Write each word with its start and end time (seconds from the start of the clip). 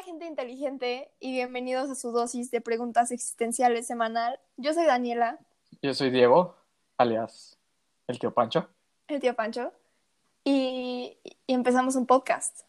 Hola 0.00 0.06
gente 0.06 0.24
inteligente 0.24 1.10
y 1.20 1.32
bienvenidos 1.32 1.90
a 1.90 1.94
su 1.94 2.10
dosis 2.10 2.50
de 2.50 2.62
preguntas 2.62 3.10
existenciales 3.10 3.86
semanal. 3.86 4.40
Yo 4.56 4.72
soy 4.72 4.86
Daniela, 4.86 5.38
Yo 5.82 5.92
soy 5.92 6.08
Diego, 6.08 6.56
alias 6.96 7.58
el 8.06 8.18
tío 8.18 8.32
Pancho. 8.32 8.66
el 9.08 9.20
tío 9.20 9.34
Pancho, 9.34 9.74
y, 10.42 11.18
y 11.46 11.52
empezamos 11.52 11.96
un 11.96 12.06
podcast. 12.06 12.60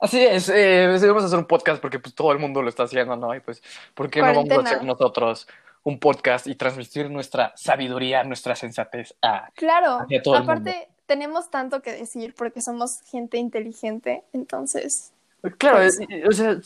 Así 0.00 0.24
es, 0.24 0.48
eh, 0.48 0.88
decidimos 0.88 1.22
hacer 1.22 1.38
un 1.38 1.46
podcast 1.46 1.80
porque 1.80 2.00
pues 2.00 2.16
todo 2.16 2.32
el 2.32 2.40
mundo 2.40 2.62
lo 2.62 2.68
está 2.68 2.82
haciendo, 2.82 3.14
¿no? 3.14 3.32
Y 3.32 3.38
pues, 3.38 3.62
¿por 3.94 4.10
qué 4.10 4.18
no 4.18 4.26
vamos 4.26 4.44
a 4.46 4.48
Cuarentena. 4.48 4.70
hacer 4.70 4.84
nosotros 4.84 5.46
un 5.84 6.00
podcast 6.00 6.48
y 6.48 6.56
transmitir 6.56 7.08
nuestra 7.10 7.52
sabiduría, 7.54 8.24
nuestra 8.24 8.56
sensatez 8.56 9.14
a... 9.22 9.52
Claro, 9.54 10.00
Hacia 10.00 10.20
todo 10.20 10.34
el 10.34 10.42
aparte 10.42 10.88
tenemos 11.06 11.52
tanto 11.52 11.80
que 11.80 11.92
decir 11.92 12.34
porque 12.34 12.60
somos 12.60 13.02
gente 13.02 13.36
inteligente, 13.36 14.24
entonces, 14.32 15.12
Claro, 15.58 15.76
Pues- 15.78 16.00
o 16.26 16.32
sea, 16.32 16.56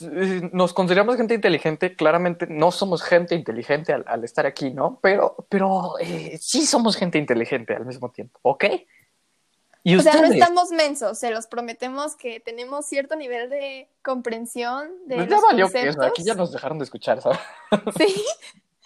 nos 0.53 0.73
consideramos 0.73 1.17
gente 1.17 1.35
inteligente, 1.35 1.97
claramente 1.97 2.47
no 2.49 2.71
somos 2.71 3.03
gente 3.03 3.35
inteligente 3.35 3.93
al, 3.93 4.05
al 4.07 4.23
estar 4.25 4.47
aquí, 4.47 4.71
¿no? 4.71 5.01
Pero, 5.03 5.47
pero 5.49 5.99
eh, 5.99 6.39
sí 6.41 6.65
somos 6.65 6.97
gente 6.97 7.19
inteligente 7.19 7.75
al 7.75 7.87
mismo 7.87 8.11
tiempo, 8.11 8.39
¿ok? 8.43 8.65
Y 9.83 9.97
o 9.97 10.01
sea, 10.01 10.15
no 10.15 10.25
estamos 10.25 10.71
mensos, 10.71 11.19
se 11.19 11.31
los 11.31 11.47
prometemos 11.47 12.15
que 12.17 12.41
tenemos 12.41 12.87
cierto 12.87 13.17
nivel 13.17 13.49
de 13.49 13.89
comprensión 14.03 14.91
de 15.07 15.17
pues 15.17 15.31
los 15.31 15.41
ya 15.41 15.47
valió 15.47 15.71
que 15.71 15.89
eso, 15.89 16.03
aquí 16.03 16.23
ya 16.23 16.35
nos 16.35 16.53
dejaron 16.53 16.79
de 16.79 16.85
escuchar, 16.85 17.21
¿sabes? 17.23 17.39
Sí, 17.97 18.25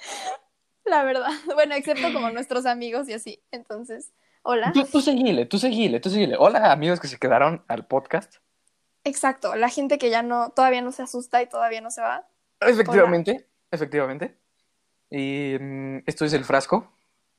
la 0.85 1.03
verdad. 1.03 1.31
Bueno, 1.55 1.75
excepto 1.75 2.13
como 2.13 2.31
nuestros 2.31 2.67
amigos 2.67 3.09
y 3.09 3.15
así. 3.15 3.43
Entonces, 3.51 4.13
hola. 4.43 4.73
Tú, 4.73 4.85
tú 4.85 5.01
seguile, 5.01 5.47
tú 5.47 5.59
seguile, 5.59 6.01
tú 6.01 6.09
seguile. 6.09 6.37
Hola, 6.39 6.73
amigos 6.73 7.01
que 7.01 7.09
se 7.09 7.19
quedaron 7.19 7.65
al 7.69 7.87
podcast. 7.87 8.37
Exacto, 9.05 9.55
la 9.57 9.69
gente 9.69 9.99
que 9.99 10.11
ya 10.11 10.23
no, 10.23 10.51
todavía 10.51 10.83
no 10.83 10.93
se 10.93 11.03
asusta 11.03 11.43
y 11.43 11.47
todavía 11.49 11.81
no 11.81 11.91
se 11.91 12.01
va. 12.01 12.27
Efectivamente, 12.61 13.47
efectivamente. 13.71 14.37
Y 15.11 15.57
mm, 15.61 15.99
esto 16.07 16.25
es 16.25 16.33
el 16.33 16.45
frasco 16.45 16.91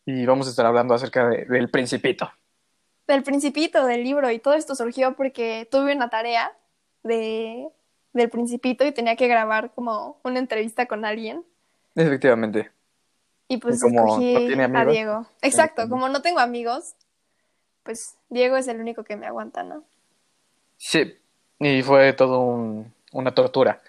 y 0.05 0.25
vamos 0.25 0.47
a 0.47 0.49
estar 0.49 0.65
hablando 0.65 0.93
acerca 0.93 1.27
de- 1.29 1.45
del 1.45 1.69
principito. 1.69 2.31
Del 3.07 3.23
principito, 3.23 3.85
del 3.85 4.03
libro, 4.03 4.29
y 4.31 4.39
todo 4.39 4.53
esto 4.53 4.75
surgió 4.75 5.15
porque 5.15 5.67
tuve 5.71 5.95
una 5.95 6.09
tarea 6.09 6.51
de, 7.03 7.67
del 8.13 8.29
principito 8.29 8.85
y 8.85 8.91
tenía 8.91 9.15
que 9.15 9.27
grabar 9.27 9.71
como 9.73 10.19
una 10.23 10.39
entrevista 10.39 10.85
con 10.85 11.05
alguien. 11.05 11.45
Efectivamente. 11.95 12.71
Y 13.47 13.57
pues 13.57 13.77
Y 13.77 13.81
como 13.81 14.05
escogí 14.05 14.33
no 14.33 14.39
tiene 14.39 14.63
a 14.63 14.65
amigos, 14.65 14.91
Diego. 14.93 15.27
Exacto, 15.41 15.89
como 15.89 16.09
no 16.09 16.21
tengo 16.21 16.39
amigos, 16.39 16.95
pues 17.83 18.15
Diego 18.29 18.57
es 18.57 18.67
el 18.67 18.79
único 18.79 19.03
que 19.03 19.15
me 19.15 19.27
aguanta, 19.27 19.63
¿no? 19.63 19.83
Sí, 20.77 21.17
y 21.65 21.83
fue 21.83 22.13
todo 22.13 22.39
un- 22.39 22.93
una 23.11 23.33
tortura. 23.33 23.79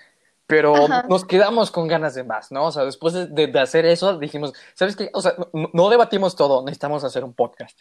Pero 0.47 0.75
Ajá. 0.75 1.07
nos 1.09 1.25
quedamos 1.25 1.71
con 1.71 1.89
ganas 1.89 2.15
de 2.15 2.23
más, 2.23 2.53
¿no? 2.53 2.67
O 2.67 2.73
sea, 2.73 2.85
después 2.85 3.15
de, 3.15 3.53
hacer 3.59 3.87
eso, 3.87 4.19
dijimos, 4.19 4.53
¿sabes 4.75 4.95
qué? 4.95 5.11
O 5.15 5.23
sea, 5.23 5.35
no, 5.53 5.71
no 5.73 5.89
debatimos 5.89 6.37
todo, 6.37 6.63
necesitamos 6.63 7.03
hacer 7.03 7.25
un 7.25 7.33
podcast. 7.33 7.81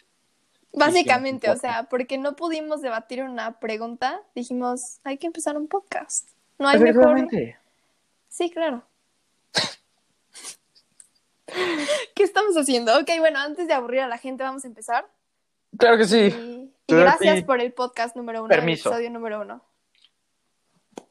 Básicamente, 0.72 1.50
o 1.50 1.56
sea, 1.56 1.84
porque 1.84 2.18
no 2.18 2.34
pudimos 2.34 2.82
debatir 2.82 3.22
una 3.22 3.60
pregunta, 3.60 4.20
dijimos, 4.34 4.98
hay 5.04 5.18
que 5.18 5.26
empezar 5.26 5.56
un 5.56 5.68
podcast. 5.68 6.28
No 6.58 6.68
hay 6.68 6.78
mejor. 6.78 7.28
Sí, 8.28 8.50
claro. 8.50 8.82
¿Qué 12.14 12.22
estamos 12.22 12.56
haciendo? 12.56 12.98
Ok, 12.98 13.10
bueno, 13.18 13.38
antes 13.38 13.68
de 13.68 13.74
aburrir 13.74 14.00
a 14.00 14.08
la 14.08 14.18
gente, 14.18 14.42
vamos 14.42 14.64
a 14.64 14.68
empezar. 14.68 15.06
Claro 15.78 15.98
que 15.98 16.06
sí. 16.06 16.72
Y, 16.86 16.94
gracias 16.94 17.44
por 17.44 17.60
el 17.60 17.72
podcast 17.72 18.16
número 18.16 18.40
uno, 18.40 18.48
permiso. 18.48 18.88
el 18.88 18.94
episodio 18.94 19.10
número 19.10 19.42
uno. 19.42 19.62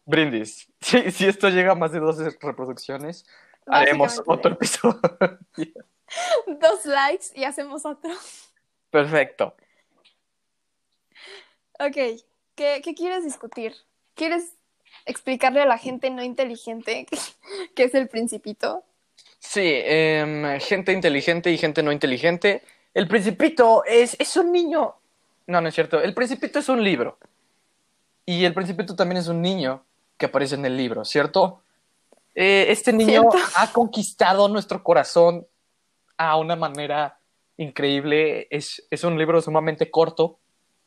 Brindis. 0.06 0.68
Si 0.82 1.26
esto 1.26 1.50
llega 1.50 1.72
a 1.72 1.76
más 1.76 1.92
de 1.92 2.00
12 2.00 2.38
reproducciones, 2.42 3.26
haremos 3.66 4.22
otro 4.26 4.54
episodio. 4.54 5.00
Dos 6.48 6.86
likes 6.86 7.28
y 7.36 7.46
hacemos 7.46 7.86
otro. 7.86 8.12
Perfecto. 8.92 9.56
Ok, 11.80 12.22
¿qué, 12.56 12.82
qué 12.84 12.94
quieres 12.96 13.24
discutir? 13.24 13.74
¿Quieres 14.14 14.56
explicarle 15.06 15.62
a 15.62 15.66
la 15.66 15.78
gente 15.78 16.10
no 16.10 16.24
inteligente 16.24 17.06
qué, 17.10 17.18
qué 17.76 17.84
es 17.86 17.96
el 17.96 18.08
principito? 18.08 18.84
Sí, 19.40 19.62
em, 19.66 20.60
gente 20.60 20.94
inteligente 20.94 21.52
y 21.52 21.58
gente 21.58 21.84
no 21.84 21.92
inteligente. 21.92 22.64
El 22.94 23.08
Principito 23.08 23.84
es, 23.86 24.16
es 24.20 24.38
un 24.38 24.52
niño. 24.52 24.96
No, 25.48 25.60
no 25.60 25.68
es 25.68 25.76
cierto. 25.76 26.02
El 26.02 26.14
Principito 26.14 26.60
es 26.60 26.70
un 26.70 26.84
libro. 26.84 27.18
Y 28.26 28.46
el 28.46 28.54
Principito 28.54 28.96
también 28.96 29.18
es 29.18 29.28
un 29.28 29.42
niño 29.42 29.84
que 30.24 30.28
aparece 30.28 30.56
en 30.56 30.66
el 30.66 30.78
libro, 30.78 31.04
¿cierto? 31.04 31.64
Eh, 32.34 32.68
este 32.70 32.94
niño 32.94 33.30
Cierto. 33.30 33.38
ha 33.58 33.74
conquistado 33.74 34.48
nuestro 34.48 34.82
corazón 34.82 35.46
a 36.16 36.38
una 36.38 36.56
manera 36.56 37.20
increíble. 37.58 38.48
Es, 38.50 38.88
es 38.90 39.04
un 39.04 39.18
libro 39.18 39.42
sumamente 39.42 39.92
corto. 39.92 40.40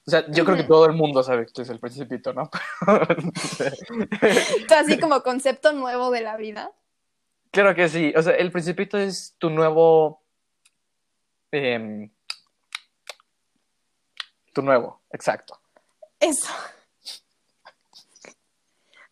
O 0.06 0.10
sea, 0.10 0.24
yo 0.30 0.46
creo 0.46 0.56
que 0.56 0.64
todo 0.64 0.86
el 0.86 0.94
mundo 0.94 1.22
sabe 1.22 1.46
que 1.54 1.60
es 1.60 1.68
el 1.68 1.78
Principito, 1.80 2.32
¿no? 2.32 2.48
Así 4.74 4.98
como 4.98 5.22
concepto 5.22 5.74
nuevo 5.74 6.10
de 6.10 6.22
la 6.22 6.38
vida. 6.38 6.72
Claro 7.50 7.74
que 7.74 7.90
sí. 7.90 8.14
O 8.16 8.22
sea, 8.22 8.36
el 8.36 8.50
Principito 8.50 8.96
es 8.96 9.34
tu 9.36 9.50
nuevo. 9.50 10.22
em, 11.52 12.08
tu 14.54 14.62
nuevo, 14.62 15.02
exacto. 15.10 15.60
Eso. 16.18 16.48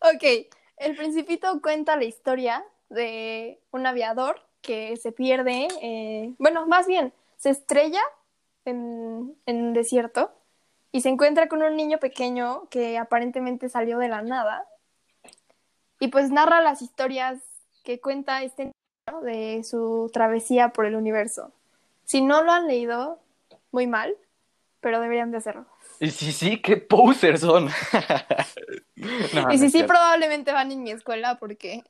Ok, 0.05 0.23
el 0.77 0.97
principito 0.97 1.63
cuenta 1.63 1.97
la 1.97 2.05
historia 2.05 2.63
de 2.91 3.59
un 3.71 3.87
aviador 3.87 4.39
que 4.61 4.99
se 4.99 5.13
pierde, 5.13 5.67
eh, 5.81 6.35
bueno, 6.37 6.67
más 6.67 6.87
bien, 6.87 7.15
se 7.39 7.49
estrella 7.49 8.03
en, 8.67 9.35
en 9.47 9.65
un 9.65 9.73
desierto 9.73 10.31
y 10.93 11.01
se 11.01 11.09
encuentra 11.09 11.49
con 11.49 11.63
un 11.63 11.75
niño 11.75 11.97
pequeño 12.01 12.69
que 12.69 12.99
aparentemente 12.99 13.71
salió 13.71 13.97
de 13.97 14.09
la 14.09 14.21
nada. 14.21 14.69
Y 16.01 16.09
pues 16.09 16.31
narra 16.31 16.61
las 16.61 16.83
historias 16.83 17.39
que 17.83 17.99
cuenta 17.99 18.43
este 18.43 18.65
niño 18.65 19.21
de 19.23 19.65
su 19.65 20.11
travesía 20.13 20.69
por 20.69 20.85
el 20.85 20.97
universo. 20.97 21.51
Si 22.05 22.21
no 22.21 22.43
lo 22.43 22.53
han 22.53 22.67
leído, 22.67 23.21
muy 23.73 23.87
mal, 23.87 24.15
pero 24.81 25.01
deberían 25.01 25.31
de 25.31 25.39
hacerlo. 25.39 25.65
Y 26.01 26.11
sí, 26.11 26.33
sí, 26.33 26.61
qué 26.61 26.77
posers 26.77 27.41
son. 27.41 27.69
No, 28.97 29.53
y 29.53 29.59
sí, 29.59 29.65
sí, 29.67 29.71
cierto. 29.73 29.89
probablemente 29.89 30.53
van 30.53 30.71
en 30.73 30.83
mi 30.83 30.91
escuela 30.91 31.37
porque 31.39 31.83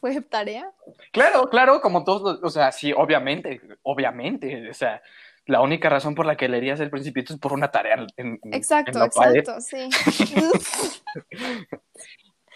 fue 0.00 0.20
tarea. 0.20 0.70
Claro, 1.12 1.48
claro, 1.48 1.80
como 1.80 2.04
todos, 2.04 2.22
los- 2.22 2.40
o 2.42 2.50
sea, 2.50 2.70
sí, 2.72 2.92
obviamente, 2.92 3.60
obviamente, 3.82 4.68
o 4.68 4.74
sea, 4.74 5.00
la 5.46 5.60
única 5.62 5.88
razón 5.88 6.14
por 6.14 6.26
la 6.26 6.36
que 6.36 6.48
leerías 6.48 6.80
el 6.80 6.90
Principito 6.90 7.32
es 7.32 7.38
por 7.38 7.52
una 7.54 7.70
tarea 7.70 7.94
en, 7.94 8.06
en- 8.16 8.40
en 8.42 8.54
Exacto, 8.54 9.04
exacto, 9.04 9.60
sí. 9.60 9.88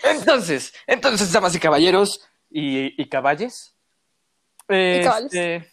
Entonces, 0.05 0.73
entonces, 0.87 1.33
damas 1.33 1.55
y 1.55 1.61
caballeros 1.61 2.29
y, 2.51 3.01
y 3.01 3.09
caballes, 3.09 3.77
Y 4.69 5.03
caballos. 5.03 5.33
este, 5.35 5.69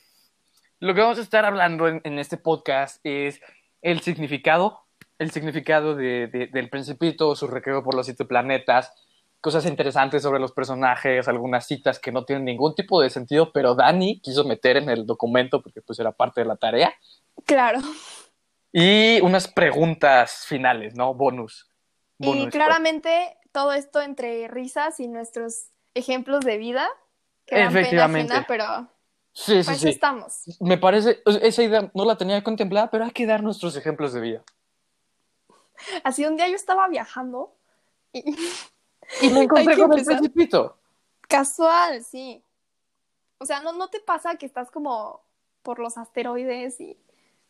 lo 0.79 0.93
que 0.95 1.01
vamos 1.01 1.19
a 1.19 1.21
estar 1.21 1.45
hablando 1.45 1.87
en, 1.87 2.01
en 2.03 2.17
este 2.19 2.37
podcast 2.37 2.99
es 3.03 3.39
el 3.81 4.01
significado, 4.01 4.84
el 5.19 5.31
significado 5.31 5.95
de- 5.95 6.27
de- 6.27 6.47
del 6.47 6.69
Principito, 6.69 7.35
su 7.35 7.47
recorrido 7.47 7.83
por 7.83 7.95
los 7.95 8.05
siete 8.05 8.25
planetas, 8.25 8.93
cosas 9.41 9.65
interesantes 9.65 10.23
sobre 10.23 10.39
los 10.39 10.51
personajes, 10.51 11.27
algunas 11.27 11.65
citas 11.67 11.99
que 11.99 12.11
no 12.11 12.25
tienen 12.25 12.45
ningún 12.45 12.73
tipo 12.75 12.99
de 13.01 13.09
sentido, 13.09 13.51
pero 13.51 13.75
Dani 13.75 14.19
quiso 14.19 14.43
meter 14.43 14.77
en 14.77 14.89
el 14.89 15.05
documento 15.05 15.61
porque 15.61 15.81
pues 15.81 15.99
era 15.99 16.11
parte 16.11 16.41
de 16.41 16.47
la 16.47 16.55
tarea, 16.55 16.93
claro. 17.45 17.79
y 18.73 19.21
unas 19.21 19.47
preguntas 19.47 20.45
finales, 20.47 20.95
¿no? 20.95 21.13
Bonus. 21.13 21.69
Y 22.19 22.27
Bonus, 22.27 22.49
claramente 22.49 23.37
todo 23.51 23.71
esto 23.73 24.01
entre 24.01 24.47
risas 24.47 24.99
y 24.99 25.07
nuestros 25.07 25.67
ejemplos 25.93 26.41
de 26.43 26.57
vida 26.57 26.87
que 27.45 27.55
pena 27.57 27.69
Efectivamente. 27.69 28.33
ajena, 28.33 28.45
pero 28.47 28.89
Sí, 29.31 29.61
sí, 29.63 29.69
pues 29.69 29.79
sí. 29.81 29.89
estamos. 29.89 30.43
Me 30.61 30.77
parece, 30.77 31.21
esa 31.41 31.61
idea 31.61 31.91
no 31.93 32.05
la 32.05 32.17
tenía 32.17 32.41
contemplada, 32.43 32.89
pero 32.89 33.03
hay 33.03 33.11
que 33.11 33.25
dar 33.25 33.43
nuestros 33.43 33.75
ejemplos 33.75 34.13
de 34.13 34.21
vida. 34.21 34.43
Así 36.03 36.25
un 36.25 36.37
día 36.37 36.47
yo 36.47 36.55
estaba 36.55 36.87
viajando 36.87 37.55
y 38.11 38.23
Y 39.21 39.29
me 39.29 39.41
encontré 39.43 39.77
con 39.77 39.93
el 39.93 40.05
principito. 40.05 40.77
casual, 41.27 42.03
sí. 42.03 42.43
O 43.37 43.45
sea, 43.45 43.61
¿no, 43.61 43.73
no 43.73 43.89
te 43.89 43.99
pasa 43.99 44.35
que 44.35 44.45
estás 44.45 44.71
como 44.71 45.21
por 45.61 45.79
los 45.79 45.97
asteroides 45.97 46.79
y 46.79 46.97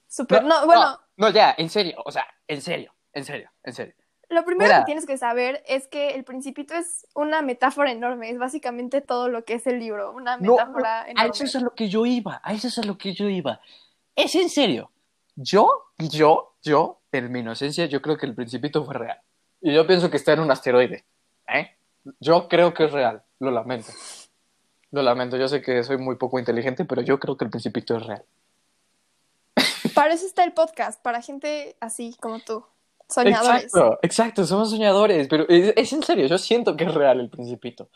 súper... 0.07 0.43
No, 0.43 0.65
bueno, 0.65 0.99
no, 1.17 1.27
no, 1.27 1.29
ya, 1.29 1.53
en 1.57 1.69
serio, 1.69 2.01
o 2.05 2.11
sea, 2.11 2.25
en 2.47 2.61
serio, 2.61 2.93
en 3.13 3.25
serio, 3.25 3.51
en 3.63 3.73
serio. 3.73 3.93
Lo 4.29 4.43
primero 4.43 4.69
Mira. 4.69 4.79
que 4.79 4.85
tienes 4.85 5.05
que 5.05 5.17
saber 5.17 5.63
es 5.67 5.87
que 5.87 6.15
el 6.15 6.23
principito 6.23 6.73
es 6.73 7.05
una 7.13 7.43
metáfora 7.43 7.91
enorme, 7.91 8.31
es 8.31 8.39
básicamente 8.39 9.01
todo 9.01 9.29
lo 9.29 9.45
que 9.45 9.53
es 9.55 9.67
el 9.67 9.79
libro, 9.79 10.11
una 10.13 10.37
metáfora 10.37 11.03
no, 11.03 11.07
a 11.07 11.11
enorme. 11.11 11.31
eso 11.31 11.43
es 11.43 11.55
a 11.55 11.59
lo 11.59 11.75
que 11.75 11.89
yo 11.89 12.05
iba, 12.05 12.41
a 12.43 12.53
eso 12.53 12.67
es 12.67 12.77
a 12.79 12.83
lo 12.83 12.97
que 12.97 13.13
yo 13.13 13.29
iba. 13.29 13.61
Es 14.15 14.33
en 14.33 14.49
serio. 14.49 14.91
Yo, 15.35 15.91
yo, 15.99 16.55
yo, 16.63 17.01
en 17.17 17.31
mi 17.31 17.39
inocencia, 17.39 17.85
yo 17.85 18.01
creo 18.01 18.17
que 18.17 18.25
el 18.25 18.35
principito 18.35 18.83
fue 18.85 18.93
real. 18.95 19.19
Y 19.61 19.73
yo 19.73 19.87
pienso 19.87 20.09
que 20.09 20.17
está 20.17 20.33
en 20.33 20.41
un 20.41 20.51
asteroide. 20.51 21.05
¿Eh? 21.47 21.71
Yo 22.19 22.47
creo 22.47 22.73
que 22.73 22.85
es 22.85 22.91
real, 22.91 23.23
lo 23.39 23.51
lamento. 23.51 23.91
Lo 24.91 25.01
lamento, 25.01 25.37
yo 25.37 25.47
sé 25.47 25.61
que 25.61 25.83
soy 25.83 25.97
muy 25.97 26.15
poco 26.15 26.39
inteligente, 26.39 26.85
pero 26.85 27.01
yo 27.01 27.19
creo 27.19 27.35
que 27.35 27.45
el 27.45 27.51
principito 27.51 27.97
es 27.97 28.05
real. 28.05 28.23
Para 29.93 30.13
eso 30.13 30.25
está 30.25 30.43
el 30.43 30.53
podcast, 30.53 31.01
para 31.01 31.21
gente 31.21 31.75
así 31.79 32.15
como 32.19 32.39
tú, 32.39 32.65
soñadores. 33.09 33.63
Exacto, 33.65 33.99
exacto, 34.01 34.45
somos 34.45 34.69
soñadores, 34.69 35.27
pero 35.27 35.47
es, 35.47 35.73
es 35.75 35.93
en 35.93 36.03
serio, 36.03 36.27
yo 36.27 36.37
siento 36.37 36.75
que 36.75 36.85
es 36.85 36.93
real 36.93 37.19
el 37.19 37.29
principito. 37.29 37.89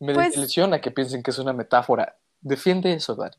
Me 0.00 0.14
Pues- 0.14 0.34
que 0.82 0.90
piensen 0.90 1.22
que 1.22 1.30
es 1.30 1.38
una 1.38 1.52
metáfora. 1.52 2.16
Defiende 2.40 2.92
eso, 2.92 3.14
Dani. 3.16 3.34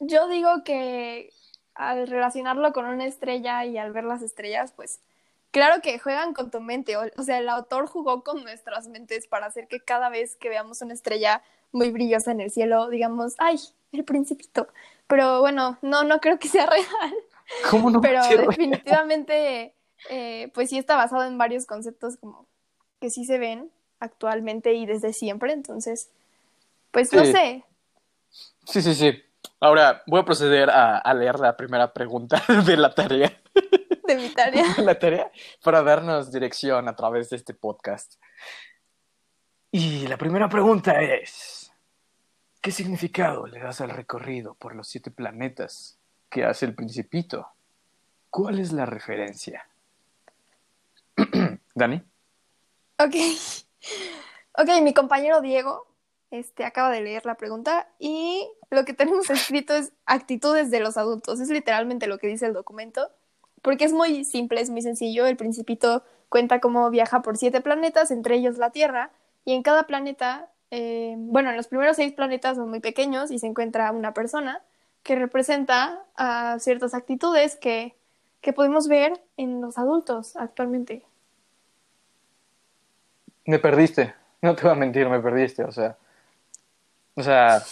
Yo 0.00 0.28
digo 0.28 0.62
que 0.64 1.32
al 1.74 2.06
relacionarlo 2.06 2.72
con 2.72 2.86
una 2.86 3.06
estrella 3.06 3.64
y 3.64 3.78
al 3.78 3.92
ver 3.92 4.04
las 4.04 4.22
estrellas, 4.22 4.72
pues 4.74 5.00
claro 5.50 5.82
que 5.82 5.98
juegan 5.98 6.34
con 6.34 6.50
tu 6.50 6.60
mente. 6.60 6.96
O, 6.96 7.02
o 7.16 7.22
sea, 7.22 7.38
el 7.38 7.48
autor 7.48 7.86
jugó 7.86 8.22
con 8.22 8.42
nuestras 8.42 8.88
mentes 8.88 9.26
para 9.26 9.46
hacer 9.46 9.68
que 9.68 9.80
cada 9.80 10.08
vez 10.08 10.36
que 10.36 10.48
veamos 10.48 10.82
una 10.82 10.94
estrella 10.94 11.42
muy 11.72 11.90
brillosa 11.90 12.32
en 12.32 12.40
el 12.40 12.50
cielo, 12.50 12.88
digamos, 12.88 13.34
ay, 13.38 13.60
el 13.92 14.04
principito. 14.04 14.68
Pero 15.06 15.40
bueno, 15.40 15.78
no, 15.82 16.04
no 16.04 16.20
creo 16.20 16.38
que 16.38 16.48
sea 16.48 16.66
real. 16.70 17.14
¿Cómo 17.70 17.90
no? 17.90 18.00
Pero 18.00 18.22
definitivamente, 18.48 19.74
eh, 20.08 20.50
pues 20.54 20.70
sí 20.70 20.78
está 20.78 20.96
basado 20.96 21.24
en 21.24 21.36
varios 21.36 21.66
conceptos 21.66 22.16
como 22.16 22.46
que 23.00 23.10
sí 23.10 23.24
se 23.24 23.38
ven 23.38 23.70
actualmente 24.00 24.72
y 24.74 24.86
desde 24.86 25.12
siempre. 25.12 25.52
Entonces, 25.52 26.08
pues 26.90 27.12
no 27.12 27.24
sé. 27.24 27.64
Sí, 28.66 28.82
sí, 28.82 28.94
sí. 28.94 29.22
Ahora 29.60 30.02
voy 30.06 30.20
a 30.20 30.24
proceder 30.24 30.70
a, 30.70 30.98
a 30.98 31.14
leer 31.14 31.40
la 31.40 31.56
primera 31.56 31.92
pregunta 31.92 32.42
de 32.66 32.76
la 32.76 32.94
tarea. 32.94 33.40
De 34.06 34.16
mi 34.16 34.28
tarea. 34.30 34.74
de 34.76 34.82
la 34.84 34.98
tarea 34.98 35.30
para 35.62 35.82
darnos 35.82 36.30
dirección 36.30 36.88
a 36.88 36.96
través 36.96 37.30
de 37.30 37.36
este 37.36 37.54
podcast. 37.54 38.14
Y 39.70 40.06
la 40.06 40.16
primera 40.16 40.48
pregunta 40.48 41.00
es, 41.00 41.72
¿qué 42.60 42.70
significado 42.70 43.46
le 43.46 43.58
das 43.58 43.80
al 43.80 43.90
recorrido 43.90 44.54
por 44.54 44.74
los 44.76 44.88
siete 44.88 45.10
planetas 45.10 45.98
que 46.28 46.44
hace 46.44 46.66
el 46.66 46.74
principito? 46.74 47.48
¿Cuál 48.30 48.58
es 48.58 48.72
la 48.72 48.86
referencia? 48.86 49.66
Dani. 51.74 52.02
Ok. 52.98 53.14
Ok, 54.56 54.82
mi 54.82 54.94
compañero 54.94 55.40
Diego 55.40 55.93
este, 56.38 56.64
acaba 56.64 56.90
de 56.90 57.00
leer 57.00 57.24
la 57.26 57.36
pregunta 57.36 57.86
y 57.98 58.48
lo 58.70 58.84
que 58.84 58.92
tenemos 58.92 59.30
escrito 59.30 59.74
es 59.74 59.92
actitudes 60.04 60.70
de 60.70 60.80
los 60.80 60.96
adultos. 60.96 61.40
Es 61.40 61.48
literalmente 61.48 62.06
lo 62.06 62.18
que 62.18 62.26
dice 62.26 62.46
el 62.46 62.52
documento, 62.52 63.08
porque 63.62 63.84
es 63.84 63.92
muy 63.92 64.24
simple, 64.24 64.60
es 64.60 64.70
muy 64.70 64.82
sencillo. 64.82 65.26
El 65.26 65.36
principito 65.36 66.02
cuenta 66.28 66.60
cómo 66.60 66.90
viaja 66.90 67.22
por 67.22 67.36
siete 67.36 67.60
planetas, 67.60 68.10
entre 68.10 68.34
ellos 68.34 68.58
la 68.58 68.70
Tierra, 68.70 69.10
y 69.44 69.52
en 69.52 69.62
cada 69.62 69.84
planeta, 69.84 70.48
eh, 70.70 71.14
bueno, 71.16 71.50
en 71.50 71.56
los 71.56 71.68
primeros 71.68 71.96
seis 71.96 72.12
planetas 72.12 72.56
son 72.56 72.68
muy 72.68 72.80
pequeños 72.80 73.30
y 73.30 73.38
se 73.38 73.46
encuentra 73.46 73.92
una 73.92 74.12
persona 74.12 74.62
que 75.02 75.14
representa 75.14 76.02
a 76.16 76.58
ciertas 76.58 76.94
actitudes 76.94 77.56
que, 77.56 77.94
que 78.40 78.52
podemos 78.52 78.88
ver 78.88 79.20
en 79.36 79.60
los 79.60 79.78
adultos 79.78 80.34
actualmente. 80.34 81.04
Me 83.44 83.58
perdiste, 83.58 84.14
no 84.40 84.56
te 84.56 84.62
voy 84.62 84.72
a 84.72 84.74
mentir, 84.74 85.08
me 85.08 85.20
perdiste, 85.20 85.62
o 85.62 85.70
sea, 85.70 85.96
o 87.14 87.22
sea, 87.22 87.62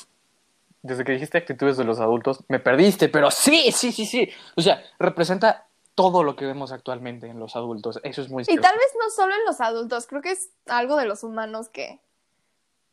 desde 0.83 1.05
que 1.05 1.13
dijiste 1.13 1.39
actitudes 1.39 1.77
de 1.77 1.85
los 1.85 2.01
adultos, 2.01 2.45
me 2.49 2.59
perdiste, 2.59 3.09
pero 3.09 3.31
sí, 3.31 3.71
sí, 3.73 3.93
sí, 3.93 4.07
sí, 4.07 4.29
o 4.57 4.63
sea, 4.63 4.83
representa 4.99 5.67
todo 5.95 6.23
lo 6.25 6.37
que 6.37 6.47
vemos 6.47 6.73
actualmente 6.73 7.27
en 7.29 7.39
los 7.39 7.55
adultos, 7.57 8.01
eso 8.03 8.23
es 8.23 8.31
muy 8.31 8.43
Y 8.43 8.47
cierto. 8.47 8.63
tal 8.63 8.77
vez 8.77 8.89
no 8.99 9.11
solo 9.11 9.35
en 9.35 9.45
los 9.47 9.61
adultos, 9.61 10.07
creo 10.07 10.23
que 10.23 10.31
es 10.31 10.51
algo 10.67 10.97
de 10.97 11.05
los 11.07 11.23
humanos 11.23 11.69
que, 11.69 12.01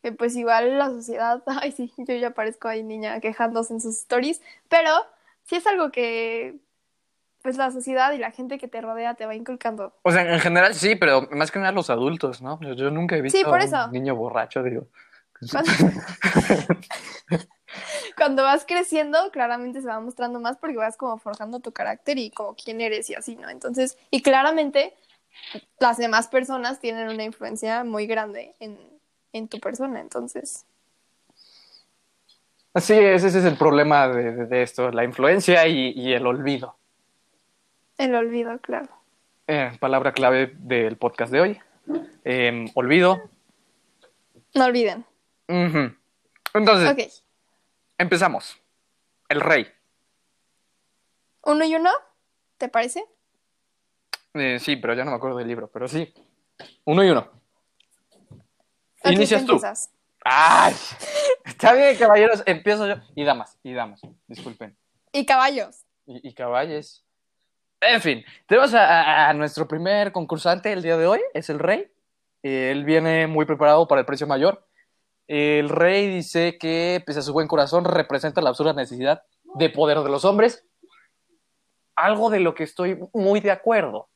que 0.03 0.11
pues 0.11 0.35
igual 0.35 0.77
la 0.77 0.89
sociedad, 0.89 1.41
ay 1.47 1.71
sí, 1.71 1.91
yo 1.97 2.15
ya 2.15 2.31
parezco 2.31 2.67
ahí 2.67 2.83
niña 2.83 3.19
quejándose 3.19 3.73
en 3.73 3.81
sus 3.81 3.95
stories, 3.97 4.41
pero 4.67 4.91
sí 5.45 5.55
es 5.55 5.65
algo 5.65 5.91
que 5.91 6.57
pues 7.41 7.57
la 7.57 7.71
sociedad 7.71 8.11
y 8.11 8.17
la 8.17 8.31
gente 8.31 8.57
que 8.57 8.67
te 8.67 8.81
rodea 8.81 9.13
te 9.15 9.25
va 9.25 9.33
inculcando. 9.33 9.93
O 10.03 10.11
sea, 10.11 10.33
en 10.33 10.39
general 10.41 10.73
sí, 10.73 10.95
pero 10.95 11.27
más 11.31 11.51
que 11.51 11.59
nada 11.59 11.71
los 11.71 11.89
adultos, 11.89 12.41
¿no? 12.41 12.59
Yo, 12.75 12.91
nunca 12.91 13.15
he 13.15 13.21
visto 13.21 13.37
Sí, 13.37 13.45
por 13.45 13.59
a 13.59 13.63
eso. 13.63 13.85
un 13.85 13.91
niño 13.93 14.15
borracho, 14.15 14.61
digo. 14.61 14.87
Cuando, 15.51 15.71
cuando 18.17 18.43
vas 18.43 18.65
creciendo, 18.65 19.31
claramente 19.31 19.81
se 19.81 19.87
va 19.87 19.99
mostrando 19.99 20.39
más 20.39 20.57
porque 20.57 20.77
vas 20.77 20.97
como 20.97 21.17
forjando 21.17 21.59
tu 21.59 21.71
carácter 21.71 22.17
y 22.17 22.31
como 22.31 22.55
quién 22.55 22.81
eres 22.81 23.09
y 23.09 23.15
así, 23.15 23.35
¿no? 23.35 23.49
Entonces, 23.49 23.97
y 24.11 24.21
claramente 24.21 24.93
las 25.79 25.97
demás 25.97 26.27
personas 26.27 26.79
tienen 26.79 27.07
una 27.09 27.23
influencia 27.23 27.83
muy 27.83 28.07
grande 28.07 28.53
en, 28.59 28.77
en 29.33 29.47
tu 29.47 29.59
persona, 29.59 30.01
entonces... 30.01 30.65
Así 32.73 32.93
es, 32.93 33.23
ese 33.23 33.39
es 33.39 33.45
el 33.45 33.57
problema 33.57 34.07
de, 34.09 34.31
de- 34.31 34.45
de 34.45 34.61
esto, 34.61 34.91
la 34.91 35.03
influencia 35.03 35.67
y, 35.67 35.89
y 35.91 36.13
el 36.13 36.27
olvido. 36.27 36.75
El 37.97 38.13
olvido, 38.15 38.59
claro. 38.59 38.89
Eh, 39.47 39.71
palabra 39.79 40.11
clave 40.13 40.53
del 40.59 40.95
podcast 40.97 41.31
de 41.31 41.41
hoy. 41.41 41.59
Eh, 42.23 42.67
olvido. 42.75 43.21
No 44.53 44.65
olviden. 44.65 45.03
Ujú. 45.49 45.93
Entonces, 46.53 47.23
empezamos. 47.97 48.57
El 49.27 49.41
rey. 49.41 49.67
¿Uno 51.43 51.65
y 51.65 51.75
uno? 51.75 51.89
¿Te 52.57 52.69
parece? 52.69 53.03
Eh, 54.35 54.59
sí, 54.59 54.75
pero 54.75 54.93
ya 54.93 55.03
no 55.03 55.11
me 55.11 55.17
acuerdo 55.17 55.37
del 55.37 55.47
libro, 55.47 55.69
pero 55.71 55.87
sí. 55.87 56.13
Uno 56.85 57.03
y 57.03 57.09
uno. 57.09 57.29
Inicias 59.05 59.45
tú. 59.45 59.53
empiezas. 59.53 59.89
¡Ay! 60.23 60.73
Está 61.45 61.73
bien, 61.73 61.95
caballeros. 61.97 62.43
Empiezo 62.45 62.87
yo. 62.87 62.95
Y 63.15 63.23
damas, 63.23 63.57
y 63.63 63.73
damas. 63.73 64.01
Disculpen. 64.27 64.77
Y 65.11 65.25
caballos. 65.25 65.85
Y, 66.05 66.27
y 66.29 66.33
caballes. 66.33 67.03
En 67.81 68.01
fin, 68.01 68.25
tenemos 68.45 68.73
a, 68.73 68.85
a- 68.85 69.29
a 69.29 69.33
nuestro 69.33 69.67
primer 69.67 70.11
concursante 70.11 70.71
el 70.73 70.81
día 70.81 70.97
de 70.97 71.07
hoy. 71.07 71.21
Es 71.33 71.49
el 71.49 71.59
rey. 71.59 71.89
Eh, 72.43 72.71
Él 72.71 72.83
viene 72.83 73.25
muy 73.27 73.45
preparado 73.45 73.87
para 73.87 74.01
el 74.01 74.05
precio 74.05 74.27
mayor. 74.27 74.67
El 75.29 75.69
rey 75.69 76.07
dice 76.07 76.57
que, 76.57 77.03
pese 77.05 77.19
a 77.19 77.21
su 77.21 77.33
buen 77.33 77.47
corazón, 77.47 77.85
representa 77.85 78.41
la 78.41 78.49
absurda 78.49 78.73
necesidad 78.73 79.21
de 79.53 79.69
poder 79.69 79.99
de 79.99 80.09
los 80.09 80.25
hombres. 80.25 80.65
Algo 81.95 82.31
de 82.31 82.39
lo 82.39 82.55
que 82.55 82.63
estoy 82.63 82.97
muy 83.13 83.39
de 83.39 83.51
acuerdo. 83.51 84.09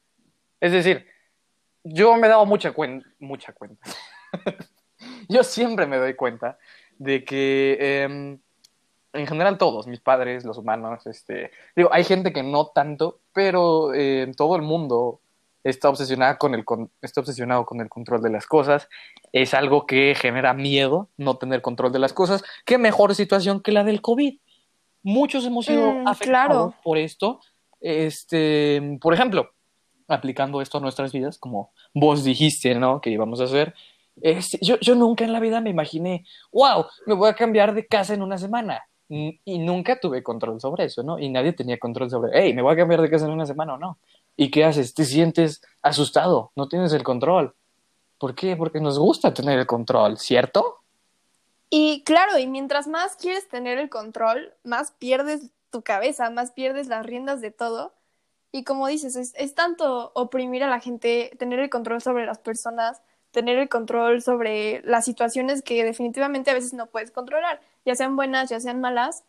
Es 0.59 0.71
decir, 0.71 1.05
yo 1.83 2.15
me 2.15 2.25
he 2.25 2.29
dado 2.31 2.47
mucha, 2.47 2.73
cuen- 2.73 3.05
mucha 3.19 3.53
cuenta. 3.53 3.85
yo 5.29 5.43
siempre 5.43 5.85
me 5.85 5.97
doy 5.97 6.15
cuenta 6.15 6.57
de 6.97 7.23
que 7.23 7.77
em, 7.79 8.39
en 9.13 9.27
general 9.27 9.59
todos, 9.59 9.85
mis 9.85 9.99
padres, 9.99 10.45
los 10.45 10.57
humanos, 10.57 11.05
este, 11.05 11.51
digo, 11.75 11.89
hay 11.93 12.05
gente 12.05 12.33
que 12.33 12.41
no 12.41 12.69
tanto, 12.69 13.19
pero 13.33 13.93
eh, 13.93 14.31
todo 14.35 14.55
el 14.55 14.63
mundo 14.63 15.19
está 15.63 15.89
obsesionada 15.89 16.37
con 16.37 16.53
el 16.55 16.65
con- 16.65 16.91
está 17.01 17.21
obsesionado 17.21 17.65
con 17.65 17.79
el 17.81 17.89
control 17.89 18.21
de 18.21 18.29
las 18.29 18.45
cosas. 18.47 18.89
Es 19.31 19.53
algo 19.53 19.85
que 19.85 20.15
genera 20.15 20.53
miedo 20.53 21.09
no 21.17 21.37
tener 21.37 21.61
control 21.61 21.91
de 21.91 21.99
las 21.99 22.13
cosas. 22.13 22.43
¿Qué 22.65 22.77
mejor 22.77 23.15
situación 23.15 23.61
que 23.61 23.71
la 23.71 23.83
del 23.83 24.01
COVID? 24.01 24.37
Muchos 25.03 25.45
hemos 25.45 25.65
sido 25.65 25.91
Mm, 25.91 26.07
afectados 26.07 26.49
claro. 26.73 26.75
por 26.83 26.97
esto. 26.97 27.39
Este, 27.81 28.97
por 29.01 29.13
ejemplo, 29.13 29.49
aplicando 30.07 30.61
esto 30.61 30.77
a 30.77 30.81
nuestras 30.81 31.11
vidas, 31.11 31.37
como 31.37 31.71
vos 31.93 32.23
dijiste, 32.23 32.75
¿no? 32.75 32.99
Que 33.01 33.09
íbamos 33.11 33.39
a 33.41 33.45
hacer. 33.45 33.73
Este, 34.21 34.57
yo, 34.61 34.77
yo 34.79 34.95
nunca 34.95 35.23
en 35.23 35.33
la 35.33 35.39
vida 35.39 35.59
me 35.61 35.69
imaginé, 35.69 36.25
wow, 36.51 36.85
me 37.05 37.13
voy 37.13 37.29
a 37.29 37.35
cambiar 37.35 37.73
de 37.73 37.85
casa 37.87 38.13
en 38.13 38.21
una 38.21 38.37
semana. 38.37 38.83
Y 39.09 39.59
nunca 39.59 39.99
tuve 39.99 40.23
control 40.23 40.59
sobre 40.59 40.85
eso, 40.85 41.03
¿no? 41.03 41.19
Y 41.19 41.29
nadie 41.29 41.53
tenía 41.53 41.77
control 41.77 42.09
sobre, 42.09 42.31
hey, 42.33 42.53
me 42.53 42.61
voy 42.63 42.73
a 42.73 42.77
cambiar 42.77 42.99
de 43.01 43.09
casa 43.11 43.25
en 43.25 43.31
una 43.31 43.45
semana 43.45 43.75
o 43.75 43.77
no. 43.77 43.99
¿Y 44.35 44.51
qué 44.51 44.65
haces? 44.65 44.93
Te 44.93 45.05
sientes 45.05 45.61
asustado, 45.81 46.51
no 46.55 46.67
tienes 46.67 46.93
el 46.93 47.03
control. 47.03 47.55
¿Por 48.17 48.35
qué? 48.35 48.55
Porque 48.55 48.79
nos 48.79 48.97
gusta 48.97 49.33
tener 49.33 49.59
el 49.59 49.67
control, 49.67 50.17
¿cierto? 50.17 50.83
Y 51.69 52.03
claro, 52.03 52.37
y 52.37 52.47
mientras 52.47 52.87
más 52.87 53.15
quieres 53.15 53.47
tener 53.47 53.79
el 53.79 53.89
control, 53.89 54.53
más 54.63 54.91
pierdes 54.91 55.51
tu 55.71 55.81
cabeza, 55.81 56.29
más 56.29 56.51
pierdes 56.51 56.87
las 56.87 57.05
riendas 57.05 57.41
de 57.41 57.51
todo. 57.51 57.93
Y 58.51 58.63
como 58.63 58.87
dices, 58.87 59.15
es, 59.15 59.55
tanto 59.55 60.11
oprimir 60.13 60.63
a 60.63 60.69
la 60.69 60.79
gente, 60.79 61.31
tener 61.39 61.59
el 61.59 61.71
control 61.71 61.99
sobre 61.99 62.27
las 62.27 62.37
personas, 62.37 63.01
tener 63.31 63.57
el 63.57 63.69
control 63.69 64.21
sobre 64.21 64.83
las 64.85 65.05
situaciones 65.05 65.63
que 65.63 65.83
definitivamente 65.83 66.51
a 66.51 66.53
veces 66.53 66.73
no 66.73 66.85
puedes 66.85 67.09
controlar, 67.09 67.59
ya 67.83 67.95
sean 67.95 68.15
buenas, 68.15 68.51
ya 68.51 68.59
sean 68.59 68.79
malas. 68.79 69.23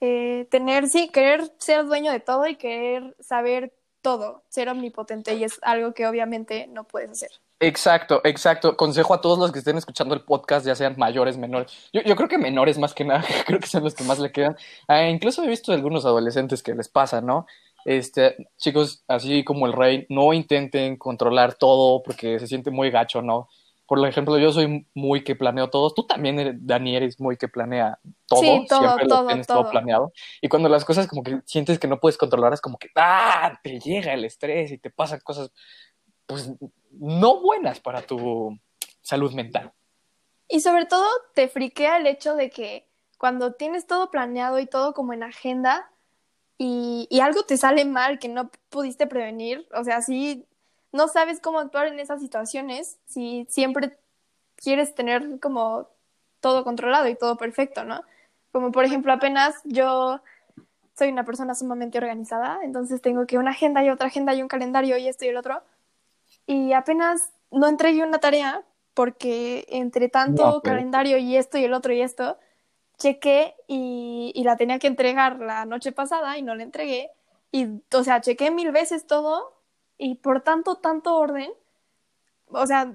Eh, 0.00 0.48
tener, 0.50 0.88
sí, 0.88 1.10
querer 1.10 1.52
ser 1.58 1.84
dueño 1.84 2.10
de 2.10 2.20
todo 2.20 2.46
y 2.46 2.56
querer 2.56 3.14
saber 3.20 3.74
todo, 4.06 4.44
ser 4.48 4.68
omnipotente, 4.68 5.34
y 5.34 5.42
es 5.42 5.58
algo 5.62 5.92
que 5.92 6.06
obviamente 6.06 6.68
no 6.68 6.84
puedes 6.84 7.10
hacer. 7.10 7.30
Exacto, 7.58 8.20
exacto. 8.22 8.76
Consejo 8.76 9.12
a 9.12 9.20
todos 9.20 9.36
los 9.36 9.50
que 9.50 9.58
estén 9.58 9.76
escuchando 9.76 10.14
el 10.14 10.20
podcast, 10.22 10.64
ya 10.64 10.76
sean 10.76 10.94
mayores, 10.96 11.36
menores. 11.36 11.72
Yo, 11.92 12.02
yo 12.02 12.14
creo 12.14 12.28
que 12.28 12.38
menores 12.38 12.78
más 12.78 12.94
que 12.94 13.04
nada, 13.04 13.24
creo 13.46 13.58
que 13.58 13.66
son 13.66 13.82
los 13.82 13.96
que 13.96 14.04
más 14.04 14.20
le 14.20 14.30
quedan. 14.30 14.56
Ah, 14.86 15.08
incluso 15.08 15.42
he 15.42 15.48
visto 15.48 15.72
algunos 15.72 16.04
adolescentes 16.04 16.62
que 16.62 16.72
les 16.72 16.88
pasa, 16.88 17.20
¿no? 17.20 17.48
Este, 17.84 18.48
chicos, 18.56 19.02
así 19.08 19.42
como 19.42 19.66
el 19.66 19.72
rey, 19.72 20.06
no 20.08 20.32
intenten 20.32 20.96
controlar 20.96 21.54
todo 21.54 22.00
porque 22.04 22.38
se 22.38 22.46
siente 22.46 22.70
muy 22.70 22.92
gacho, 22.92 23.22
¿no? 23.22 23.48
Por 23.86 24.04
ejemplo, 24.06 24.36
yo 24.38 24.52
soy 24.52 24.86
muy 24.94 25.22
que 25.22 25.36
planeo 25.36 25.70
todo. 25.70 25.92
Tú 25.94 26.06
también, 26.06 26.40
eres, 26.40 26.54
Dani, 26.58 26.96
eres 26.96 27.20
muy 27.20 27.36
que 27.36 27.46
planea 27.46 27.98
todo. 28.26 28.40
Sí, 28.40 28.66
todo, 28.68 28.80
Siempre 28.80 29.06
todo, 29.06 29.22
lo 29.22 29.26
tienes 29.28 29.46
todo. 29.46 29.62
todo 29.62 29.70
planeado. 29.70 30.12
Y 30.42 30.48
cuando 30.48 30.68
las 30.68 30.84
cosas 30.84 31.06
como 31.06 31.22
que 31.22 31.40
sientes 31.44 31.78
que 31.78 31.86
no 31.86 32.00
puedes 32.00 32.18
controlar, 32.18 32.52
es 32.52 32.60
como 32.60 32.78
que, 32.78 32.88
¡ah! 32.96 33.58
Te 33.62 33.78
llega 33.78 34.12
el 34.12 34.24
estrés 34.24 34.72
y 34.72 34.78
te 34.78 34.90
pasan 34.90 35.20
cosas, 35.20 35.52
pues, 36.26 36.52
no 36.90 37.40
buenas 37.40 37.78
para 37.78 38.02
tu 38.02 38.58
salud 39.02 39.32
mental. 39.32 39.72
Y 40.48 40.60
sobre 40.60 40.86
todo 40.86 41.06
te 41.34 41.48
friquea 41.48 41.98
el 41.98 42.06
hecho 42.06 42.34
de 42.34 42.50
que 42.50 42.88
cuando 43.18 43.52
tienes 43.52 43.86
todo 43.86 44.10
planeado 44.10 44.58
y 44.58 44.66
todo 44.66 44.94
como 44.94 45.12
en 45.12 45.22
agenda 45.22 45.90
y, 46.58 47.06
y 47.10 47.20
algo 47.20 47.44
te 47.44 47.56
sale 47.56 47.84
mal 47.84 48.18
que 48.18 48.28
no 48.28 48.50
pudiste 48.68 49.06
prevenir, 49.06 49.68
o 49.74 49.84
sea, 49.84 50.02
si 50.02 50.46
no 50.92 51.08
sabes 51.08 51.40
cómo 51.40 51.58
actuar 51.58 51.88
en 51.88 52.00
esas 52.00 52.20
situaciones, 52.20 52.98
si 53.06 53.46
siempre 53.50 53.98
quieres 54.56 54.94
tener 54.94 55.38
como 55.40 55.88
todo 56.40 56.64
controlado 56.64 57.08
y 57.08 57.14
todo 57.16 57.36
perfecto, 57.36 57.84
¿no? 57.84 58.02
Como 58.52 58.72
por 58.72 58.84
ejemplo, 58.84 59.12
apenas 59.12 59.54
yo 59.64 60.20
soy 60.96 61.08
una 61.08 61.24
persona 61.24 61.54
sumamente 61.54 61.98
organizada, 61.98 62.60
entonces 62.62 63.02
tengo 63.02 63.26
que 63.26 63.36
una 63.38 63.50
agenda 63.50 63.84
y 63.84 63.90
otra 63.90 64.06
agenda 64.06 64.32
y 64.34 64.40
un 64.40 64.48
calendario 64.48 64.96
y 64.96 65.08
esto 65.08 65.24
y 65.24 65.28
el 65.28 65.36
otro. 65.36 65.62
Y 66.46 66.72
apenas 66.72 67.30
no 67.50 67.66
entregué 67.68 68.02
una 68.02 68.18
tarea 68.18 68.62
porque 68.94 69.66
entre 69.68 70.08
tanto 70.08 70.42
No, 70.42 70.60
pero- 70.62 70.76
calendario 70.76 71.18
y 71.18 71.36
esto 71.36 71.58
y 71.58 71.64
el 71.64 71.74
otro 71.74 71.92
y 71.92 72.00
esto, 72.00 72.38
chequé 72.96 73.54
y, 73.66 74.32
y 74.34 74.44
la 74.44 74.56
tenía 74.56 74.78
que 74.78 74.86
entregar 74.86 75.38
la 75.38 75.66
noche 75.66 75.92
pasada 75.92 76.38
y 76.38 76.42
no 76.42 76.54
la 76.54 76.62
entregué. 76.62 77.10
Y, 77.52 77.66
o 77.92 78.02
sea, 78.02 78.22
chequé 78.22 78.50
mil 78.50 78.72
veces 78.72 79.06
todo 79.06 79.52
y 79.98 80.16
por 80.16 80.40
tanto, 80.42 80.76
tanto 80.76 81.16
orden, 81.16 81.50
o 82.48 82.66
sea, 82.66 82.92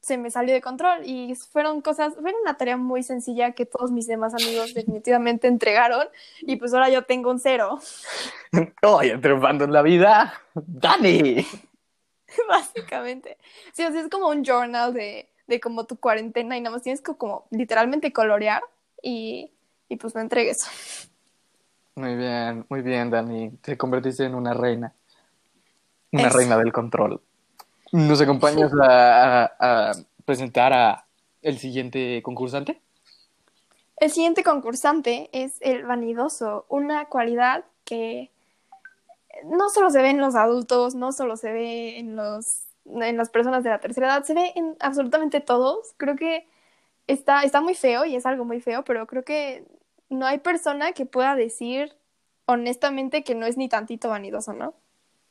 se 0.00 0.18
me 0.18 0.30
salió 0.30 0.52
de 0.52 0.60
control 0.60 1.02
y 1.04 1.34
fueron 1.34 1.80
cosas, 1.80 2.14
fue 2.20 2.34
una 2.42 2.56
tarea 2.56 2.76
muy 2.76 3.02
sencilla 3.04 3.52
que 3.52 3.66
todos 3.66 3.92
mis 3.92 4.06
demás 4.06 4.34
amigos 4.34 4.74
definitivamente 4.74 5.46
entregaron 5.46 6.08
y 6.40 6.56
pues 6.56 6.74
ahora 6.74 6.90
yo 6.90 7.04
tengo 7.04 7.30
un 7.30 7.38
cero, 7.38 7.78
Oye, 8.82 9.16
triunfando 9.18 9.64
en 9.64 9.72
la 9.72 9.82
vida, 9.82 10.34
Dani. 10.54 11.46
básicamente. 12.48 13.38
Sí, 13.72 13.84
o 13.84 13.90
sea, 13.92 14.00
es 14.00 14.08
como 14.08 14.28
un 14.28 14.44
journal 14.44 14.92
de, 14.92 15.28
de 15.46 15.60
como 15.60 15.84
tu 15.84 15.96
cuarentena 15.96 16.56
y 16.56 16.60
nada 16.60 16.74
más 16.74 16.82
tienes 16.82 17.00
que 17.00 17.14
como 17.16 17.46
literalmente 17.50 18.12
colorear 18.12 18.62
y, 19.02 19.52
y 19.88 19.96
pues 19.96 20.14
no 20.14 20.20
entregues. 20.20 20.66
Muy 21.94 22.16
bien, 22.16 22.64
muy 22.68 22.82
bien, 22.82 23.10
Dani. 23.10 23.50
Te 23.60 23.76
convertiste 23.76 24.24
en 24.24 24.34
una 24.34 24.54
reina. 24.54 24.94
Una 26.12 26.28
reina 26.28 26.58
del 26.58 26.72
control. 26.72 27.20
¿Nos 27.92 28.20
acompañas 28.20 28.70
a, 28.80 29.44
a- 29.44 29.90
a 29.90 29.92
presentar 30.24 30.72
a 30.72 31.04
el 31.42 31.58
siguiente 31.58 32.22
concursante? 32.22 32.80
El 33.96 34.10
siguiente 34.10 34.42
concursante 34.42 35.28
es 35.32 35.56
el 35.60 35.84
vanidoso, 35.84 36.66
una 36.68 37.06
cualidad 37.06 37.64
que 37.84 38.30
no 39.44 39.68
solo 39.70 39.90
se 39.90 40.02
ve 40.02 40.10
en 40.10 40.20
los 40.20 40.34
adultos, 40.34 40.94
no 40.94 41.12
solo 41.12 41.36
se 41.36 41.52
ve 41.52 41.98
en 41.98 42.16
los 42.16 42.64
en 42.84 43.16
las 43.16 43.30
personas 43.30 43.62
de 43.62 43.70
la 43.70 43.78
tercera 43.78 44.08
edad, 44.08 44.24
se 44.24 44.34
ve 44.34 44.52
en 44.56 44.76
absolutamente 44.80 45.40
todos. 45.40 45.94
Creo 45.98 46.16
que 46.16 46.48
está, 47.06 47.42
está 47.44 47.60
muy 47.60 47.74
feo 47.76 48.04
y 48.04 48.16
es 48.16 48.26
algo 48.26 48.44
muy 48.44 48.60
feo, 48.60 48.82
pero 48.84 49.06
creo 49.06 49.22
que 49.24 49.64
no 50.10 50.26
hay 50.26 50.38
persona 50.38 50.90
que 50.92 51.06
pueda 51.06 51.36
decir 51.36 51.94
honestamente 52.46 53.22
que 53.22 53.36
no 53.36 53.46
es 53.46 53.56
ni 53.56 53.68
tantito 53.68 54.08
vanidoso, 54.08 54.52
¿no? 54.52 54.74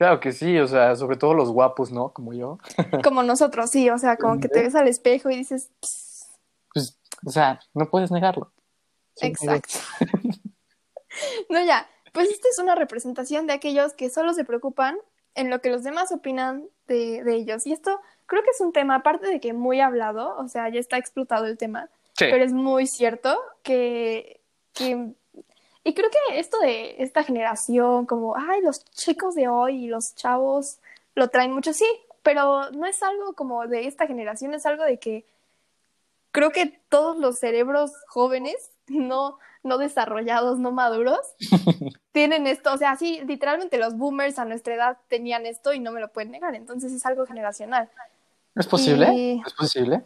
Claro 0.01 0.19
que 0.19 0.31
sí, 0.31 0.57
o 0.57 0.65
sea, 0.67 0.95
sobre 0.95 1.15
todo 1.15 1.35
los 1.35 1.51
guapos, 1.51 1.91
¿no? 1.91 2.11
Como 2.11 2.33
yo. 2.33 2.57
Como 3.07 3.21
nosotros, 3.21 3.69
sí, 3.69 3.87
o 3.91 3.99
sea, 3.99 4.17
como 4.17 4.39
que 4.39 4.47
te 4.47 4.63
ves 4.63 4.73
al 4.73 4.87
espejo 4.87 5.29
y 5.29 5.35
dices, 5.35 5.69
"Pss, 5.79 6.25
Pues, 6.73 6.99
o 7.23 7.29
sea, 7.29 7.59
no 7.75 7.87
puedes 7.87 8.09
negarlo. 8.09 8.51
Sí, 9.15 9.27
Exacto. 9.27 9.77
no, 11.49 11.63
ya, 11.63 11.87
pues 12.13 12.31
esta 12.31 12.47
es 12.49 12.57
una 12.57 12.73
representación 12.73 13.45
de 13.45 13.53
aquellos 13.53 13.93
que 13.93 14.09
solo 14.09 14.33
se 14.33 14.43
preocupan 14.43 14.97
en 15.35 15.51
lo 15.51 15.61
que 15.61 15.69
los 15.69 15.83
demás 15.83 16.11
opinan 16.11 16.67
de, 16.87 17.23
de 17.23 17.35
ellos. 17.35 17.67
Y 17.67 17.71
esto 17.71 18.01
creo 18.25 18.41
que 18.41 18.49
es 18.49 18.59
un 18.61 18.73
tema, 18.73 18.95
aparte 18.95 19.27
de 19.27 19.39
que 19.39 19.53
muy 19.53 19.81
hablado, 19.81 20.35
o 20.39 20.47
sea, 20.47 20.67
ya 20.69 20.79
está 20.79 20.97
explotado 20.97 21.45
el 21.45 21.59
tema, 21.59 21.91
Sí. 22.17 22.25
pero 22.31 22.43
es 22.43 22.53
muy 22.53 22.87
cierto 22.87 23.39
que, 23.61 24.41
que... 24.73 25.13
Y 25.83 25.93
creo 25.93 26.09
que 26.09 26.39
esto 26.39 26.59
de 26.59 27.01
esta 27.01 27.23
generación, 27.23 28.05
como, 28.05 28.35
ay, 28.37 28.61
los 28.61 28.85
chicos 28.85 29.33
de 29.35 29.47
hoy 29.47 29.85
y 29.85 29.87
los 29.87 30.13
chavos 30.15 30.77
lo 31.15 31.29
traen 31.29 31.51
mucho, 31.53 31.73
sí, 31.73 31.85
pero 32.23 32.69
no 32.71 32.85
es 32.85 33.01
algo 33.01 33.33
como 33.33 33.67
de 33.67 33.87
esta 33.87 34.05
generación, 34.05 34.53
es 34.53 34.65
algo 34.65 34.83
de 34.83 34.99
que 34.99 35.25
creo 36.31 36.51
que 36.51 36.79
todos 36.89 37.17
los 37.17 37.39
cerebros 37.39 37.93
jóvenes, 38.07 38.71
no, 38.87 39.39
no 39.63 39.77
desarrollados, 39.77 40.59
no 40.59 40.71
maduros, 40.71 41.19
tienen 42.11 42.45
esto. 42.47 42.73
O 42.73 42.77
sea, 42.77 42.95
sí, 42.95 43.21
literalmente 43.25 43.77
los 43.77 43.95
boomers 43.97 44.37
a 44.39 44.45
nuestra 44.45 44.75
edad 44.75 44.97
tenían 45.07 45.45
esto 45.45 45.73
y 45.73 45.79
no 45.79 45.91
me 45.91 45.99
lo 45.99 46.09
pueden 46.11 46.31
negar. 46.31 46.55
Entonces 46.55 46.91
es 46.91 47.05
algo 47.05 47.25
generacional. 47.25 47.89
¿Es 48.55 48.67
posible? 48.67 49.07
Y- 49.13 49.41
¿Es 49.45 49.53
posible? 49.53 50.03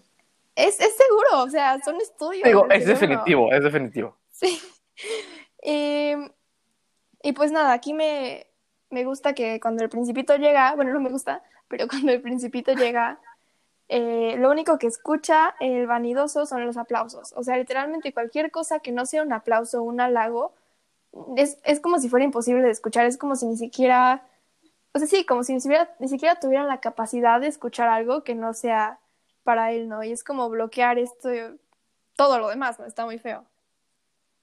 Es, 0.56 0.80
es 0.80 0.96
seguro, 0.96 1.44
o 1.44 1.50
sea, 1.50 1.82
son 1.84 1.98
estudios. 2.00 2.44
Digo, 2.46 2.66
es 2.70 2.86
definitivo, 2.86 3.52
es 3.52 3.62
definitivo. 3.62 4.16
Sí. 4.32 4.58
Y, 5.66 6.14
y 7.24 7.34
pues 7.34 7.52
nada, 7.52 7.74
aquí 7.74 7.94
me, 7.94 8.46
me 8.92 9.04
gusta 9.04 9.34
que 9.34 9.60
cuando 9.60 9.84
el 9.84 9.90
principito 9.90 10.36
llega, 10.38 10.76
bueno, 10.76 10.94
no 10.94 11.00
me 11.00 11.10
gusta, 11.10 11.44
pero 11.68 11.88
cuando 11.90 12.12
el 12.12 12.22
principito 12.22 12.74
llega, 12.74 13.20
eh, 13.90 14.36
lo 14.38 14.52
único 14.52 14.78
que 14.78 14.88
escucha 14.88 15.56
el 15.60 15.88
vanidoso 15.88 16.46
son 16.46 16.66
los 16.66 16.78
aplausos. 16.78 17.34
O 17.36 17.44
sea, 17.44 17.58
literalmente 17.58 18.14
cualquier 18.14 18.52
cosa 18.52 18.80
que 18.80 18.92
no 18.92 19.06
sea 19.06 19.24
un 19.24 19.34
aplauso 19.34 19.82
un 19.84 20.00
halago, 20.02 20.54
es, 21.38 21.58
es 21.64 21.80
como 21.80 22.00
si 22.00 22.10
fuera 22.10 22.26
imposible 22.26 22.62
de 22.64 22.72
escuchar, 22.72 23.06
es 23.06 23.18
como 23.18 23.36
si 23.36 23.48
ni 23.48 23.58
siquiera, 23.58 24.28
o 24.94 25.00
sea, 25.00 25.08
sí, 25.08 25.26
como 25.26 25.44
si 25.44 25.54
ni 25.54 25.62
siquiera, 25.62 25.96
ni 26.00 26.10
siquiera 26.10 26.40
tuvieran 26.40 26.68
la 26.68 26.80
capacidad 26.82 27.42
de 27.42 27.48
escuchar 27.48 27.88
algo 27.90 28.24
que 28.24 28.36
no 28.36 28.54
sea 28.54 29.00
para 29.44 29.72
él, 29.72 29.90
¿no? 29.90 30.04
Y 30.04 30.12
es 30.12 30.24
como 30.24 30.50
bloquear 30.50 31.00
esto, 31.00 31.30
todo 32.16 32.40
lo 32.40 32.50
demás, 32.50 32.80
¿no? 32.80 32.86
Está 32.86 33.06
muy 33.06 33.20
feo. 33.20 33.46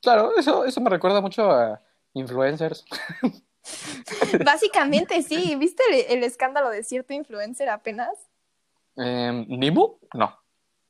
Claro, 0.03 0.37
eso, 0.37 0.65
eso 0.65 0.81
me 0.81 0.91
recuerda 0.91 1.21
mucho 1.21 1.51
a 1.51 1.81
influencers. 2.13 2.85
Básicamente 4.45 5.23
sí, 5.23 5.55
¿viste 5.57 5.83
el, 5.91 6.19
el 6.19 6.25
escándalo 6.25 6.71
de 6.71 6.83
cierto 6.83 7.15
influencer 7.15 7.69
apenas? 7.69 8.11
Eh, 8.97 9.47
¿Nibu? 9.49 9.99
No. 10.15 10.37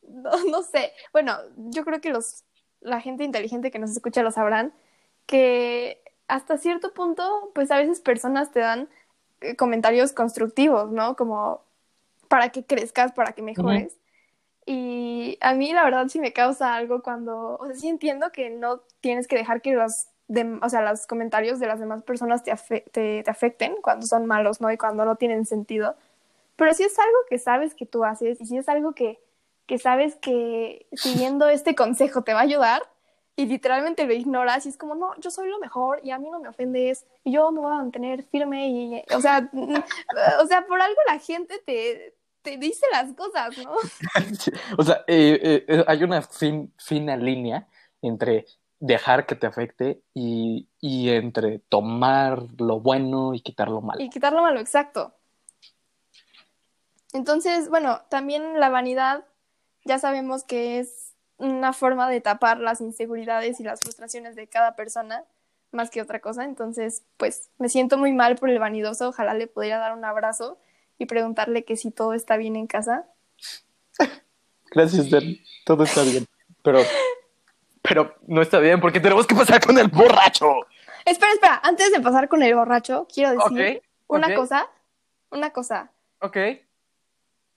No, 0.09 0.31
no 0.50 0.62
sé. 0.62 0.92
Bueno, 1.12 1.37
yo 1.57 1.85
creo 1.85 2.00
que 2.00 2.11
los, 2.11 2.45
la 2.81 3.00
gente 3.00 3.25
inteligente 3.25 3.71
que 3.71 3.78
nos 3.78 3.90
escucha 3.90 4.23
lo 4.23 4.31
sabrán, 4.31 4.73
que 5.26 6.02
hasta 6.28 6.57
cierto 6.57 6.92
punto, 6.92 7.50
pues 7.54 7.71
a 7.71 7.76
veces 7.76 8.00
personas 8.00 8.50
te 8.50 8.61
dan 8.61 8.88
eh, 9.40 9.57
comentarios 9.57 10.12
constructivos, 10.12 10.90
¿no? 10.90 11.16
Como 11.16 11.62
para 12.28 12.49
que 12.49 12.64
crezcas, 12.64 13.12
para 13.12 13.33
que 13.33 13.42
mejores. 13.42 13.99
Y 14.66 15.38
a 15.40 15.54
mí 15.54 15.73
la 15.73 15.85
verdad 15.85 16.07
sí 16.09 16.21
me 16.21 16.33
causa 16.33 16.75
algo 16.75 17.02
cuando, 17.02 17.57
o 17.57 17.66
sea, 17.66 17.75
sí 17.75 17.88
entiendo 17.88 18.31
que 18.33 18.50
no 18.50 18.81
tienes 19.00 19.26
que 19.26 19.37
dejar 19.37 19.61
que 19.61 19.73
los, 19.73 20.07
dem- 20.28 20.61
o 20.64 20.69
sea, 20.69 20.83
los 20.83 21.07
comentarios 21.07 21.59
de 21.59 21.66
las 21.66 21.81
demás 21.81 22.02
personas 22.04 22.45
te, 22.45 22.52
afe- 22.52 22.85
te, 22.92 23.23
te 23.25 23.31
afecten 23.31 23.75
cuando 23.83 24.07
son 24.07 24.26
malos, 24.26 24.61
¿no? 24.61 24.71
Y 24.71 24.76
cuando 24.76 25.04
no 25.04 25.16
tienen 25.16 25.47
sentido. 25.47 25.97
Pero 26.57 26.75
si 26.75 26.85
es 26.85 26.99
algo 26.99 27.16
que 27.28 27.38
sabes 27.38 27.75
que 27.75 27.87
tú 27.87 28.04
haces 28.04 28.40
y 28.40 28.47
si 28.47 28.57
es 28.59 28.69
algo 28.69 28.92
que, 28.92 29.19
que 29.66 29.78
sabes 29.78 30.16
que 30.16 30.87
siguiendo 30.92 31.49
este 31.49 31.75
consejo 31.75 32.23
te 32.23 32.35
va 32.35 32.40
a 32.40 32.45
ayudar 32.45 32.83
y 33.35 33.47
literalmente 33.47 34.07
lo 34.07 34.12
ignoras 34.12 34.66
y 34.66 34.69
es 34.69 34.76
como, 34.76 34.95
no, 34.95 35.19
yo 35.19 35.31
soy 35.31 35.49
lo 35.49 35.59
mejor 35.59 36.00
y 36.04 36.11
a 36.11 36.19
mí 36.19 36.31
no 36.31 36.38
me 36.38 36.49
ofendes 36.49 37.07
y 37.25 37.33
yo 37.33 37.50
me 37.50 37.61
voy 37.61 37.73
a 37.73 37.76
mantener 37.76 38.23
firme 38.25 38.69
y, 38.69 39.02
o 39.14 39.21
sea, 39.21 39.50
o 40.40 40.47
sea, 40.47 40.66
por 40.66 40.81
algo 40.81 41.00
la 41.09 41.19
gente 41.19 41.59
te, 41.64 42.14
te 42.42 42.56
dice 42.58 42.84
las 42.92 43.12
cosas, 43.14 43.56
¿no? 43.58 43.75
O 44.78 44.82
sea, 44.82 45.04
eh, 45.06 45.38
eh, 45.42 45.64
eh, 45.68 45.84
hay 45.87 46.02
una 46.02 46.22
fin- 46.22 46.72
fina 46.76 47.16
línea 47.16 47.66
entre 48.02 48.46
dejar 48.80 49.26
que 49.26 49.37
te 49.37 49.46
afecte 49.46 50.02
y, 50.12 50.68
y 50.80 51.11
entre 51.11 51.61
tomar 51.61 52.42
lo 52.58 52.80
bueno 52.80 53.32
y 53.32 53.40
quitar 53.40 53.68
lo 53.68 53.80
malo. 53.80 54.00
Y 54.00 54.11
quitar 54.11 54.32
lo 54.32 54.42
malo, 54.42 54.58
exacto. 54.61 55.14
Entonces, 57.12 57.68
bueno, 57.68 58.00
también 58.08 58.58
la 58.58 58.70
vanidad 58.70 59.25
ya 59.84 59.99
sabemos 59.99 60.44
que 60.44 60.78
es 60.78 61.14
una 61.37 61.72
forma 61.72 62.08
de 62.08 62.20
tapar 62.20 62.58
las 62.58 62.80
inseguridades 62.80 63.61
y 63.61 63.64
las 63.64 63.80
frustraciones 63.80 64.34
de 64.37 64.49
cada 64.49 64.76
persona 64.76 65.25
más 65.72 65.90
que 65.90 66.02
otra 66.02 66.20
cosa. 66.20 66.44
Entonces, 66.44 67.04
pues 67.16 67.50
me 67.58 67.68
siento 67.68 67.99
muy 67.99 68.12
mal 68.12 68.37
por 68.37 68.49
el 68.50 68.58
vanidoso. 68.58 69.08
Ojalá 69.08 69.34
le 69.34 69.46
pudiera 69.46 69.78
dar 69.78 69.96
un 69.96 70.04
abrazo 70.04 70.58
y 71.02 71.06
preguntarle 71.06 71.64
que 71.64 71.76
si 71.76 71.90
todo 71.90 72.14
está 72.14 72.37
bien 72.37 72.56
en 72.56 72.66
casa. 72.66 73.06
Gracias, 74.71 75.11
Dan. 75.11 75.37
Todo 75.64 75.85
está 75.85 76.02
bien. 76.02 76.26
Pero, 76.62 76.80
pero 77.82 78.14
no 78.26 78.40
está 78.40 78.59
bien 78.59 78.80
porque 78.80 79.00
tenemos 79.00 79.26
que 79.26 79.35
pasar 79.35 79.64
con 79.64 79.76
el 79.78 79.88
borracho. 79.88 80.47
Espera, 81.04 81.32
espera, 81.32 81.61
antes 81.64 81.90
de 81.90 82.00
pasar 82.00 82.28
con 82.28 82.42
el 82.42 82.54
borracho, 82.54 83.09
quiero 83.12 83.32
decir 83.32 83.82
una 84.06 84.35
cosa, 84.35 84.68
una 85.30 85.50
cosa. 85.50 85.90
Ok. 86.21 86.37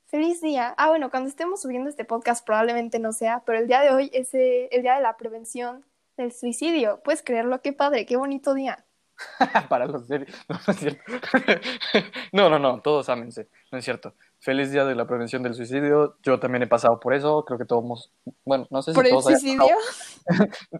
Feliz 0.08 0.42
día. 0.42 0.74
Ah, 0.78 0.90
bueno, 0.90 1.12
cuando 1.12 1.30
estemos 1.30 1.62
subiendo 1.62 1.90
este 1.90 2.06
podcast 2.06 2.46
probablemente 2.46 3.00
no 3.00 3.14
sea, 3.14 3.44
pero 3.46 3.60
el 3.60 3.68
día 3.68 3.82
de 3.82 3.92
hoy 3.92 4.10
es 4.14 4.34
eh, 4.34 4.70
el 4.72 4.82
día 4.82 4.96
de 4.96 5.02
la 5.02 5.18
prevención 5.18 5.86
del 6.18 6.32
suicidio. 6.32 7.02
¿Puedes 7.04 7.22
creerlo? 7.22 7.62
Qué 7.62 7.74
padre, 7.74 8.06
qué 8.06 8.18
bonito 8.18 8.54
día. 8.54 8.86
Para 9.70 9.86
los 9.86 10.08
serios. 10.08 10.30
No, 10.50 10.60
no 10.68 10.74
es 10.74 10.78
cierto. 10.80 11.02
No, 12.32 12.50
no, 12.50 12.60
no, 12.60 12.82
todos 12.82 13.08
ámense. 13.10 13.48
No 13.72 13.78
es 13.78 13.86
cierto. 13.86 14.14
Feliz 14.40 14.72
día 14.72 14.86
de 14.86 14.94
la 14.96 15.08
prevención 15.08 15.42
del 15.44 15.54
suicidio. 15.56 16.18
Yo 16.22 16.40
también 16.40 16.64
he 16.64 16.68
pasado 16.68 17.00
por 17.00 17.14
eso. 17.14 17.44
Creo 17.46 17.58
que 17.58 17.66
todos, 17.66 17.84
hemos- 17.84 18.12
bueno, 18.44 18.68
no 18.70 18.82
sé 18.82 18.92
si 18.92 18.96
¿Por 18.96 19.06
el 19.06 19.12
todos 19.12 19.28
hayan 19.28 19.40
suicidio? 19.40 19.76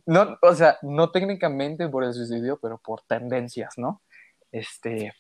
No, 0.06 0.38
o 0.42 0.54
sea, 0.54 0.78
no 0.82 1.12
técnicamente 1.12 1.88
por 1.90 2.04
el 2.04 2.14
suicidio, 2.14 2.60
pero 2.62 2.78
por 2.78 3.02
tendencias, 3.02 3.78
¿no? 3.78 4.02
Este, 4.52 5.14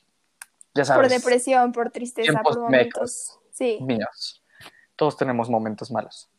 ya 0.74 0.84
Por 0.84 0.86
sabes, 0.86 1.12
depresión, 1.12 1.72
por 1.72 1.92
tristeza, 1.92 2.42
por 2.44 2.60
momentos. 2.60 3.40
Sí. 3.52 3.80
míos. 3.82 4.44
Todos 4.96 5.18
tenemos 5.18 5.50
momentos 5.50 5.90
malos. 5.92 6.30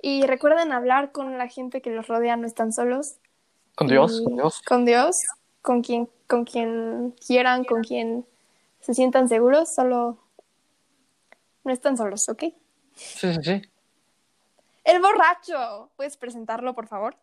Y 0.00 0.26
recuerden 0.26 0.72
hablar 0.72 1.12
con 1.12 1.38
la 1.38 1.46
gente 1.48 1.80
que 1.80 1.90
los 1.90 2.08
rodea, 2.08 2.36
no 2.36 2.46
están 2.46 2.72
solos. 2.72 3.16
Con 3.76 3.86
Dios, 3.86 4.20
Y 4.20 4.24
con 4.24 4.34
Dios. 4.36 4.62
Con 4.66 4.84
Dios, 4.84 5.16
con 5.62 5.82
quien, 5.82 6.10
con 6.32 6.46
quien 6.46 7.14
quieran, 7.26 7.62
con 7.62 7.82
quien 7.82 8.24
se 8.80 8.94
sientan 8.94 9.28
seguros, 9.28 9.74
solo 9.74 10.16
no 11.62 11.72
están 11.74 11.98
solos, 11.98 12.26
¿ok? 12.30 12.44
Sí, 12.94 13.34
sí, 13.34 13.38
sí. 13.42 13.62
El 14.82 15.02
borracho. 15.02 15.90
¿Puedes 15.94 16.16
presentarlo, 16.16 16.74
por 16.74 16.86
favor? 16.86 17.16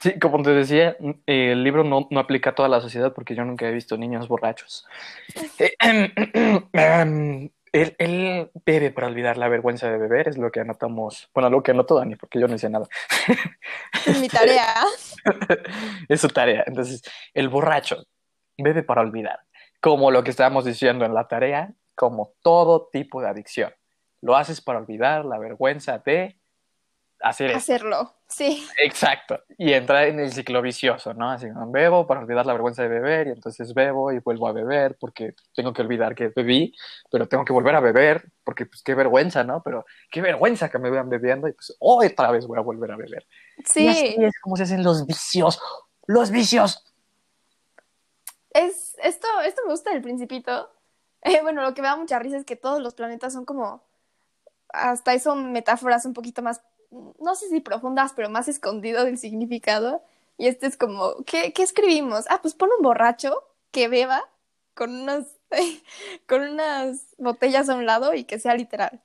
Sí, 0.00 0.18
como 0.18 0.42
te 0.42 0.54
decía, 0.54 0.96
eh, 1.26 1.52
el 1.52 1.64
libro 1.64 1.84
no, 1.84 2.08
no 2.10 2.18
aplica 2.18 2.50
a 2.50 2.54
toda 2.54 2.70
la 2.70 2.80
sociedad 2.80 3.12
porque 3.12 3.34
yo 3.34 3.44
nunca 3.44 3.68
he 3.68 3.72
visto 3.72 3.98
niños 3.98 4.26
borrachos. 4.26 4.86
Eh, 5.58 5.76
em, 6.72 7.50
él, 7.72 7.94
él 7.98 8.50
bebe 8.64 8.90
para 8.90 9.08
olvidar 9.08 9.36
la 9.36 9.48
vergüenza 9.48 9.90
de 9.90 9.98
beber, 9.98 10.28
es 10.28 10.38
lo 10.38 10.50
que 10.50 10.60
anotamos. 10.60 11.28
Bueno, 11.34 11.50
lo 11.50 11.62
que 11.62 11.72
anotó 11.72 11.96
Dani, 11.96 12.16
porque 12.16 12.40
yo 12.40 12.48
no 12.48 12.54
hice 12.54 12.70
nada. 12.70 12.86
Es 14.06 14.18
mi 14.18 14.30
tarea. 14.30 14.76
es 16.08 16.22
su 16.22 16.28
tarea. 16.28 16.64
Entonces, 16.66 17.02
el 17.34 17.50
borracho 17.50 18.06
bebe 18.58 18.82
para 18.82 19.00
olvidar. 19.00 19.40
Como 19.80 20.10
lo 20.10 20.24
que 20.24 20.30
estábamos 20.30 20.64
diciendo 20.64 21.04
en 21.04 21.14
la 21.14 21.28
tarea, 21.28 21.72
como 21.94 22.32
todo 22.42 22.88
tipo 22.92 23.20
de 23.20 23.28
adicción. 23.28 23.72
Lo 24.20 24.36
haces 24.36 24.60
para 24.60 24.78
olvidar 24.78 25.24
la 25.24 25.38
vergüenza 25.38 25.98
de 25.98 26.36
hacer. 27.20 27.54
Hacerlo. 27.54 28.14
Sí. 28.28 28.66
Exacto. 28.82 29.40
Y 29.56 29.72
entrar 29.72 30.08
en 30.08 30.18
el 30.18 30.32
ciclo 30.32 30.60
vicioso, 30.60 31.14
¿no? 31.14 31.30
Así, 31.30 31.46
bebo 31.68 32.06
para 32.06 32.20
olvidar 32.20 32.44
la 32.44 32.52
vergüenza 32.52 32.82
de 32.82 32.88
beber 32.88 33.28
y 33.28 33.30
entonces 33.30 33.72
bebo 33.72 34.12
y 34.12 34.18
vuelvo 34.18 34.48
a 34.48 34.52
beber 34.52 34.96
porque 34.98 35.34
tengo 35.54 35.72
que 35.72 35.82
olvidar 35.82 36.14
que 36.14 36.28
bebí, 36.28 36.74
pero 37.10 37.28
tengo 37.28 37.44
que 37.44 37.52
volver 37.52 37.76
a 37.76 37.80
beber 37.80 38.24
porque 38.42 38.66
pues 38.66 38.82
qué 38.82 38.94
vergüenza, 38.94 39.44
¿no? 39.44 39.62
Pero 39.62 39.84
qué 40.10 40.20
vergüenza 40.20 40.68
que 40.68 40.78
me 40.78 40.90
vean 40.90 41.08
bebiendo 41.08 41.46
y 41.48 41.52
pues 41.52 41.76
otra 41.78 42.30
vez 42.32 42.46
voy 42.46 42.58
a 42.58 42.62
volver 42.62 42.90
a 42.90 42.96
beber. 42.96 43.26
Y 43.58 43.62
así 43.88 43.94
Sí. 43.94 44.16
es 44.18 44.40
como 44.40 44.56
se 44.56 44.64
hacen 44.64 44.82
los 44.82 45.06
vicios. 45.06 45.60
Los 46.06 46.30
vicios. 46.30 46.82
Es, 48.56 48.96
esto, 49.02 49.26
esto 49.44 49.62
me 49.66 49.72
gusta 49.72 49.90
del 49.92 50.02
principito. 50.02 50.70
Eh, 51.22 51.40
bueno, 51.42 51.62
lo 51.62 51.74
que 51.74 51.82
me 51.82 51.88
da 51.88 51.96
mucha 51.96 52.20
risa 52.20 52.36
es 52.36 52.44
que 52.44 52.54
todos 52.54 52.80
los 52.80 52.94
planetas 52.94 53.32
son 53.32 53.44
como, 53.44 53.82
hasta 54.68 55.14
eso 55.14 55.34
metáforas 55.34 56.06
un 56.06 56.12
poquito 56.12 56.42
más, 56.42 56.62
no 57.18 57.34
sé 57.34 57.48
si 57.48 57.60
profundas, 57.60 58.12
pero 58.14 58.30
más 58.30 58.46
escondido 58.48 59.04
del 59.04 59.18
significado. 59.18 60.04
Y 60.38 60.46
este 60.48 60.66
es 60.68 60.76
como, 60.76 61.24
¿qué, 61.24 61.52
qué 61.52 61.64
escribimos? 61.64 62.26
Ah, 62.30 62.40
pues 62.42 62.54
pon 62.54 62.70
un 62.78 62.84
borracho 62.84 63.42
que 63.72 63.88
beba 63.88 64.22
con 64.74 64.92
unas, 64.94 65.26
con 66.28 66.42
unas 66.42 67.14
botellas 67.18 67.68
a 67.68 67.74
un 67.74 67.86
lado 67.86 68.14
y 68.14 68.24
que 68.24 68.38
sea 68.38 68.54
literal. 68.54 69.02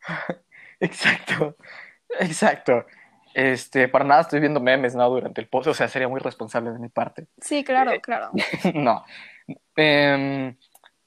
Exacto. 0.80 1.56
Exacto. 2.20 2.86
Este, 3.34 3.88
para 3.88 4.04
nada 4.04 4.20
estoy 4.22 4.38
viendo 4.40 4.60
memes, 4.60 4.94
¿no? 4.94 5.08
Durante 5.10 5.40
el 5.40 5.48
post, 5.48 5.66
o 5.68 5.74
sea, 5.74 5.88
sería 5.88 6.08
muy 6.08 6.20
responsable 6.20 6.70
de 6.70 6.78
mi 6.78 6.88
parte. 6.88 7.26
Sí, 7.40 7.64
claro, 7.64 7.92
claro. 8.00 8.30
No. 8.74 9.04
Em, 9.76 10.56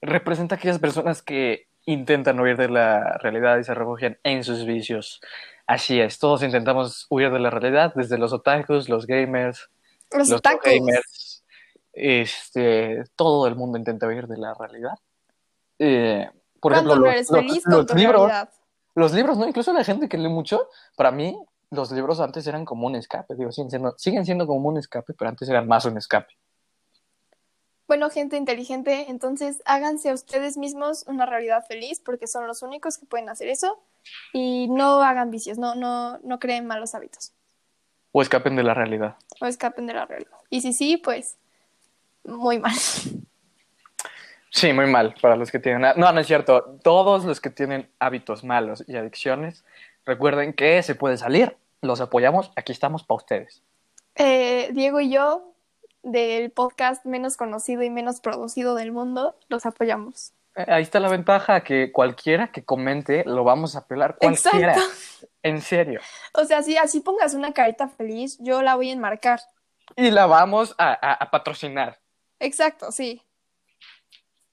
representa 0.02 0.56
a 0.56 0.58
aquellas 0.58 0.78
personas 0.80 1.22
que 1.24 1.68
intentan 1.86 2.40
huir 2.40 2.58
de 2.58 2.68
la 2.70 3.18
realidad 3.20 3.58
y 3.58 3.64
se 3.64 3.74
refugian 3.74 4.18
en 4.24 4.44
sus 4.44 4.66
vicios. 4.66 5.22
Así 5.66 6.00
es, 6.00 6.20
todos 6.20 6.44
intentamos 6.44 7.08
huir 7.10 7.32
de 7.32 7.40
la 7.40 7.50
realidad, 7.50 7.94
desde 7.96 8.18
los 8.18 8.34
otakus, 8.34 8.90
los 8.90 9.08
gamers, 9.08 9.70
Los, 10.12 10.30
los 10.30 10.42
tacos. 10.42 10.62
gamers. 10.66 11.44
Este, 11.94 13.04
todo 13.16 13.48
el 13.48 13.56
mundo 13.56 13.78
intenta 13.78 14.06
huir 14.08 14.28
de 14.28 14.38
la 14.38 14.54
realidad. 14.54 14.94
Eh, 15.80 16.30
por 16.60 16.74
ejemplo, 16.74 16.96
no 16.96 17.02
los, 17.06 17.14
eres 17.14 17.30
los- 17.32 17.40
feliz 17.40 17.64
con 17.64 17.86
tu 17.86 17.96
libros, 17.96 18.28
realidad. 18.28 18.50
los 18.96 19.14
libros, 19.14 19.38
¿no? 19.38 19.48
Incluso 19.48 19.74
la 19.74 19.84
gente 19.84 20.08
que 20.10 20.18
lee 20.18 20.30
mucho, 20.30 20.70
para 20.96 21.12
mí, 21.12 21.38
los 21.72 21.92
libros 21.92 22.20
antes 22.20 22.48
eran 22.48 22.66
como 22.66 22.88
un 22.88 22.96
escape, 22.96 23.36
digo, 23.36 23.52
siguen 23.52 23.70
siendo, 23.70 23.94
siguen 23.98 24.26
siendo 24.26 24.48
como 24.48 24.70
un 24.70 24.78
escape, 24.78 25.14
pero 25.14 25.30
antes 25.30 25.50
eran 25.50 25.68
más 25.68 25.86
un 25.86 25.98
escape. 25.98 26.34
Bueno, 27.88 28.10
gente 28.10 28.36
inteligente, 28.36 29.06
entonces 29.10 29.62
háganse 29.66 30.10
a 30.10 30.14
ustedes 30.14 30.58
mismos 30.58 31.06
una 31.08 31.26
realidad 31.26 31.66
feliz 31.66 32.02
porque 32.04 32.28
son 32.28 32.46
los 32.46 32.62
únicos 32.62 32.98
que 32.98 33.06
pueden 33.06 33.30
hacer 33.30 33.48
eso 33.48 33.82
y 34.34 34.68
no 34.70 35.02
hagan 35.02 35.32
vicios, 35.32 35.58
no, 35.58 35.74
no, 35.74 36.20
no 36.20 36.40
creen 36.40 36.68
malos 36.68 36.96
hábitos 36.96 37.32
O 38.12 38.22
escapen 38.22 38.58
de 38.58 38.64
la 38.64 38.74
realidad. 38.74 39.16
o 39.40 39.46
escapen 39.46 39.88
de 39.88 39.94
la 39.94 40.06
realidad. 40.06 40.38
Y 40.50 40.62
si 40.62 40.74
sí, 40.74 40.98
pues 40.98 41.38
muy 42.26 42.60
mal. 42.60 42.76
Sí, 44.50 44.74
muy 44.74 44.88
mal 44.88 45.14
para 45.22 45.36
los 45.36 45.52
que 45.52 45.60
tienen... 45.60 45.94
No, 45.98 46.12
no 46.12 46.20
es 46.20 46.26
cierto. 46.28 46.78
Todos 46.84 47.26
los 47.26 47.40
que 47.40 47.50
tienen 47.50 47.90
hábitos 48.00 48.44
malos 48.44 48.84
y 48.88 48.96
adicciones, 48.96 49.64
recuerden 50.08 50.54
que 50.54 50.82
se 50.82 50.96
puede 50.96 51.18
salir. 51.18 51.56
Los 51.82 52.02
apoyamos. 52.02 52.52
Aquí 52.56 52.72
estamos 52.72 53.04
para 53.04 53.18
ustedes. 53.18 53.62
Eh, 54.16 54.70
Diego 54.74 55.00
y 55.00 55.12
yo, 55.12 55.54
del 56.02 56.50
podcast 56.50 57.06
menos 57.06 57.38
conocido 57.38 57.84
y 57.84 57.92
menos 57.92 58.20
producido 58.22 58.74
del 58.74 58.92
mundo, 58.92 59.38
los 59.50 59.68
apoyamos. 59.68 60.32
Eh, 60.56 60.66
Ahí 60.70 60.82
está 60.82 61.00
la 61.00 61.10
ventaja, 61.10 61.62
que 61.64 61.92
cualquiera 61.92 62.52
que 62.52 62.64
comente 62.64 63.24
lo 63.26 63.44
vamos 63.44 63.76
a 63.76 63.80
apelar. 63.80 64.18
Cualquiera. 64.18 64.74
Exacto. 64.74 65.28
En 65.44 65.62
serio. 65.62 66.02
O 66.34 66.46
sea, 66.46 66.64
si 66.64 66.78
así 66.78 67.00
pongas 67.02 67.36
una 67.36 67.54
carita 67.54 67.88
feliz, 67.88 68.38
yo 68.40 68.64
la 68.64 68.74
voy 68.76 68.90
a 68.90 68.94
enmarcar. 68.94 69.40
Y 69.96 70.10
la 70.10 70.26
vamos 70.26 70.74
a, 70.80 70.94
a- 70.94 71.14
a 71.14 71.30
patrocinar. 71.32 72.00
Exacto, 72.40 72.92
sí. 72.92 73.22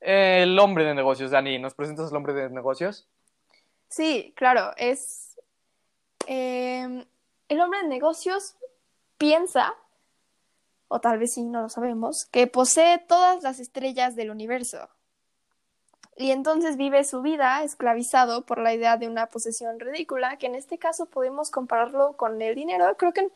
El 0.00 0.58
hombre 0.58 0.84
de 0.84 0.94
negocios, 0.94 1.30
Dani. 1.30 1.58
¿Nos 1.58 1.74
presentas 1.74 2.10
el 2.10 2.16
hombre 2.16 2.34
de 2.34 2.50
negocios? 2.50 3.08
Sí, 3.88 4.34
claro, 4.36 4.72
es... 4.76 5.33
eh, 6.26 7.06
el 7.48 7.60
hombre 7.60 7.82
de 7.82 7.88
negocios 7.88 8.56
piensa, 9.18 9.74
o 10.88 11.00
tal 11.00 11.18
vez 11.18 11.34
sí, 11.34 11.42
no 11.44 11.62
lo 11.62 11.68
sabemos, 11.68 12.26
que 12.26 12.46
posee 12.46 12.98
todas 12.98 13.42
las 13.42 13.60
estrellas 13.60 14.16
del 14.16 14.30
universo. 14.30 14.88
Y 16.16 16.30
entonces 16.30 16.76
vive 16.76 17.02
su 17.02 17.22
vida 17.22 17.64
esclavizado 17.64 18.46
por 18.46 18.58
la 18.58 18.72
idea 18.72 18.96
de 18.96 19.08
una 19.08 19.26
posesión 19.26 19.80
ridícula, 19.80 20.36
que 20.36 20.46
en 20.46 20.54
este 20.54 20.78
caso 20.78 21.06
podemos 21.06 21.50
compararlo 21.50 22.16
con 22.16 22.40
el 22.40 22.54
dinero. 22.54 22.96
Creo 22.96 23.12
que, 23.12 23.28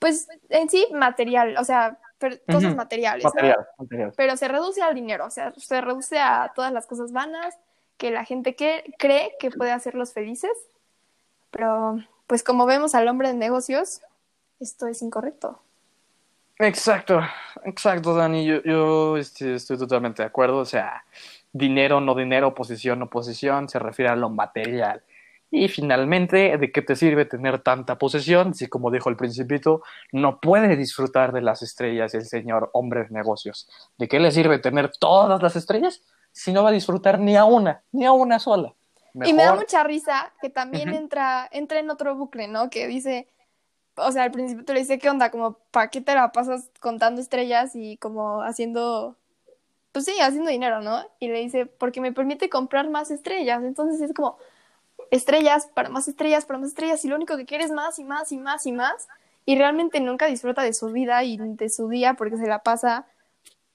pues, 0.00 0.26
en 0.48 0.68
sí, 0.68 0.86
material, 0.92 1.56
o 1.56 1.64
sea, 1.64 1.98
per- 2.18 2.42
cosas 2.50 2.74
materiales. 2.74 3.24
material. 3.24 4.12
pero 4.16 4.36
se 4.36 4.48
reduce 4.48 4.82
al 4.82 4.94
dinero, 4.96 5.26
o 5.26 5.30
sea, 5.30 5.52
se 5.56 5.80
reduce 5.80 6.18
a 6.18 6.50
todas 6.54 6.72
las 6.72 6.86
cosas 6.86 7.12
vanas 7.12 7.56
que 7.96 8.10
la 8.10 8.24
gente 8.24 8.56
que 8.56 8.92
cree 8.98 9.36
que 9.38 9.50
puede 9.52 9.70
hacerlos 9.70 10.12
felices, 10.12 10.50
pero 11.50 11.98
pues 12.26 12.42
como 12.42 12.66
vemos 12.66 12.94
al 12.94 13.08
hombre 13.08 13.28
de 13.28 13.34
negocios, 13.34 14.00
esto 14.60 14.86
es 14.86 15.02
incorrecto. 15.02 15.60
Exacto, 16.58 17.20
exacto, 17.64 18.14
Dani. 18.14 18.44
Yo, 18.44 19.16
este, 19.16 19.54
estoy 19.54 19.78
totalmente 19.78 20.22
de 20.22 20.26
acuerdo. 20.28 20.58
O 20.58 20.66
sea, 20.66 21.04
dinero, 21.52 22.00
no 22.00 22.14
dinero, 22.14 22.54
posición, 22.54 22.98
no 22.98 23.08
posición, 23.08 23.68
se 23.68 23.78
refiere 23.78 24.10
a 24.10 24.16
lo 24.16 24.28
material. 24.28 25.02
Y 25.50 25.68
finalmente, 25.68 26.58
¿de 26.58 26.70
qué 26.70 26.82
te 26.82 26.94
sirve 26.94 27.24
tener 27.24 27.60
tanta 27.60 27.98
posesión 27.98 28.54
si, 28.54 28.68
como 28.68 28.90
dijo 28.90 29.08
el 29.08 29.16
principito, 29.16 29.82
no 30.12 30.38
puede 30.38 30.76
disfrutar 30.76 31.32
de 31.32 31.40
las 31.40 31.62
estrellas 31.62 32.14
el 32.14 32.26
señor 32.26 32.70
hombre 32.74 33.04
de 33.04 33.10
negocios? 33.10 33.68
¿De 33.98 34.06
qué 34.06 34.20
le 34.20 34.30
sirve 34.30 34.58
tener 34.58 34.92
todas 34.98 35.42
las 35.42 35.56
estrellas 35.56 36.02
si 36.30 36.52
no 36.52 36.62
va 36.62 36.68
a 36.68 36.72
disfrutar 36.72 37.18
ni 37.18 37.36
a 37.36 37.44
una, 37.44 37.82
ni 37.90 38.04
a 38.04 38.12
una 38.12 38.38
sola? 38.38 38.74
Y 39.14 39.32
me 39.32 39.42
da 39.42 39.54
mucha 39.54 39.82
risa 39.84 40.32
que 40.40 40.50
también 40.50 40.90
entra, 40.94 41.48
entra 41.52 41.78
en 41.80 41.90
otro 41.90 42.14
bucle, 42.14 42.48
¿no? 42.48 42.70
Que 42.70 42.86
dice, 42.86 43.28
o 43.96 44.12
sea, 44.12 44.24
al 44.24 44.30
principio 44.30 44.64
te 44.64 44.72
le 44.74 44.80
dice, 44.80 44.98
¿qué 44.98 45.10
onda? 45.10 45.30
Como, 45.30 45.54
¿para 45.70 45.88
qué 45.88 46.00
te 46.00 46.14
la 46.14 46.32
pasas 46.32 46.70
contando 46.80 47.20
estrellas 47.20 47.74
y 47.74 47.96
como 47.96 48.42
haciendo, 48.42 49.16
pues 49.92 50.04
sí, 50.04 50.12
haciendo 50.20 50.50
dinero, 50.50 50.80
¿no? 50.80 51.04
Y 51.18 51.28
le 51.28 51.40
dice, 51.40 51.66
porque 51.66 52.00
me 52.00 52.12
permite 52.12 52.48
comprar 52.48 52.88
más 52.88 53.10
estrellas. 53.10 53.62
Entonces 53.64 54.00
es 54.00 54.14
como, 54.14 54.38
estrellas, 55.10 55.68
para 55.74 55.88
más 55.88 56.08
estrellas, 56.08 56.44
para 56.46 56.58
más 56.58 56.68
estrellas, 56.68 57.04
y 57.04 57.08
lo 57.08 57.16
único 57.16 57.36
que 57.36 57.46
quieres 57.46 57.66
es 57.66 57.72
más 57.72 57.98
y 57.98 58.04
más 58.04 58.32
y 58.32 58.38
más 58.38 58.66
y 58.66 58.72
más. 58.72 59.08
y 59.46 59.56
realmente 59.56 60.00
nunca 60.00 60.26
disfruta 60.26 60.62
de 60.62 60.72
su 60.72 60.88
vida 60.92 61.24
y 61.24 61.36
de 61.38 61.68
su 61.68 61.88
día 61.88 62.14
porque 62.14 62.36
se 62.36 62.46
la 62.46 62.62
pasa 62.62 63.06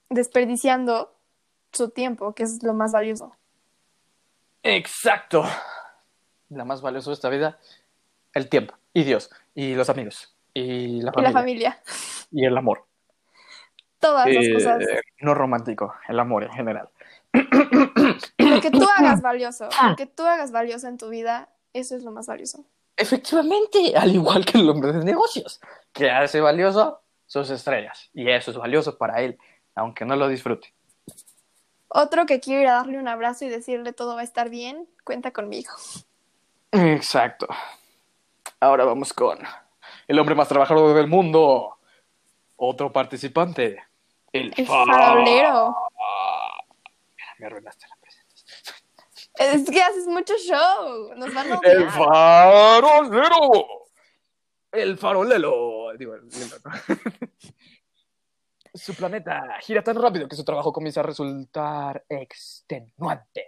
desperdiciando 0.08 1.12
su 1.72 1.90
tiempo, 1.90 2.32
que 2.34 2.44
es 2.44 2.62
lo 2.62 2.72
más 2.74 2.92
valioso. 2.92 3.32
Exacto. 4.68 5.44
La 6.48 6.64
más 6.64 6.80
valiosa 6.82 7.10
de 7.10 7.14
esta 7.14 7.28
vida, 7.28 7.58
el 8.34 8.48
tiempo, 8.48 8.74
y 8.92 9.04
Dios, 9.04 9.30
y 9.54 9.74
los 9.74 9.88
amigos, 9.90 10.36
y 10.54 11.00
la 11.02 11.10
Y 11.10 11.14
familia, 11.14 11.22
la 11.22 11.32
familia. 11.32 11.82
y 12.30 12.44
el 12.44 12.56
amor. 12.56 12.84
Todas 14.00 14.26
las 14.28 14.44
Eh, 14.44 14.52
cosas. 14.54 14.82
no 15.20 15.34
romántico, 15.34 15.94
el 16.08 16.18
amor 16.20 16.44
en 16.44 16.52
general. 16.52 16.88
Lo 17.32 18.60
que 18.60 18.70
tú 18.70 18.86
hagas 18.96 19.22
valioso, 19.22 19.68
lo 19.88 19.96
que 19.96 20.06
tú 20.06 20.24
hagas 20.24 20.52
valioso 20.52 20.88
en 20.88 20.98
tu 20.98 21.08
vida, 21.08 21.48
eso 21.72 21.96
es 21.96 22.02
lo 22.04 22.10
más 22.10 22.26
valioso. 22.26 22.64
Efectivamente, 22.96 23.94
al 23.96 24.14
igual 24.14 24.44
que 24.44 24.58
el 24.58 24.68
hombre 24.70 24.92
de 24.92 25.04
negocios, 25.04 25.60
que 25.92 26.10
hace 26.10 26.40
valioso 26.40 27.02
sus 27.26 27.50
estrellas, 27.50 28.10
y 28.14 28.30
eso 28.30 28.50
es 28.52 28.56
valioso 28.56 28.96
para 28.98 29.20
él, 29.22 29.38
aunque 29.74 30.04
no 30.04 30.16
lo 30.16 30.28
disfrute. 30.28 30.72
Otro 31.88 32.26
que 32.26 32.40
quiere 32.40 32.62
ir 32.62 32.68
a 32.68 32.72
darle 32.74 32.98
un 32.98 33.08
abrazo 33.08 33.44
y 33.44 33.48
decirle 33.48 33.92
todo 33.92 34.14
va 34.16 34.20
a 34.22 34.24
estar 34.24 34.48
bien, 34.50 34.88
cuenta 35.04 35.32
conmigo. 35.32 35.72
Exacto. 36.72 37.46
Ahora 38.60 38.84
vamos 38.84 39.12
con 39.12 39.38
el 40.08 40.18
hombre 40.18 40.34
más 40.34 40.48
trabajador 40.48 40.94
del 40.96 41.06
mundo. 41.06 41.78
Otro 42.56 42.92
participante. 42.92 43.82
El, 44.32 44.52
El 44.56 44.66
fa- 44.66 44.84
farolero. 44.86 45.76
Me 47.38 47.46
arruinaste 47.46 47.86
la 47.88 47.96
presentación. 47.96 48.76
Es 49.36 49.70
que 49.70 49.82
haces 49.82 50.06
mucho 50.06 50.34
show. 50.38 51.14
Nos 51.16 51.32
van 51.34 51.52
a 51.52 51.60
El 51.62 51.90
farolero. 51.90 53.66
El 54.72 54.98
farolero. 54.98 55.92
Digo, 55.98 56.14
el- 56.14 56.22
el- 56.22 57.28
Su 58.76 58.94
planeta 58.94 59.58
gira 59.60 59.82
tan 59.82 60.00
rápido 60.00 60.28
que 60.28 60.36
su 60.36 60.44
trabajo 60.44 60.72
comienza 60.72 61.00
a 61.00 61.04
resultar 61.04 62.04
extenuante. 62.08 63.46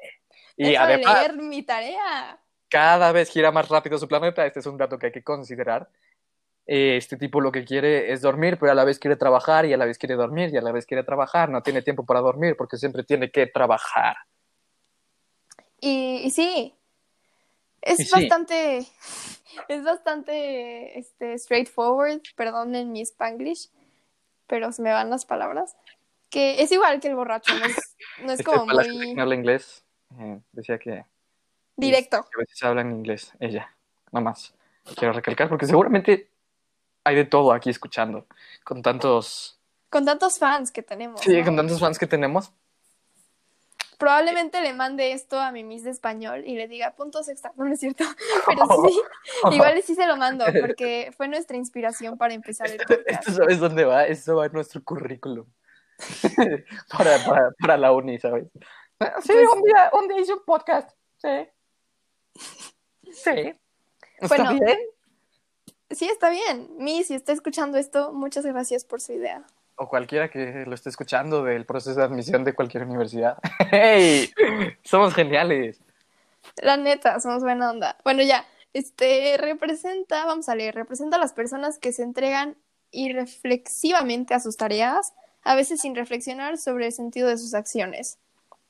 Y 0.57 0.71
de 0.71 0.77
además, 0.77 1.21
leer 1.21 1.37
mi 1.37 1.63
tarea. 1.63 2.41
cada 2.69 3.13
vez 3.13 3.31
gira 3.31 3.53
más 3.53 3.69
rápido 3.69 3.99
su 3.99 4.09
planeta. 4.09 4.45
Este 4.47 4.61
es 4.61 4.67
un 4.67 4.77
dato 4.77 4.99
que 4.99 5.07
hay 5.07 5.13
que 5.13 5.23
considerar. 5.23 5.89
Este 6.67 7.17
tipo 7.17 7.41
lo 7.41 7.51
que 7.51 7.65
quiere 7.65 8.13
es 8.13 8.21
dormir, 8.21 8.59
pero 8.59 8.73
a 8.73 8.75
la 8.75 8.85
vez 8.85 8.99
quiere 8.99 9.17
trabajar 9.17 9.65
y 9.65 9.73
a 9.73 9.77
la 9.79 9.87
vez 9.87 9.97
quiere 9.99 10.17
dormir 10.17 10.51
y 10.53 10.57
a 10.59 10.63
la 10.63 10.73
vez 10.73 10.85
quiere 10.85 11.03
trabajar. 11.03 11.49
No 11.49 11.63
tiene 11.63 11.81
tiempo 11.83 12.05
para 12.05 12.21
dormir 12.21 12.57
porque 12.59 12.77
siempre 12.77 13.05
tiene 13.05 13.31
que 13.31 13.47
trabajar. 13.47 14.17
Y, 15.81 16.23
y 16.25 16.31
sí, 16.31 16.75
es 17.81 18.01
Y 18.01 18.05
sí. 18.05 18.11
bastante, 18.11 18.79
es 19.69 19.85
bastante 19.85 20.99
este, 20.99 21.39
straightforward, 21.39 22.21
perdonen 22.37 22.93
mi 22.93 23.01
spanglish, 23.03 23.71
pero 24.49 24.73
se 24.73 24.83
me 24.83 24.93
van 24.93 25.11
las 25.11 25.25
palabras, 25.25 25.77
que 26.31 26.61
es 26.63 26.73
igual 26.73 27.01
que 27.01 27.09
el 27.09 27.15
borracho, 27.15 27.55
no 27.57 27.65
es, 27.67 27.97
no 28.25 28.33
es 28.33 28.41
Este 28.41 28.45
como 28.45 28.67
muy 28.67 29.15
que 29.15 29.21
habla 29.21 29.35
inglés 29.35 29.85
eh, 30.19 30.41
decía 30.53 30.79
que, 30.79 31.05
directo. 31.77 32.25
que 32.25 32.37
a 32.37 32.41
veces 32.41 32.63
habla 32.65 32.81
en 32.81 32.91
inglés 32.93 33.33
ella. 33.39 33.73
No 34.11 34.21
más. 34.21 34.55
Quiero 34.97 35.13
recalcar 35.13 35.49
porque 35.51 35.67
seguramente 35.67 36.31
hay 37.05 37.15
de 37.15 37.25
todo 37.27 37.53
aquí 37.53 37.71
escuchando. 37.71 38.27
Con 38.65 38.83
tantos, 38.83 39.59
Con 39.91 40.05
tantos 40.05 40.39
fans 40.39 40.71
que 40.73 40.83
tenemos, 40.83 41.21
sí, 41.21 41.37
¿no? 41.37 41.45
con 41.45 41.57
tantos 41.57 41.79
fans 41.79 41.99
que 41.99 42.07
tenemos. 42.07 42.53
Probablemente 43.99 44.61
le 44.61 44.73
mande 44.75 45.13
esto 45.13 45.39
a 45.41 45.51
mi 45.53 45.65
Miss 45.65 45.83
de 45.83 45.91
español 45.91 46.45
y 46.47 46.55
le 46.55 46.69
diga 46.69 46.93
puntos 46.95 47.29
extra. 47.29 47.53
No, 47.57 47.65
no 47.65 47.73
es 47.75 47.81
cierto. 47.81 48.05
Pero 48.47 48.67
sí, 48.89 49.01
igual 49.53 49.83
sí 49.83 49.95
se 49.95 50.07
lo 50.07 50.17
mando 50.17 50.45
porque 50.61 51.13
fue 51.17 51.29
nuestra 51.29 51.57
inspiración 51.57 52.17
para 52.17 52.33
empezar 52.35 52.69
el 52.71 52.79
podcast. 52.79 53.07
Esto 53.09 53.33
sabes 53.33 53.59
dónde 53.59 53.85
va, 53.85 54.07
esto 54.07 54.37
va 54.37 54.47
en 54.47 54.53
nuestro 54.53 54.83
currículum. 54.85 55.47
para, 56.97 57.19
para, 57.25 57.51
para 57.61 57.77
la 57.77 57.93
uni, 57.93 58.19
¿sabes? 58.21 58.47
Sí, 58.55 59.33
Pues- 59.33 59.49
un, 59.55 59.63
día, 59.63 59.91
un 59.93 60.09
día 60.09 60.21
hice 60.21 60.33
un 60.35 60.45
podcast. 60.45 60.91
Sí. 61.17 61.49
Sí. 63.13 63.53
¿Está 64.21 64.29
Bueno. 64.45 64.53
bien? 64.65 64.79
Sí, 65.91 66.07
está 66.09 66.31
bien. 66.31 66.69
Miss, 66.77 67.09
si 67.09 67.15
está 67.15 67.33
escuchando 67.33 67.79
esto, 67.79 68.13
muchas 68.13 68.45
gracias 68.45 68.85
por 68.85 69.01
su 69.01 69.13
idea. 69.13 69.45
O 69.79 69.89
cualquiera 69.89 70.29
que 70.29 70.65
lo 70.67 70.75
esté 70.75 70.91
escuchando 70.91 71.45
del 71.45 71.65
proceso 71.65 71.99
de 71.99 72.05
admisión 72.05 72.45
de 72.45 72.55
cualquier 72.55 72.85
universidad. 72.85 73.39
¡Hey! 73.71 74.31
Somos 74.83 75.15
geniales. 75.15 75.81
La 76.57 76.77
neta, 76.77 77.21
somos 77.21 77.43
buena 77.43 77.71
onda. 77.71 77.97
Bueno, 78.05 78.23
ya, 78.23 78.45
este 78.73 79.37
representa, 79.39 80.25
vamos 80.25 80.49
a 80.49 80.55
leer, 80.55 80.75
representa 80.75 81.17
a 81.17 81.21
las 81.21 81.33
personas 81.33 81.79
que 81.79 81.93
se 81.93 82.03
entregan 82.03 82.57
irreflexivamente 82.91 84.35
a 84.35 84.41
sus 84.41 84.57
tareas, 84.57 85.13
a 85.43 85.55
veces 85.55 85.81
sin 85.81 85.95
reflexionar 85.95 86.59
sobre 86.59 86.87
el 86.87 86.93
sentido 86.93 87.29
de 87.29 87.39
sus 87.39 87.55
acciones. 87.55 88.19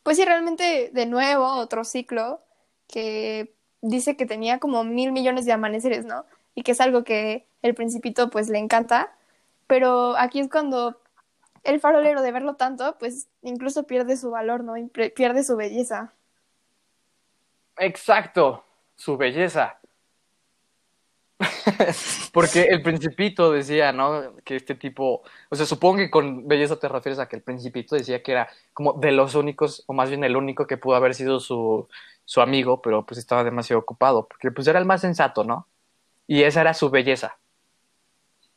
Pues 0.03 0.16
sí, 0.16 0.25
realmente, 0.25 0.90
de 0.92 1.07
nuevo, 1.07 1.47
otro 1.47 1.85
ciclo 1.85 2.40
que 2.87 3.55
dice 3.81 4.16
que 4.16 4.27
tenía 4.27 4.59
como 4.59 4.85
mil 4.85 5.12
millones 5.12 5.44
de 5.44 5.53
amaneceres, 5.53 6.05
¿no? 6.05 6.25
Y 6.55 6.62
que 6.62 6.73
es 6.73 6.81
algo 6.81 7.05
que 7.05 7.47
el 7.62 7.75
principito 7.75 8.31
pues 8.31 8.49
le 8.49 8.59
encanta, 8.59 9.12
pero 9.68 10.16
aquí 10.16 10.40
es 10.40 10.50
cuando 10.50 11.00
el 11.62 11.78
farolero 11.78 12.22
de 12.22 12.33
verlo 12.33 12.57
tanto, 12.57 12.96
pues 12.98 13.28
incluso 13.42 13.87
pierde 13.87 14.16
su 14.16 14.31
valor, 14.31 14.64
¿no? 14.64 14.74
Pierde 15.14 15.44
su 15.44 15.57
belleza. 15.57 16.12
Exacto, 17.76 18.64
su 18.96 19.16
belleza. 19.16 19.78
Porque 22.33 22.62
el 22.62 22.83
principito 22.83 23.52
decía, 23.52 23.92
¿no? 23.92 24.35
Que 24.44 24.57
este 24.57 24.74
tipo, 24.74 25.22
o 25.50 25.57
sea, 25.57 25.66
supongo 25.66 25.98
que 25.98 26.11
con 26.11 26.48
belleza 26.48 26.78
te 26.78 26.88
refieres 26.88 27.18
a 27.18 27.28
que 27.28 27.37
el 27.37 27.42
principito 27.42 27.94
decía 27.94 28.22
que 28.22 28.33
era 28.33 28.48
como 28.72 28.94
de 28.94 29.12
los 29.12 29.35
únicos, 29.35 29.85
o 29.87 29.92
más 29.92 30.09
bien 30.09 30.24
el 30.24 30.37
único 30.37 30.66
que 30.66 30.78
pudo 30.78 30.96
haber 30.96 31.14
sido 31.14 31.38
su, 31.38 31.87
su 32.24 32.40
amigo, 32.40 32.83
pero 32.83 33.04
pues 33.04 33.18
estaba 33.18 33.44
demasiado 33.44 33.81
ocupado, 33.81 34.26
porque 34.26 34.50
pues 34.50 34.66
era 34.66 34.78
el 34.78 34.87
más 34.87 35.02
sensato, 35.02 35.44
¿no? 35.44 35.68
Y 36.26 36.42
esa 36.42 36.62
era 36.62 36.74
su 36.74 36.90
belleza. 36.90 37.38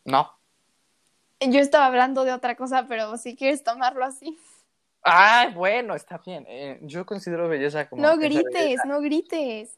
¿No? 0.03 0.40
Yo 1.49 1.59
estaba 1.59 1.87
hablando 1.87 2.23
de 2.23 2.33
otra 2.33 2.55
cosa, 2.55 2.87
pero 2.87 3.17
si 3.17 3.35
quieres 3.35 3.63
tomarlo 3.63 4.05
así. 4.05 4.37
Ah, 5.03 5.51
bueno, 5.55 5.95
está 5.95 6.19
bien. 6.19 6.45
Eh, 6.47 6.77
yo 6.83 7.05
considero 7.05 7.49
belleza 7.49 7.89
como... 7.89 8.01
No 8.01 8.17
grites, 8.17 8.81
no 8.85 9.01
grites. 9.01 9.77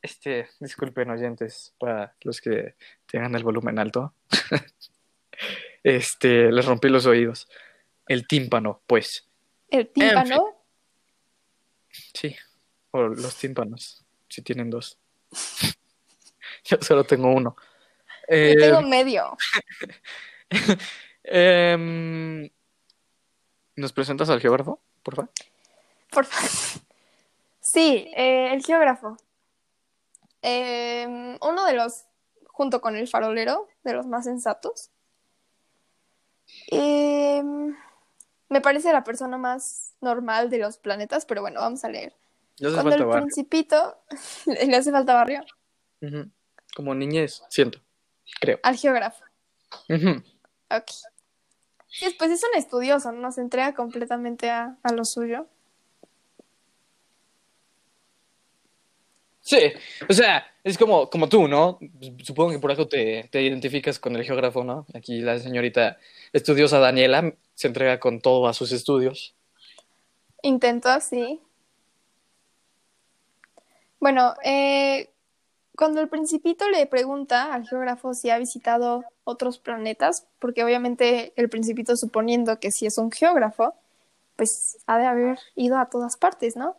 Este, 0.00 0.48
disculpen 0.60 1.10
oyentes, 1.10 1.74
para 1.78 2.14
los 2.22 2.40
que 2.40 2.76
tengan 3.06 3.34
el 3.34 3.42
volumen 3.42 3.78
alto. 3.78 4.14
este, 5.82 6.52
les 6.52 6.64
rompí 6.64 6.88
los 6.88 7.06
oídos. 7.06 7.48
El 8.06 8.26
tímpano, 8.28 8.82
pues. 8.86 9.28
El 9.68 9.88
tímpano. 9.88 10.54
Sí. 12.12 12.36
O 12.92 13.02
los 13.02 13.36
tímpanos, 13.36 14.04
si 14.28 14.42
tienen 14.42 14.70
dos. 14.70 14.98
Yo 16.64 16.76
solo 16.80 17.02
tengo 17.04 17.32
uno. 17.32 17.56
Yo 18.28 18.36
Eh, 18.36 18.56
tengo 18.56 18.82
medio. 18.82 19.36
em, 21.24 22.48
¿Nos 23.76 23.92
presentas 23.92 24.30
al 24.30 24.40
geógrafo, 24.40 24.80
por 25.02 25.16
favor? 25.16 25.30
Por 26.10 26.24
favor. 26.26 26.50
Sí, 27.60 28.10
eh, 28.16 28.52
el 28.52 28.64
geógrafo. 28.64 29.16
Eh, 30.42 31.38
uno 31.40 31.64
de 31.64 31.72
los, 31.72 32.04
junto 32.46 32.80
con 32.80 32.94
el 32.96 33.08
farolero, 33.08 33.68
de 33.82 33.94
los 33.94 34.06
más 34.06 34.24
sensatos. 34.24 34.90
Eh, 36.70 37.42
me 38.48 38.60
parece 38.60 38.92
la 38.92 39.02
persona 39.02 39.38
más 39.38 39.94
normal 40.00 40.50
de 40.50 40.58
los 40.58 40.76
planetas, 40.76 41.24
pero 41.26 41.40
bueno, 41.40 41.60
vamos 41.60 41.84
a 41.84 41.88
leer. 41.88 42.14
Hace 42.56 42.64
Cuando 42.64 42.82
falta 42.82 42.96
el 42.96 43.04
barrio. 43.06 43.22
principito 43.24 43.98
le 44.46 44.76
hace 44.76 44.92
falta 44.92 45.14
barrio. 45.14 45.44
Como 46.76 46.94
niñez, 46.94 47.42
siento. 47.48 47.80
Creo. 48.40 48.60
al 48.62 48.76
geógrafo. 48.76 49.24
Ok. 50.76 50.90
Sí, 51.88 52.14
pues 52.18 52.30
es 52.32 52.42
un 52.42 52.58
estudioso, 52.58 53.12
no 53.12 53.30
se 53.30 53.40
entrega 53.40 53.74
completamente 53.74 54.50
a, 54.50 54.76
a 54.82 54.92
lo 54.92 55.04
suyo. 55.04 55.46
Sí, 59.40 59.58
o 60.08 60.12
sea, 60.12 60.44
es 60.64 60.78
como, 60.78 61.10
como 61.10 61.28
tú, 61.28 61.46
¿no? 61.46 61.78
Supongo 62.22 62.50
que 62.50 62.58
por 62.58 62.72
eso 62.72 62.88
te, 62.88 63.28
te 63.30 63.42
identificas 63.42 63.98
con 63.98 64.16
el 64.16 64.24
geógrafo, 64.24 64.64
¿no? 64.64 64.86
Aquí 64.94 65.20
la 65.20 65.38
señorita 65.38 65.98
estudiosa 66.32 66.78
Daniela 66.78 67.34
se 67.54 67.66
entrega 67.68 68.00
con 68.00 68.20
todo 68.20 68.48
a 68.48 68.54
sus 68.54 68.72
estudios. 68.72 69.34
Intento 70.42 70.88
así. 70.88 71.40
Bueno, 74.00 74.34
eh, 74.42 75.13
cuando 75.76 76.00
el 76.00 76.08
principito 76.08 76.68
le 76.68 76.86
pregunta 76.86 77.52
al 77.52 77.66
geógrafo 77.66 78.14
si 78.14 78.30
ha 78.30 78.38
visitado 78.38 79.04
otros 79.24 79.58
planetas, 79.58 80.26
porque 80.38 80.64
obviamente 80.64 81.32
el 81.36 81.48
principito 81.48 81.96
suponiendo 81.96 82.60
que 82.60 82.70
si 82.70 82.86
es 82.86 82.98
un 82.98 83.10
geógrafo, 83.10 83.74
pues 84.36 84.78
ha 84.86 84.98
de 84.98 85.06
haber 85.06 85.38
ido 85.54 85.78
a 85.78 85.86
todas 85.86 86.16
partes, 86.16 86.56
¿no? 86.56 86.76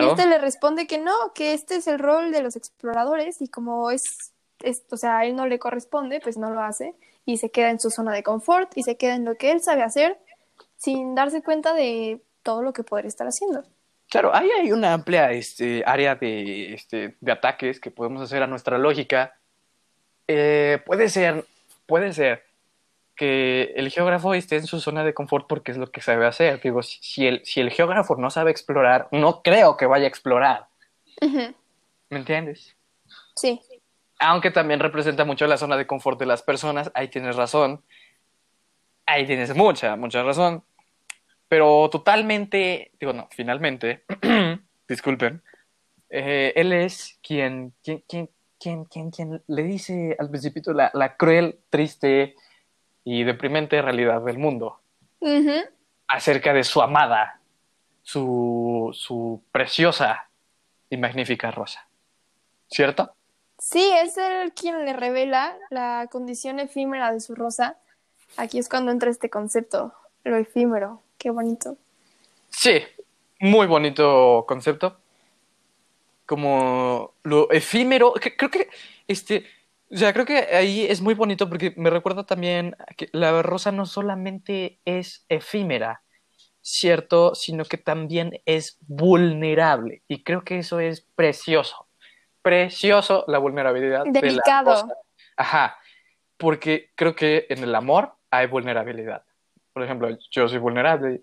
Y 0.00 0.06
este 0.06 0.26
le 0.26 0.38
responde 0.38 0.86
que 0.86 0.96
no, 0.96 1.12
que 1.34 1.52
este 1.52 1.76
es 1.76 1.86
el 1.86 1.98
rol 1.98 2.32
de 2.32 2.42
los 2.42 2.56
exploradores 2.56 3.42
y 3.42 3.48
como 3.48 3.90
es 3.90 4.32
o 4.90 4.96
sea, 4.96 5.18
a 5.18 5.24
él 5.26 5.36
no 5.36 5.46
le 5.46 5.58
corresponde, 5.58 6.20
pues 6.20 6.38
no 6.38 6.50
lo 6.50 6.62
hace 6.62 6.94
y 7.26 7.38
se 7.38 7.50
queda 7.50 7.70
en 7.70 7.80
su 7.80 7.90
zona 7.90 8.12
de 8.12 8.22
confort 8.22 8.76
y 8.76 8.82
se 8.82 8.96
queda 8.96 9.14
en 9.14 9.24
lo 9.24 9.36
que 9.36 9.50
él 9.50 9.62
sabe 9.62 9.82
hacer 9.82 10.18
sin 10.76 11.14
darse 11.14 11.42
cuenta 11.42 11.74
de 11.74 12.22
todo 12.42 12.62
lo 12.62 12.72
que 12.72 12.84
podría 12.84 13.08
estar 13.08 13.26
haciendo. 13.26 13.64
Claro, 14.14 14.32
ahí 14.32 14.48
hay 14.48 14.70
una 14.70 14.92
amplia 14.92 15.32
este, 15.32 15.82
área 15.84 16.14
de, 16.14 16.72
este, 16.72 17.16
de 17.20 17.32
ataques 17.32 17.80
que 17.80 17.90
podemos 17.90 18.22
hacer 18.22 18.44
a 18.44 18.46
nuestra 18.46 18.78
lógica. 18.78 19.36
Eh, 20.28 20.78
puede 20.86 21.08
ser, 21.08 21.44
puede 21.86 22.12
ser 22.12 22.44
que 23.16 23.72
el 23.74 23.90
geógrafo 23.90 24.32
esté 24.34 24.54
en 24.54 24.68
su 24.68 24.78
zona 24.78 25.02
de 25.02 25.14
confort 25.14 25.48
porque 25.48 25.72
es 25.72 25.78
lo 25.78 25.90
que 25.90 26.00
sabe 26.00 26.28
hacer. 26.28 26.60
Digo, 26.60 26.80
si, 26.84 27.26
el, 27.26 27.44
si 27.44 27.60
el 27.60 27.72
geógrafo 27.72 28.14
no 28.14 28.30
sabe 28.30 28.52
explorar, 28.52 29.08
no 29.10 29.42
creo 29.42 29.76
que 29.76 29.86
vaya 29.86 30.04
a 30.04 30.10
explorar. 30.10 30.68
¿Me 31.20 32.16
entiendes? 32.16 32.76
Sí. 33.34 33.60
Aunque 34.20 34.52
también 34.52 34.78
representa 34.78 35.24
mucho 35.24 35.48
la 35.48 35.56
zona 35.56 35.76
de 35.76 35.88
confort 35.88 36.20
de 36.20 36.26
las 36.26 36.44
personas, 36.44 36.92
ahí 36.94 37.08
tienes 37.08 37.34
razón. 37.34 37.82
Ahí 39.06 39.26
tienes 39.26 39.56
mucha, 39.56 39.96
mucha 39.96 40.22
razón. 40.22 40.62
Pero 41.48 41.88
totalmente, 41.90 42.92
digo, 42.98 43.12
no, 43.12 43.28
finalmente, 43.30 44.04
disculpen, 44.88 45.42
eh, 46.10 46.52
él 46.56 46.72
es 46.72 47.18
quien, 47.22 47.72
quien, 47.82 48.02
quien, 48.08 48.30
quien, 48.58 48.84
quien, 48.86 49.10
quien 49.10 49.42
le 49.46 49.62
dice 49.62 50.16
al 50.18 50.30
principito 50.30 50.72
la, 50.72 50.90
la 50.94 51.16
cruel, 51.16 51.58
triste, 51.70 52.34
y 53.04 53.22
deprimente 53.22 53.80
realidad 53.82 54.22
del 54.22 54.38
mundo 54.38 54.80
acerca 56.08 56.52
de 56.52 56.64
su 56.64 56.82
amada, 56.82 57.40
su, 58.02 58.90
su 58.92 59.42
preciosa 59.52 60.28
y 60.90 60.96
magnífica 60.96 61.50
rosa. 61.50 61.86
¿Cierto? 62.68 63.14
Sí, 63.58 63.90
es 64.02 64.16
él 64.18 64.52
quien 64.52 64.84
le 64.84 64.92
revela 64.92 65.56
la 65.70 66.08
condición 66.10 66.60
efímera 66.60 67.12
de 67.12 67.20
su 67.20 67.34
rosa. 67.34 67.78
Aquí 68.36 68.58
es 68.58 68.68
cuando 68.68 68.90
entra 68.90 69.10
este 69.10 69.30
concepto, 69.30 69.94
lo 70.24 70.36
efímero. 70.36 71.02
Qué 71.24 71.30
bonito. 71.30 71.78
Sí, 72.50 72.82
muy 73.40 73.66
bonito 73.66 74.44
concepto. 74.46 74.98
Como 76.26 77.14
lo 77.22 77.50
efímero, 77.50 78.12
creo 78.12 78.50
que 78.50 78.68
este 79.08 79.46
o 79.90 79.96
sea, 79.96 80.12
creo 80.12 80.26
que 80.26 80.36
ahí 80.36 80.84
es 80.84 81.00
muy 81.00 81.14
bonito 81.14 81.48
porque 81.48 81.72
me 81.78 81.88
recuerda 81.88 82.26
también 82.26 82.76
que 82.98 83.08
la 83.12 83.40
rosa 83.40 83.72
no 83.72 83.86
solamente 83.86 84.80
es 84.84 85.24
efímera, 85.30 86.02
¿cierto? 86.60 87.34
Sino 87.34 87.64
que 87.64 87.78
también 87.78 88.42
es 88.44 88.76
vulnerable. 88.82 90.02
Y 90.06 90.24
creo 90.24 90.44
que 90.44 90.58
eso 90.58 90.78
es 90.78 91.08
precioso. 91.14 91.88
Precioso 92.42 93.24
la 93.28 93.38
vulnerabilidad 93.38 94.04
Delicado. 94.04 94.72
de 94.72 94.76
la 94.76 94.82
rosa. 94.82 94.98
Ajá. 95.38 95.78
Porque 96.36 96.90
creo 96.94 97.16
que 97.16 97.46
en 97.48 97.64
el 97.64 97.74
amor 97.74 98.12
hay 98.30 98.46
vulnerabilidad. 98.46 99.24
Por 99.74 99.82
ejemplo, 99.82 100.08
yo 100.30 100.48
soy 100.48 100.58
vulnerable. 100.58 101.22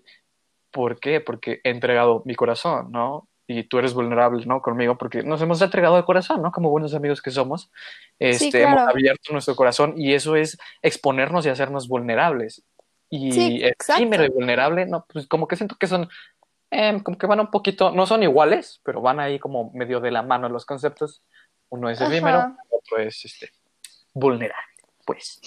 ¿Por 0.70 1.00
qué? 1.00 1.20
Porque 1.20 1.60
he 1.64 1.70
entregado 1.70 2.22
mi 2.24 2.36
corazón, 2.36 2.92
¿no? 2.92 3.28
y 3.46 3.64
tú 3.64 3.78
eres 3.78 3.94
vulnerable, 3.94 4.44
¿no? 4.46 4.62
Conmigo, 4.62 4.96
porque 4.96 5.22
nos 5.22 5.40
hemos 5.42 5.60
entregado 5.60 5.96
de 5.96 6.04
corazón, 6.04 6.42
¿no? 6.42 6.52
Como 6.52 6.70
buenos 6.70 6.94
amigos 6.94 7.20
que 7.20 7.30
somos, 7.30 7.70
este, 8.18 8.62
hemos 8.62 8.80
abierto 8.80 9.32
nuestro 9.32 9.56
corazón 9.56 9.94
y 9.96 10.14
eso 10.14 10.36
es 10.36 10.58
exponernos 10.80 11.44
y 11.46 11.48
hacernos 11.48 11.88
vulnerables. 11.88 12.62
Y 13.10 13.32
sí, 13.32 13.62
efímero 13.62 14.24
y 14.24 14.30
vulnerable, 14.30 14.86
no, 14.86 15.04
pues 15.12 15.26
como 15.26 15.46
que 15.46 15.56
siento 15.56 15.76
que 15.76 15.86
son, 15.86 16.08
em, 16.70 17.00
como 17.00 17.18
que 17.18 17.26
van 17.26 17.40
un 17.40 17.50
poquito, 17.50 17.90
no 17.90 18.06
son 18.06 18.22
iguales, 18.22 18.80
pero 18.84 19.02
van 19.02 19.20
ahí 19.20 19.38
como 19.38 19.70
medio 19.72 20.00
de 20.00 20.10
la 20.10 20.22
mano 20.22 20.48
los 20.48 20.64
conceptos. 20.64 21.22
Uno 21.68 21.90
es 21.90 22.00
efímero, 22.00 22.56
otro 22.70 22.98
es 22.98 23.24
este, 23.24 23.50
vulnerable, 24.14 24.62
pues. 25.04 25.40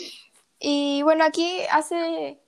Y 0.60 1.02
bueno, 1.04 1.24
aquí 1.24 1.62
hace 1.72 2.40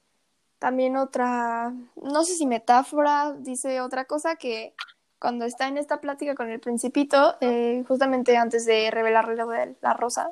también 0.59 0.97
otra, 0.97 1.73
no 1.95 2.23
sé 2.23 2.35
si 2.35 2.45
metáfora, 2.45 3.33
dice 3.39 3.81
otra 3.81 4.05
cosa 4.05 4.35
que 4.35 4.73
cuando 5.19 5.45
está 5.45 5.67
en 5.67 5.77
esta 5.77 6.01
plática 6.01 6.35
con 6.35 6.49
el 6.49 6.59
principito, 6.59 7.37
eh, 7.41 7.83
justamente 7.87 8.37
antes 8.37 8.65
de 8.65 8.91
revelarle 8.91 9.75
la 9.81 9.93
rosa, 9.93 10.31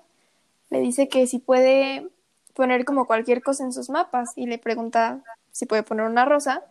le 0.69 0.79
dice 0.79 1.07
que 1.07 1.27
si 1.27 1.39
puede 1.39 2.07
poner 2.53 2.85
como 2.85 3.05
cualquier 3.05 3.43
cosa 3.43 3.63
en 3.63 3.73
sus 3.73 3.89
mapas 3.89 4.33
y 4.35 4.47
le 4.47 4.57
pregunta 4.57 5.21
si 5.51 5.65
puede 5.65 5.83
poner 5.83 6.05
una 6.05 6.25
rosa. 6.25 6.63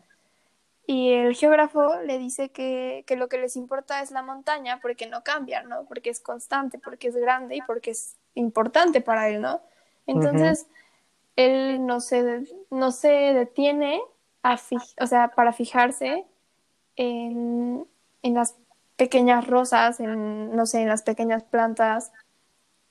Y 0.87 1.12
el 1.12 1.35
geógrafo 1.35 2.03
le 2.03 2.19
dice 2.19 2.51
que, 2.51 3.05
que 3.07 3.17
lo 3.17 3.29
que 3.29 3.38
les 3.38 3.57
importa 3.57 4.03
es 4.03 4.11
la 4.11 4.23
montaña 4.23 4.81
porque 4.83 5.07
no 5.07 5.23
cambia, 5.23 5.62
¿no? 5.62 5.85
Porque 5.85 6.11
es 6.11 6.21
constante, 6.21 6.79
porque 6.79 7.09
es 7.09 7.17
grande 7.17 7.57
y 7.57 7.62
porque 7.62 7.93
es 7.93 8.17
importante 8.35 9.01
para 9.01 9.29
él, 9.29 9.40
¿no? 9.40 9.62
Entonces, 10.07 10.67
él 11.37 11.85
no 11.87 12.01
se, 12.01 12.44
no 12.70 12.90
se 12.92 13.09
detiene 13.09 14.01
a 14.42 14.59
o 15.01 15.07
sea, 15.07 15.29
para 15.29 15.53
fijarse 15.53 16.25
en, 16.97 17.87
en 18.23 18.35
las 18.35 18.57
pequeñas 18.97 19.47
rosas, 19.47 20.01
en, 20.01 20.55
no 20.55 20.66
sé, 20.66 20.83
en 20.83 20.88
las 20.88 21.03
pequeñas 21.03 21.42
plantas, 21.44 22.12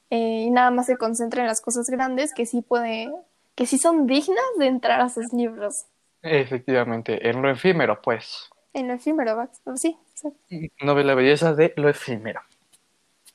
eh, 0.10 0.43
y 0.45 0.51
nada 0.51 0.71
más 0.71 0.88
se 0.88 0.97
concentra 0.97 1.41
en 1.41 1.47
las 1.47 1.62
cosas 1.62 1.89
grandes 1.89 2.34
que 2.34 2.45
sí 2.45 2.62
puede, 2.62 3.12
que 3.56 3.65
sí 3.65 3.77
son 3.77 4.08
dignas 4.08 4.45
de 4.58 4.67
entrar 4.67 5.01
a 5.01 5.10
sus 5.10 5.32
libros. 5.34 5.86
Efectivamente, 6.21 7.29
en 7.29 7.41
lo 7.41 7.49
efímero, 7.49 8.01
pues. 8.01 8.49
En 8.73 8.88
lo 8.88 8.93
efímero, 8.93 9.47
sí. 9.75 9.97
No 10.82 10.95
ve 10.95 11.03
la 11.03 11.15
belleza 11.15 11.53
de 11.53 11.73
lo 11.77 11.89
efímero. 11.89 12.41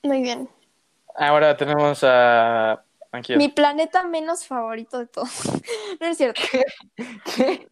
Muy 0.03 0.21
bien. 0.21 0.49
Ahora 1.15 1.55
tenemos 1.57 2.03
a... 2.03 2.83
Mi 3.35 3.49
planeta 3.49 4.03
menos 4.03 4.45
favorito 4.45 4.99
de 4.99 5.07
todos. 5.07 5.29
no 5.99 6.07
es 6.07 6.17
cierto. 6.17 6.41
¿Qué? 7.35 7.67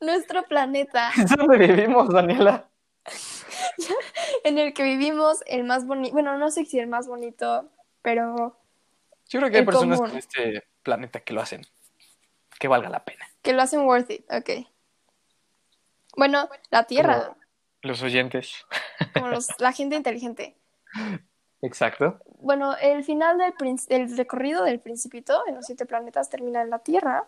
Nuestro 0.00 0.42
planeta. 0.44 1.10
¿Es 1.16 1.30
donde 1.36 1.58
vivimos, 1.58 2.08
Daniela? 2.08 2.68
en 4.44 4.58
el 4.58 4.72
que 4.72 4.82
vivimos, 4.82 5.42
el 5.46 5.64
más 5.64 5.86
bonito, 5.86 6.12
bueno, 6.12 6.36
no 6.38 6.50
sé 6.50 6.64
si 6.64 6.78
el 6.78 6.86
más 6.86 7.06
bonito, 7.06 7.68
pero... 8.02 8.56
Yo 9.28 9.38
creo 9.38 9.50
que 9.50 9.58
hay 9.58 9.64
personas 9.64 10.00
en 10.00 10.16
este 10.16 10.68
planeta 10.82 11.20
que 11.20 11.34
lo 11.34 11.40
hacen, 11.40 11.62
que 12.58 12.68
valga 12.68 12.88
la 12.88 13.04
pena. 13.04 13.28
Que 13.42 13.52
lo 13.52 13.62
hacen 13.62 13.82
worth 13.82 14.10
it, 14.10 14.24
ok. 14.30 14.66
Bueno, 16.16 16.48
la 16.70 16.84
Tierra. 16.84 17.36
los 17.82 18.02
oyentes. 18.02 18.66
Como 19.14 19.30
la 19.58 19.72
gente 19.72 19.96
inteligente. 19.96 20.56
Exacto. 21.62 22.18
Bueno, 22.40 22.74
el 22.80 23.04
final 23.04 23.38
del 23.38 23.54
el 23.88 24.16
recorrido 24.16 24.64
del 24.64 24.80
Principito 24.80 25.42
en 25.46 25.56
los 25.56 25.66
siete 25.66 25.86
planetas 25.86 26.30
termina 26.30 26.62
en 26.62 26.70
la 26.70 26.78
Tierra, 26.78 27.26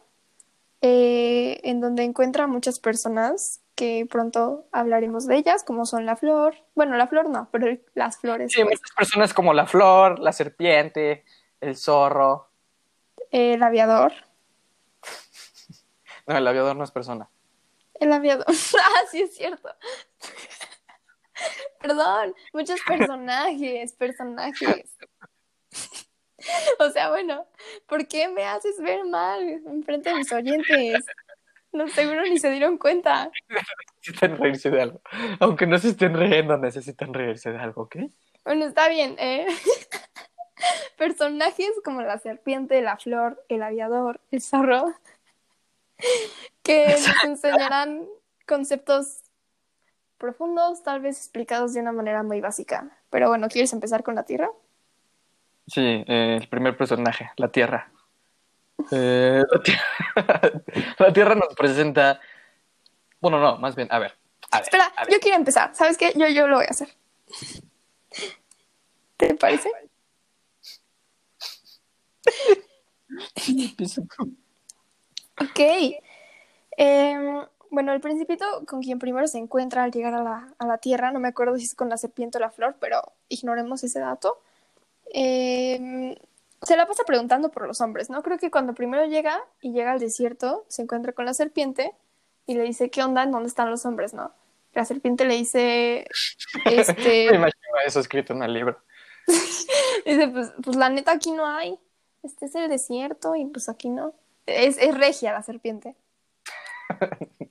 eh, 0.80 1.60
en 1.64 1.80
donde 1.80 2.02
encuentra 2.02 2.46
muchas 2.46 2.80
personas 2.80 3.60
que 3.74 4.06
pronto 4.10 4.66
hablaremos 4.72 5.26
de 5.26 5.36
ellas, 5.36 5.64
como 5.64 5.86
son 5.86 6.06
la 6.06 6.16
flor. 6.16 6.54
Bueno, 6.74 6.96
la 6.96 7.06
flor 7.06 7.28
no, 7.28 7.48
pero 7.50 7.78
las 7.94 8.18
flores. 8.18 8.52
Sí, 8.52 8.62
pues. 8.62 8.80
muchas 8.80 8.96
personas 8.96 9.34
como 9.34 9.52
la 9.52 9.66
flor, 9.66 10.18
la 10.18 10.32
serpiente, 10.32 11.24
el 11.60 11.76
zorro. 11.76 12.48
El 13.30 13.62
aviador. 13.62 14.12
No, 16.24 16.36
el 16.36 16.46
aviador 16.46 16.76
no 16.76 16.84
es 16.84 16.92
persona. 16.92 17.28
El 17.94 18.12
aviador. 18.12 18.46
ah, 18.48 19.00
sí, 19.10 19.22
es 19.22 19.34
cierto. 19.34 19.68
Perdón, 21.82 22.34
muchos 22.52 22.80
personajes, 22.86 23.92
personajes. 23.94 24.96
o 26.78 26.90
sea, 26.90 27.10
bueno, 27.10 27.46
¿por 27.86 28.06
qué 28.06 28.28
me 28.28 28.44
haces 28.44 28.80
ver 28.80 29.04
mal 29.04 29.42
en 29.42 29.82
frente 29.82 30.10
de 30.10 30.16
mis 30.16 30.32
oyentes? 30.32 31.04
No, 31.72 31.88
seguro 31.88 32.22
ni 32.22 32.38
se 32.38 32.50
dieron 32.50 32.76
cuenta. 32.76 33.30
necesitan 33.96 34.36
reírse 34.36 34.70
de 34.70 34.82
algo. 34.82 35.00
Aunque 35.40 35.66
no 35.66 35.78
se 35.78 35.88
estén 35.88 36.14
riendo, 36.14 36.56
necesitan 36.58 37.14
reírse 37.14 37.50
de 37.50 37.58
algo, 37.58 37.82
¿ok? 37.82 37.96
Bueno, 38.44 38.66
está 38.66 38.88
bien. 38.88 39.16
¿eh? 39.18 39.46
Personajes 40.98 41.70
como 41.84 42.02
la 42.02 42.18
serpiente, 42.18 42.80
la 42.82 42.98
flor, 42.98 43.42
el 43.48 43.62
aviador, 43.62 44.20
el 44.30 44.42
zorro, 44.42 44.94
que 46.62 46.88
nos 46.88 47.24
enseñarán 47.24 48.06
conceptos 48.46 49.21
profundos, 50.22 50.84
tal 50.84 51.00
vez 51.00 51.18
explicados 51.18 51.74
de 51.74 51.80
una 51.80 51.90
manera 51.90 52.22
muy 52.22 52.40
básica. 52.40 52.88
Pero 53.10 53.28
bueno, 53.28 53.48
¿quieres 53.48 53.72
empezar 53.72 54.04
con 54.04 54.14
la 54.14 54.22
Tierra? 54.22 54.48
Sí, 55.66 56.04
eh, 56.06 56.38
el 56.40 56.48
primer 56.48 56.76
personaje, 56.76 57.30
la 57.36 57.48
Tierra. 57.48 57.90
Eh, 58.90 59.42
la, 60.98 61.12
tierra, 61.12 61.36
nos 61.36 61.54
presenta. 61.54 62.18
Bueno, 63.20 63.38
no, 63.38 63.56
más 63.58 63.76
bien, 63.76 63.86
a 63.92 64.00
ver. 64.00 64.16
Espera, 64.60 64.92
yo 65.08 65.20
quiero 65.20 65.36
empezar. 65.36 65.72
¿Sabes 65.72 65.96
qué? 65.96 66.12
Yo, 66.16 66.26
yo 66.26 66.48
lo 66.48 66.56
voy 66.56 66.64
a 66.64 66.70
hacer. 66.70 66.88
¿Te 69.16 69.34
parece? 69.36 69.70
ok. 75.38 75.60
Em, 76.76 77.46
bueno, 77.72 77.92
el 77.92 78.00
principito 78.00 78.44
con 78.66 78.82
quien 78.82 78.98
primero 78.98 79.26
se 79.26 79.38
encuentra 79.38 79.82
al 79.82 79.90
llegar 79.90 80.14
a 80.14 80.22
la, 80.22 80.54
a 80.58 80.66
la, 80.66 80.76
Tierra, 80.78 81.10
no 81.10 81.20
me 81.20 81.28
acuerdo 81.28 81.56
si 81.58 81.64
es 81.64 81.74
con 81.74 81.88
la 81.88 81.96
serpiente 81.96 82.36
o 82.36 82.40
la 82.40 82.50
flor, 82.50 82.76
pero 82.78 83.02
ignoremos 83.28 83.82
ese 83.82 83.98
dato. 83.98 84.38
Eh, 85.12 86.14
se 86.62 86.76
la 86.76 86.86
pasa 86.86 87.04
preguntando 87.04 87.50
por 87.50 87.66
los 87.66 87.80
hombres, 87.80 88.10
¿no? 88.10 88.22
Creo 88.22 88.38
que 88.38 88.50
cuando 88.50 88.74
primero 88.74 89.06
llega 89.06 89.42
y 89.62 89.72
llega 89.72 89.92
al 89.92 90.00
desierto, 90.00 90.66
se 90.68 90.82
encuentra 90.82 91.14
con 91.14 91.24
la 91.24 91.32
serpiente 91.32 91.92
y 92.46 92.54
le 92.54 92.62
dice, 92.62 92.90
¿qué 92.90 93.02
onda? 93.02 93.22
¿En 93.22 93.32
dónde 93.32 93.48
están 93.48 93.70
los 93.70 93.86
hombres, 93.86 94.12
no? 94.12 94.32
La 94.74 94.84
serpiente 94.84 95.24
le 95.24 95.34
dice, 95.34 96.06
este... 96.66 97.30
Me 97.30 97.36
imagino 97.36 97.68
eso 97.86 98.00
escrito 98.00 98.34
en 98.34 98.42
el 98.42 98.52
libro. 98.52 98.78
dice, 99.26 100.28
pues, 100.28 100.52
pues 100.62 100.76
la 100.76 100.90
neta 100.90 101.12
aquí 101.12 101.32
no 101.32 101.46
hay. 101.46 101.78
Este 102.22 102.46
es 102.46 102.54
el 102.54 102.68
desierto 102.68 103.34
y 103.34 103.46
pues 103.46 103.70
aquí 103.70 103.88
no. 103.88 104.14
Es, 104.44 104.76
es 104.76 104.96
regia 104.96 105.32
la 105.32 105.42
serpiente. 105.42 105.96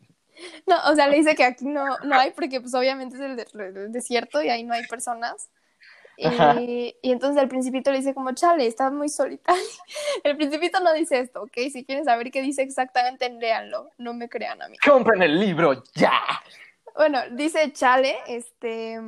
No, 0.67 0.75
o 0.91 0.95
sea, 0.95 1.07
le 1.07 1.17
dice 1.17 1.35
que 1.35 1.43
aquí 1.43 1.65
no, 1.65 1.97
no 1.99 2.15
hay 2.15 2.31
porque 2.31 2.61
pues 2.61 2.73
obviamente 2.73 3.15
es 3.15 3.21
el, 3.21 3.35
de- 3.35 3.47
el 3.53 3.91
desierto 3.91 4.41
y 4.41 4.49
ahí 4.49 4.63
no 4.63 4.73
hay 4.73 4.85
personas. 4.87 5.49
Y 6.17 6.95
entonces 7.01 7.41
el 7.41 7.49
principito 7.49 7.89
le 7.91 7.97
dice 7.97 8.13
como, 8.13 8.31
chale, 8.33 8.67
estás 8.67 8.91
muy 8.91 9.09
solitario. 9.09 9.63
El 10.23 10.35
principito 10.37 10.79
no 10.79 10.93
dice 10.93 11.19
esto, 11.19 11.41
¿ok? 11.41 11.53
Si 11.71 11.83
quieren 11.83 12.05
saber 12.05 12.29
qué 12.29 12.43
dice 12.43 12.61
exactamente, 12.61 13.27
léanlo. 13.29 13.89
No 13.97 14.13
me 14.13 14.29
crean 14.29 14.61
a 14.61 14.67
mí. 14.67 14.77
Compren 14.85 15.23
el 15.23 15.39
libro 15.39 15.83
ya. 15.95 16.21
Bueno, 16.95 17.19
dice 17.31 17.71
chale, 17.73 18.15
este, 18.27 18.99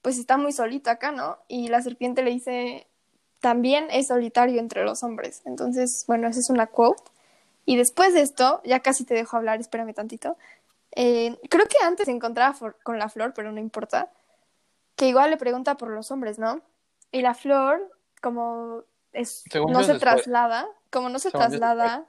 pues 0.00 0.18
está 0.18 0.38
muy 0.38 0.52
solito 0.52 0.88
acá, 0.90 1.12
¿no? 1.12 1.38
Y 1.46 1.68
la 1.68 1.82
serpiente 1.82 2.22
le 2.22 2.30
dice, 2.30 2.86
también 3.40 3.88
es 3.90 4.06
solitario 4.06 4.60
entre 4.60 4.84
los 4.84 5.02
hombres. 5.02 5.42
Entonces, 5.44 6.04
bueno, 6.06 6.28
esa 6.28 6.40
es 6.40 6.48
una 6.48 6.68
quote. 6.68 7.02
Y 7.68 7.76
después 7.76 8.14
de 8.14 8.22
esto, 8.22 8.62
ya 8.64 8.80
casi 8.80 9.04
te 9.04 9.12
dejo 9.12 9.36
hablar, 9.36 9.60
espérame 9.60 9.92
tantito. 9.92 10.38
Eh, 10.92 11.38
creo 11.50 11.66
que 11.66 11.76
antes 11.84 12.06
se 12.06 12.12
encontraba 12.12 12.56
con 12.82 12.98
la 12.98 13.10
flor, 13.10 13.34
pero 13.34 13.52
no 13.52 13.60
importa. 13.60 14.10
Que 14.96 15.08
igual 15.08 15.28
le 15.28 15.36
pregunta 15.36 15.76
por 15.76 15.90
los 15.90 16.10
hombres, 16.10 16.38
¿no? 16.38 16.62
Y 17.12 17.20
la 17.20 17.34
flor, 17.34 17.90
como 18.22 18.84
es, 19.12 19.44
Según 19.50 19.74
no 19.74 19.82
se 19.82 19.92
después. 19.92 20.14
traslada, 20.14 20.66
como 20.88 21.10
no 21.10 21.18
se 21.18 21.30
Según 21.30 21.46
traslada, 21.46 22.06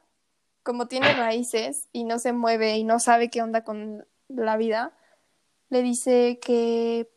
como 0.64 0.88
tiene 0.88 1.12
raíces 1.12 1.90
y 1.92 2.06
no 2.06 2.20
se 2.20 2.32
mueve 2.32 2.78
y 2.78 2.86
no 2.86 3.02
sabe 3.02 3.30
qué 3.30 3.42
onda 3.42 3.66
con 3.66 4.08
la 4.30 4.56
vida, 4.56 4.94
le 5.68 5.82
dice 5.82 6.40
que, 6.42 7.12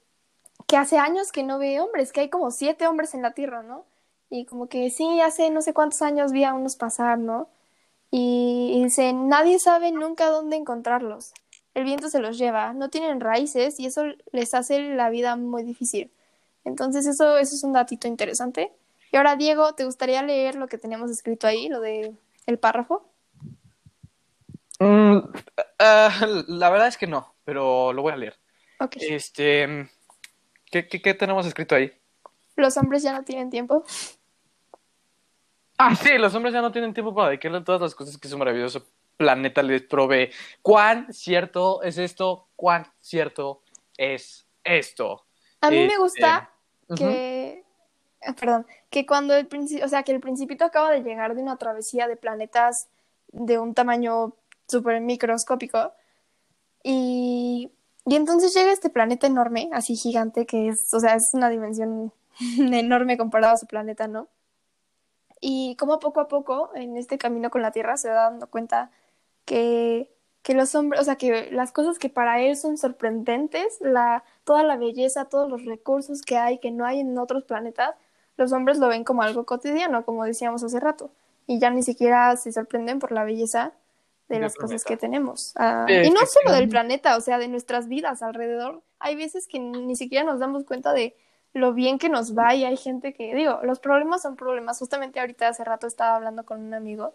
que 0.67 0.77
hace 0.77 0.99
años 0.99 1.31
que 1.31 1.45
no 1.45 1.61
ve 1.61 1.79
hombres, 1.79 2.11
que 2.11 2.23
hay 2.23 2.29
como 2.29 2.51
siete 2.51 2.89
hombres 2.89 3.15
en 3.15 3.23
la 3.23 3.35
tierra, 3.35 3.63
¿no? 3.63 3.87
Y 4.31 4.47
como 4.47 4.69
que 4.69 4.91
sí, 4.91 5.21
hace 5.21 5.49
no 5.51 5.63
sé 5.63 5.73
cuántos 5.73 6.03
años 6.03 6.33
vi 6.33 6.43
a 6.43 6.55
unos 6.55 6.75
pasar, 6.75 7.21
¿no? 7.21 7.49
Y, 8.15 8.83
dice, 8.85 9.15
nadie 9.15 9.59
sabe 9.59 9.91
nunca 9.91 10.29
dónde 10.29 10.57
encontrarlos. 10.57 11.33
El 11.73 11.85
viento 11.85 12.11
se 12.11 12.21
los 12.21 12.37
lleva, 12.37 12.75
no 12.75 12.91
tienen 12.91 13.21
raíces 13.21 13.81
y 13.81 13.87
eso 13.87 14.05
les 14.33 14.53
hace 14.53 14.81
la 14.95 15.09
vida 15.09 15.35
muy 15.37 15.63
difícil. 15.63 16.11
Entonces 16.67 17.07
eso, 17.07 17.39
eso 17.39 17.55
es 17.55 17.65
un 17.65 17.73
datito 17.73 18.07
interesante. 18.07 18.71
Y 19.11 19.17
ahora, 19.17 19.37
Diego, 19.37 19.75
¿te 19.75 19.87
gustaría 19.87 20.23
leer 20.23 20.57
lo 20.57 20.69
que 20.69 20.77
teníamos 20.77 21.11
escrito 21.11 21.47
ahí, 21.47 21.71
lo 21.71 21.81
de 21.81 22.13
el 22.45 22.59
párrafo? 22.59 23.09
Mm, 24.79 25.19
ah, 25.79 26.27
la 26.49 26.69
verdad 26.69 26.89
es 26.89 26.99
que 26.99 27.07
no, 27.07 27.35
pero 27.47 27.95
lo 27.95 28.03
voy 28.03 28.13
a 28.13 28.17
leer. 28.17 28.37
Este, 28.97 29.89
¿qué, 30.71 30.87
qué, 30.87 31.01
qué 31.01 31.15
tenemos 31.15 31.47
escrito 31.47 31.75
ahí? 31.75 31.91
Los 32.57 32.77
hombres 32.77 33.03
ya 33.03 33.15
no 33.15 33.25
tienen 33.25 33.49
tiempo. 33.49 33.85
Ah, 35.85 35.95
sí, 35.97 36.17
los 36.19 36.35
hombres 36.35 36.55
ya 36.55 36.61
no 36.63 36.71
tienen 36.71 36.95
tiempo 36.95 37.15
para 37.15 37.29
dedicarle 37.31 37.59
a 37.59 37.65
todas 37.65 37.81
las 37.81 37.95
cosas 37.95 38.17
que 38.19 38.29
su 38.29 38.39
maravilloso 38.39 38.87
planeta 39.17 39.63
les 39.63 39.83
provee. 39.83 40.31
¿Cuán 40.63 41.13
cierto 41.13 41.83
es 41.83 41.99
esto? 41.99 42.49
¿Cuán 42.57 42.87
cierto 43.01 43.63
es 43.97 44.47
esto? 44.63 45.25
A 45.61 45.71
mí 45.71 45.85
me 45.85 45.97
Este, 45.97 45.97
gusta 45.99 46.51
que, 46.95 47.65
ah, 48.23 48.35
perdón, 48.35 48.67
que 48.91 49.07
cuando 49.07 49.35
el 49.35 49.47
principio, 49.47 49.85
o 49.85 49.89
sea, 49.89 50.03
que 50.05 50.13
el 50.13 50.21
principito 50.21 50.65
acaba 50.65 50.91
de 50.93 51.03
llegar 51.03 51.35
de 51.35 51.43
una 51.43 51.57
travesía 51.57 52.07
de 52.09 52.17
planetas 52.17 52.89
de 53.33 53.59
un 53.59 53.75
tamaño 53.75 54.35
súper 54.69 55.01
microscópico 55.01 55.93
y, 56.83 57.71
y 58.07 58.17
entonces 58.17 58.55
llega 58.55 58.73
este 58.73 58.91
planeta 58.91 59.27
enorme, 59.27 59.71
así 59.73 59.97
gigante, 59.97 60.47
que 60.47 60.69
es, 60.69 60.93
o 60.95 61.01
sea, 61.01 61.15
es 61.15 61.31
una 61.35 61.49
dimensión 61.51 62.13
enorme 62.59 63.17
comparado 63.19 63.55
a 63.55 63.59
su 63.59 63.67
planeta, 63.67 64.09
¿no? 64.09 64.29
Y 65.45 65.75
como 65.75 65.99
poco 65.99 66.21
a 66.21 66.29
poco 66.29 66.71
en 66.77 66.97
este 66.97 67.19
camino 67.19 67.51
con 67.51 67.63
la 67.63 67.73
Tierra 67.73 67.97
se 67.97 68.09
va 68.09 68.31
dando 68.31 68.47
cuenta 68.47 68.93
que, 69.45 70.09
que 70.43 70.55
los 70.55 70.73
hombres, 70.77 71.01
o 71.01 71.05
sea, 71.05 71.17
que 71.17 71.51
las 71.51 71.73
cosas 71.73 71.99
que 71.99 72.09
para 72.09 72.41
él 72.41 72.57
son 72.57 72.79
sorprendentes, 72.79 73.79
la, 73.81 74.23
toda 74.45 74.63
la 74.63 74.77
belleza, 74.77 75.25
todos 75.25 75.51
los 75.51 75.65
recursos 75.65 76.23
que 76.23 76.39
hay, 76.39 76.59
que 76.59 76.71
no 76.71 76.87
hay 76.87 77.01
en 77.01 77.19
otros 77.19 77.43
planetas, 77.43 77.97
los 78.37 78.53
hombres 78.53 78.79
lo 78.79 78.87
ven 78.87 79.03
como 79.03 79.23
algo 79.23 79.45
cotidiano, 79.45 80.05
como 80.05 80.25
decíamos 80.25 80.63
hace 80.63 80.79
rato, 80.79 81.11
y 81.49 81.59
ya 81.59 81.71
ni 81.71 81.83
siquiera 81.83 82.37
se 82.37 82.53
sorprenden 82.53 83.01
por 83.01 83.11
la 83.11 83.25
belleza 83.25 83.73
de 84.29 84.39
las 84.39 84.55
cosas 84.55 84.85
que 84.85 84.97
tenemos. 84.97 85.55
Ah, 85.57 85.87
y 85.89 86.09
no 86.11 86.21
solo 86.25 86.55
del 86.55 86.69
planeta, 86.69 87.17
o 87.17 87.21
sea, 87.21 87.39
de 87.39 87.49
nuestras 87.49 87.89
vidas 87.89 88.23
alrededor. 88.23 88.81
Hay 89.01 89.17
veces 89.17 89.49
que 89.49 89.59
ni 89.59 89.97
siquiera 89.97 90.25
nos 90.25 90.39
damos 90.39 90.63
cuenta 90.65 90.93
de 90.93 91.17
lo 91.55 91.73
bien 91.75 91.99
que 91.99 92.09
nos 92.09 92.37
va 92.37 92.55
y 92.55 92.65
hay 92.65 92.77
gente 92.77 93.13
que, 93.13 93.35
digo, 93.35 93.61
los 93.63 93.79
problemas 93.79 94.23
son 94.23 94.37
problemas. 94.37 94.79
Justamente 94.79 95.21
ahorita 95.21 95.49
hace 95.49 95.65
rato 95.65 95.87
estaba 95.87 96.17
hablando 96.17 96.45
con 96.45 96.61
un 96.63 96.73
amigo 96.75 97.13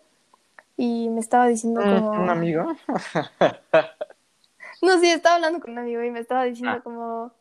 y 0.75 1.09
me 1.09 1.19
estaba 1.19 1.47
diciendo 1.47 1.81
Mm, 1.81 1.95
como... 1.99 2.11
¿Un 2.23 2.29
amigo? 2.29 2.75
No, 4.81 4.99
sí, 4.99 5.09
estaba 5.09 5.35
hablando 5.37 5.59
con 5.59 5.71
un 5.71 5.79
amigo 5.79 6.03
y 6.03 6.11
me 6.11 6.19
estaba 6.19 6.43
diciendo 6.43 6.77
Ah. 6.77 6.81
como 6.83 7.31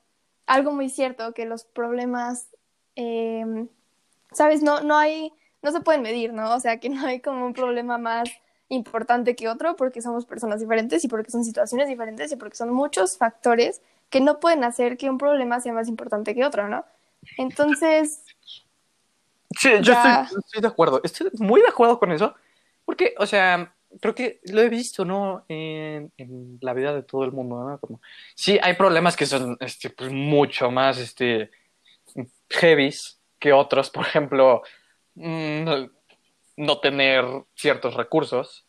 algo 0.46 0.72
muy 0.72 0.88
cierto, 0.88 1.34
que 1.34 1.44
los 1.44 1.64
problemas, 1.64 2.48
eh, 2.94 3.66
sabes, 4.32 4.62
no, 4.62 4.80
no 4.80 4.96
hay, 4.96 5.32
no 5.62 5.70
se 5.70 5.80
pueden 5.80 6.00
medir, 6.02 6.32
¿no? 6.32 6.54
O 6.54 6.60
sea, 6.60 6.78
que 6.80 6.88
no 6.88 7.06
hay 7.06 7.20
como 7.20 7.44
un 7.44 7.52
problema 7.52 7.98
más 7.98 8.30
importante 8.68 9.36
que 9.36 9.48
otro 9.48 9.76
porque 9.76 10.00
somos 10.00 10.24
personas 10.24 10.60
diferentes 10.60 11.04
y 11.04 11.08
porque 11.08 11.30
son 11.30 11.44
situaciones 11.44 11.88
diferentes 11.88 12.32
y 12.32 12.36
porque 12.36 12.56
son 12.56 12.72
muchos 12.72 13.18
factores 13.18 13.82
que 14.10 14.20
no 14.20 14.40
pueden 14.40 14.64
hacer 14.64 14.96
que 14.96 15.10
un 15.10 15.18
problema 15.18 15.60
sea 15.60 15.72
más 15.72 15.88
importante 15.88 16.34
que 16.34 16.44
otro, 16.44 16.68
¿no? 16.68 16.84
Entonces, 17.38 18.22
Sí, 19.58 19.70
yo 19.80 19.92
Ya. 19.94 20.22
estoy, 20.22 20.38
estoy 20.44 20.60
de 20.62 20.68
acuerdo. 20.68 21.00
Estoy 21.02 21.30
muy 21.38 21.60
de 21.62 21.68
acuerdo 21.68 21.98
con 21.98 22.12
eso. 22.12 22.34
Porque, 22.84 23.14
o 23.18 23.26
sea, 23.26 23.74
creo 24.00 24.14
que 24.14 24.40
lo 24.44 24.60
he 24.60 24.68
visto, 24.68 25.04
¿no? 25.04 25.44
En, 25.48 26.12
en 26.16 26.58
la 26.60 26.74
vida 26.74 26.94
de 26.94 27.02
todo 27.02 27.24
el 27.24 27.32
mundo, 27.32 27.68
¿no? 27.68 27.78
Como, 27.78 28.00
sí, 28.34 28.58
hay 28.62 28.74
problemas 28.74 29.16
que 29.16 29.26
son, 29.26 29.56
este, 29.60 29.90
pues, 29.90 30.12
mucho 30.12 30.70
más, 30.70 30.98
este, 30.98 31.50
heavies 32.50 33.20
que 33.38 33.52
otros. 33.52 33.90
Por 33.90 34.06
ejemplo, 34.06 34.62
mm, 35.14 35.64
no, 36.56 36.78
tener 36.80 37.24
ciertos 37.54 37.94
recursos. 37.94 38.66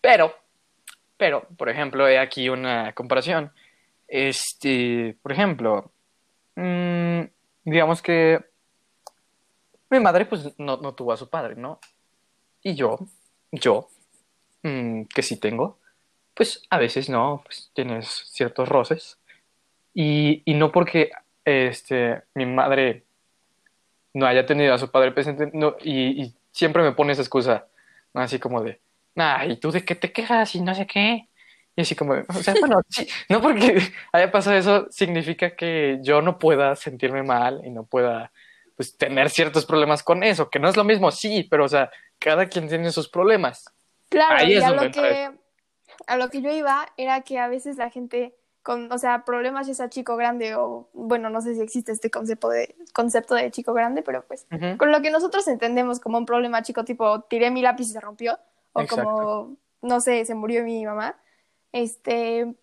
Pero, 0.00 0.34
pero, 1.16 1.46
por 1.56 1.68
ejemplo, 1.68 2.08
he 2.08 2.18
aquí 2.18 2.48
una 2.48 2.94
comparación. 2.94 3.52
Este, 4.10 5.16
por 5.22 5.30
ejemplo, 5.32 5.92
mm, 6.56 7.20
digamos 7.64 8.02
que 8.02 8.44
mi 9.88 10.00
madre 10.00 10.26
pues 10.26 10.58
no, 10.58 10.78
no 10.78 10.94
tuvo 10.94 11.12
a 11.12 11.16
su 11.16 11.30
padre, 11.30 11.54
¿no? 11.54 11.78
Y 12.62 12.74
yo, 12.74 12.98
yo, 13.52 13.88
mm, 14.62 15.04
que 15.04 15.22
sí 15.22 15.38
tengo, 15.38 15.78
pues 16.34 16.62
a 16.70 16.78
veces 16.78 17.08
no, 17.08 17.42
pues 17.44 17.70
tienes 17.74 18.08
ciertos 18.32 18.68
roces. 18.68 19.18
Y, 19.94 20.42
y 20.44 20.54
no 20.54 20.72
porque 20.72 21.10
este, 21.44 22.22
mi 22.34 22.46
madre 22.46 23.04
no 24.14 24.26
haya 24.26 24.46
tenido 24.46 24.74
a 24.74 24.78
su 24.78 24.90
padre 24.90 25.12
presente, 25.12 25.50
no, 25.52 25.76
y, 25.82 26.34
siempre 26.52 26.82
me 26.82 26.92
pone 26.92 27.12
esa 27.12 27.22
excusa. 27.22 27.68
Así 28.12 28.40
como 28.40 28.62
de, 28.62 28.80
nah, 29.14 29.44
¿y 29.44 29.56
tú 29.56 29.70
de 29.70 29.84
qué 29.84 29.94
te 29.94 30.12
quejas? 30.12 30.54
Y 30.56 30.60
no 30.60 30.74
sé 30.74 30.86
qué. 30.86 31.28
Y 31.76 31.82
así 31.82 31.94
como, 31.94 32.14
o 32.14 32.34
sea, 32.34 32.54
bueno, 32.58 32.80
sí, 32.88 33.08
no 33.28 33.40
porque 33.40 33.80
haya 34.12 34.30
pasado 34.30 34.56
eso 34.56 34.86
significa 34.90 35.54
que 35.56 35.98
yo 36.02 36.20
no 36.20 36.38
pueda 36.38 36.76
sentirme 36.76 37.22
mal 37.22 37.62
y 37.64 37.70
no 37.70 37.84
pueda, 37.84 38.32
pues, 38.76 38.96
tener 38.96 39.30
ciertos 39.30 39.66
problemas 39.66 40.02
con 40.02 40.22
eso, 40.22 40.50
que 40.50 40.58
no 40.58 40.68
es 40.68 40.76
lo 40.76 40.84
mismo, 40.84 41.10
sí, 41.10 41.46
pero, 41.48 41.64
o 41.64 41.68
sea, 41.68 41.90
cada 42.18 42.46
quien 42.46 42.68
tiene 42.68 42.90
sus 42.90 43.08
problemas. 43.08 43.64
Claro, 44.08 44.36
Ahí 44.38 44.54
y 44.54 44.56
es 44.56 44.64
a 44.64 44.72
lo 44.72 44.90
que 44.90 45.30
a 46.06 46.16
lo 46.16 46.28
que 46.30 46.42
yo 46.42 46.50
iba 46.50 46.86
era 46.96 47.20
que 47.22 47.38
a 47.38 47.48
veces 47.48 47.76
la 47.76 47.90
gente 47.90 48.34
con, 48.62 48.90
o 48.92 48.98
sea, 48.98 49.24
problemas 49.24 49.66
ya 49.66 49.74
sea 49.74 49.88
chico 49.88 50.16
grande 50.16 50.54
o 50.54 50.88
bueno, 50.92 51.30
no 51.30 51.40
sé 51.40 51.54
si 51.54 51.62
existe 51.62 51.92
este 51.92 52.10
concepto 52.10 52.48
de 52.48 52.74
concepto 52.92 53.34
de 53.34 53.50
chico 53.50 53.72
grande, 53.72 54.02
pero 54.02 54.24
pues 54.26 54.46
con 54.76 54.92
lo 54.92 55.00
que 55.00 55.10
nosotros 55.10 55.46
entendemos 55.48 56.00
como 56.00 56.18
un 56.18 56.26
problema 56.26 56.62
chico 56.62 56.84
tipo 56.84 57.22
tiré 57.22 57.50
mi 57.50 57.62
lápiz 57.62 57.88
y 57.88 57.92
se 57.92 58.00
rompió 58.00 58.38
o 58.72 58.82
Exacto. 58.82 59.04
como 59.04 59.56
no 59.82 60.00
sé, 60.00 60.24
se 60.24 60.34
murió 60.34 60.62
mi 60.62 60.84
mamá. 60.84 61.16
Este, 61.72 62.54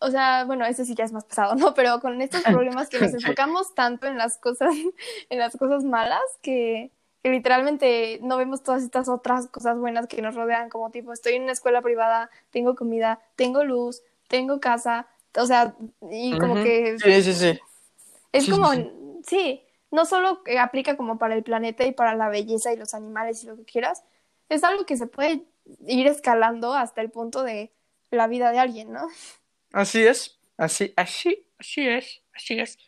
o 0.00 0.10
sea, 0.10 0.44
bueno, 0.44 0.64
ese 0.64 0.84
sí 0.84 0.94
ya 0.94 1.04
es 1.04 1.12
más 1.12 1.24
pesado, 1.24 1.54
¿no? 1.54 1.74
Pero 1.74 2.00
con 2.00 2.20
estos 2.20 2.42
problemas 2.44 2.88
que 2.88 3.00
nos 3.00 3.14
enfocamos 3.14 3.74
tanto 3.74 4.06
en 4.06 4.18
las 4.18 4.38
cosas 4.38 4.74
en 5.30 5.38
las 5.38 5.56
cosas 5.56 5.84
malas 5.84 6.22
que 6.42 6.92
que 7.22 7.30
literalmente 7.30 8.20
no 8.22 8.36
vemos 8.36 8.62
todas 8.62 8.82
estas 8.82 9.08
otras 9.08 9.48
cosas 9.48 9.76
buenas 9.78 10.06
que 10.06 10.22
nos 10.22 10.34
rodean, 10.34 10.68
como 10.68 10.90
tipo, 10.90 11.12
estoy 11.12 11.34
en 11.34 11.42
una 11.42 11.52
escuela 11.52 11.82
privada, 11.82 12.30
tengo 12.50 12.76
comida, 12.76 13.20
tengo 13.34 13.64
luz, 13.64 14.02
tengo 14.28 14.60
casa, 14.60 15.08
o 15.36 15.46
sea, 15.46 15.74
y 16.10 16.38
como 16.38 16.54
que 16.54 16.96
Sí, 16.98 17.22
sí, 17.22 17.34
sí. 17.34 17.58
es 18.32 18.48
como, 18.48 18.72
sí, 18.72 18.90
sí, 19.26 19.62
no 19.90 20.04
solo 20.04 20.42
aplica 20.60 20.96
como 20.96 21.18
para 21.18 21.34
el 21.34 21.42
planeta 21.42 21.84
y 21.84 21.92
para 21.92 22.14
la 22.14 22.28
belleza 22.28 22.72
y 22.72 22.76
los 22.76 22.94
animales 22.94 23.42
y 23.42 23.48
lo 23.48 23.56
que 23.56 23.64
quieras, 23.64 24.04
es 24.48 24.62
algo 24.62 24.86
que 24.86 24.96
se 24.96 25.06
puede 25.06 25.44
ir 25.86 26.06
escalando 26.06 26.72
hasta 26.72 27.00
el 27.00 27.10
punto 27.10 27.42
de 27.42 27.72
la 28.10 28.26
vida 28.26 28.50
de 28.52 28.58
alguien, 28.58 28.92
¿no? 28.92 29.08
Así 29.72 30.04
es, 30.04 30.38
así, 30.56 30.92
así, 30.96 31.46
así 31.58 31.88
es, 31.88 32.22
así 32.34 32.58
es. 32.58 32.78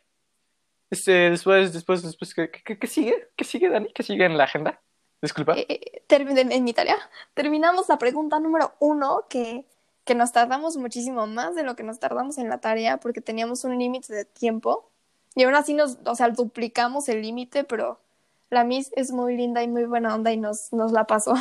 Este, 0.90 1.30
después, 1.30 1.72
después, 1.72 2.02
después, 2.02 2.34
¿qué, 2.34 2.50
qué, 2.50 2.78
qué 2.78 2.86
sigue? 2.86 3.28
¿Qué 3.36 3.44
sigue, 3.44 3.68
Dani? 3.68 3.92
¿Qué 3.92 4.02
sigue 4.02 4.24
en 4.24 4.36
la 4.36 4.44
agenda? 4.44 4.80
Disculpa. 5.22 5.54
Eh, 5.56 6.02
termin- 6.08 6.50
en 6.50 6.64
mi 6.64 6.72
tarea. 6.72 6.96
Terminamos 7.34 7.88
la 7.88 7.98
pregunta 7.98 8.40
número 8.40 8.74
uno, 8.80 9.26
que, 9.28 9.66
que 10.04 10.14
nos 10.14 10.32
tardamos 10.32 10.76
muchísimo 10.78 11.26
más 11.26 11.54
de 11.54 11.62
lo 11.62 11.76
que 11.76 11.82
nos 11.84 12.00
tardamos 12.00 12.38
en 12.38 12.48
la 12.48 12.58
tarea 12.58 12.98
porque 12.98 13.20
teníamos 13.20 13.62
un 13.64 13.78
límite 13.78 14.12
de 14.12 14.24
tiempo. 14.24 14.90
Y 15.36 15.44
aún 15.44 15.54
así 15.54 15.74
nos, 15.74 15.98
o 16.04 16.14
sea, 16.16 16.30
duplicamos 16.30 17.08
el 17.08 17.22
límite, 17.22 17.62
pero 17.62 18.00
la 18.48 18.64
Miss 18.64 18.90
es 18.96 19.12
muy 19.12 19.36
linda 19.36 19.62
y 19.62 19.68
muy 19.68 19.84
buena 19.84 20.12
onda 20.14 20.32
y 20.32 20.38
nos, 20.38 20.72
nos 20.72 20.90
la 20.90 21.06
pasó. 21.06 21.34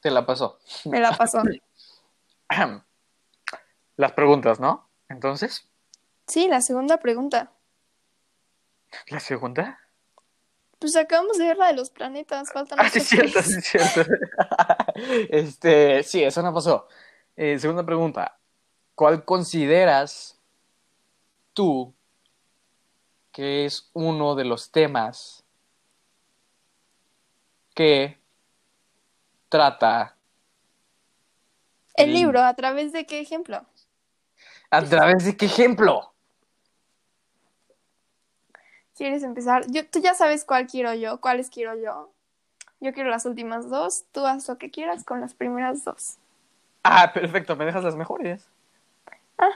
Te 0.00 0.10
la 0.10 0.24
pasó. 0.24 0.58
Me 0.86 1.00
la 1.00 1.12
pasó. 1.16 1.42
Las 3.96 4.12
preguntas, 4.12 4.58
¿no? 4.60 4.88
Entonces, 5.08 5.68
Sí, 6.26 6.48
la 6.48 6.60
segunda 6.62 6.96
pregunta. 6.98 7.52
la 9.08 9.20
segunda. 9.20 9.78
Pues 10.78 10.96
acabamos 10.96 11.36
de 11.38 11.46
ver 11.46 11.56
la 11.58 11.66
de 11.68 11.74
los 11.74 11.90
planetas, 11.90 12.50
faltan 12.52 12.78
Ah, 12.80 12.88
sí, 12.88 13.00
cierto, 13.00 13.42
sí, 13.42 13.58
es 13.58 13.64
cierto. 13.64 14.10
este, 15.30 16.02
sí, 16.02 16.22
eso 16.22 16.42
no 16.42 16.52
pasó. 16.52 16.88
Eh, 17.36 17.58
segunda 17.58 17.84
pregunta. 17.84 18.38
¿Cuál 18.94 19.24
consideras 19.24 20.38
tú 21.52 21.94
que 23.32 23.64
es 23.66 23.90
uno 23.92 24.34
de 24.34 24.44
los 24.44 24.70
temas 24.70 25.44
que 27.74 28.18
trata 29.48 30.16
El 31.94 32.06
Sí. 32.06 32.12
libro, 32.12 32.42
¿a 32.42 32.54
través 32.54 32.92
de 32.92 33.06
qué 33.06 33.20
ejemplo? 33.20 33.64
a 34.70 34.82
través 34.84 35.24
de 35.24 35.36
qué 35.36 35.46
ejemplo? 35.46 36.12
¿Quieres 38.96 39.22
empezar? 39.22 39.64
Yo, 39.68 39.86
tú 39.88 40.00
ya 40.00 40.14
sabes 40.14 40.44
cuál 40.44 40.66
quiero 40.66 40.94
yo, 40.94 41.20
cuáles 41.20 41.48
quiero 41.50 41.76
yo. 41.76 42.12
Yo 42.80 42.92
quiero 42.92 43.08
las 43.08 43.24
últimas 43.24 43.70
dos, 43.70 44.04
tú 44.10 44.26
haz 44.26 44.48
lo 44.48 44.58
que 44.58 44.70
quieras 44.70 45.04
con 45.04 45.20
las 45.20 45.34
primeras 45.34 45.84
dos. 45.84 46.16
Ah, 46.82 47.12
perfecto, 47.12 47.54
me 47.56 47.64
dejas 47.64 47.84
las 47.84 47.96
mejores. 47.96 48.48
Ajá. 49.38 49.52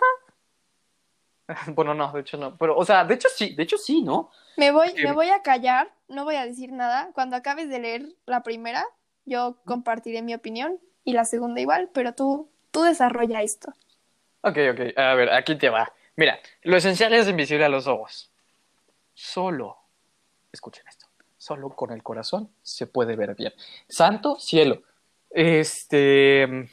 Bueno, 1.74 1.94
no, 1.94 2.12
de 2.12 2.20
hecho 2.20 2.36
no. 2.36 2.56
Pero, 2.58 2.76
o 2.76 2.84
sea, 2.84 3.04
de 3.04 3.14
hecho 3.14 3.28
sí, 3.34 3.54
de 3.54 3.62
hecho 3.62 3.78
sí, 3.78 4.02
¿no? 4.02 4.30
Me 4.56 4.70
voy, 4.70 4.92
me 5.02 5.12
voy 5.12 5.30
a 5.30 5.40
callar, 5.40 5.90
no 6.08 6.24
voy 6.24 6.34
a 6.36 6.44
decir 6.44 6.72
nada. 6.72 7.10
Cuando 7.14 7.36
acabes 7.36 7.68
de 7.70 7.78
leer 7.78 8.14
la 8.26 8.42
primera, 8.42 8.84
yo 9.24 9.56
compartiré 9.64 10.20
mi 10.20 10.34
opinión 10.34 10.78
y 11.08 11.14
la 11.14 11.24
segunda 11.24 11.58
igual, 11.58 11.88
pero 11.94 12.12
tú, 12.14 12.50
tú 12.70 12.82
desarrolla 12.82 13.40
esto. 13.40 13.72
Ok, 14.42 14.58
ok. 14.72 14.80
A 14.98 15.14
ver, 15.14 15.30
aquí 15.32 15.56
te 15.56 15.70
va. 15.70 15.90
Mira, 16.16 16.38
lo 16.64 16.76
esencial 16.76 17.14
es 17.14 17.26
invisible 17.26 17.64
a 17.64 17.70
los 17.70 17.86
ojos. 17.86 18.30
Solo, 19.14 19.78
escuchen 20.52 20.86
esto, 20.86 21.06
solo 21.38 21.70
con 21.70 21.92
el 21.92 22.02
corazón 22.02 22.50
se 22.60 22.86
puede 22.86 23.16
ver 23.16 23.34
bien. 23.34 23.54
Santo 23.88 24.38
cielo. 24.38 24.82
Este, 25.30 26.68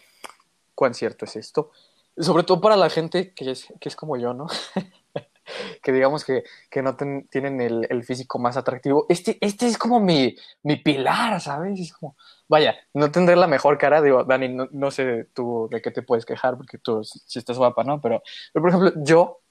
¿cuán 0.75 0.93
cierto 0.93 1.23
es 1.23 1.37
esto? 1.37 1.71
Sobre 2.17 2.43
todo 2.43 2.59
para 2.59 2.75
la 2.75 2.89
gente 2.89 3.33
que 3.33 3.51
es, 3.51 3.73
que 3.79 3.87
es 3.87 3.95
como 3.95 4.17
yo, 4.17 4.33
¿no? 4.33 4.47
que 5.83 5.91
digamos 5.91 6.23
que, 6.25 6.43
que 6.69 6.81
no 6.81 6.95
ten- 6.95 7.27
tienen 7.29 7.61
el, 7.61 7.87
el 7.89 8.03
físico 8.03 8.39
más 8.39 8.57
atractivo. 8.57 9.05
Este, 9.09 9.37
este 9.41 9.67
es 9.67 9.77
como 9.77 9.99
mi, 9.99 10.35
mi 10.63 10.77
pilar, 10.77 11.39
¿sabes? 11.41 11.79
Es 11.79 11.93
como, 11.93 12.15
vaya, 12.47 12.75
no 12.93 13.11
tendré 13.11 13.35
la 13.35 13.47
mejor 13.47 13.77
cara, 13.77 14.01
digo, 14.01 14.23
Dani, 14.23 14.49
no, 14.49 14.67
no 14.71 14.91
sé 14.91 15.25
tú 15.33 15.67
de 15.71 15.81
qué 15.81 15.91
te 15.91 16.01
puedes 16.01 16.25
quejar, 16.25 16.57
porque 16.57 16.77
tú 16.77 17.03
si, 17.03 17.19
si 17.25 17.39
estás 17.39 17.57
guapa, 17.57 17.83
¿no? 17.83 18.01
Pero, 18.01 18.21
pero, 18.53 18.61
por 18.63 18.69
ejemplo, 18.69 19.03
yo, 19.03 19.41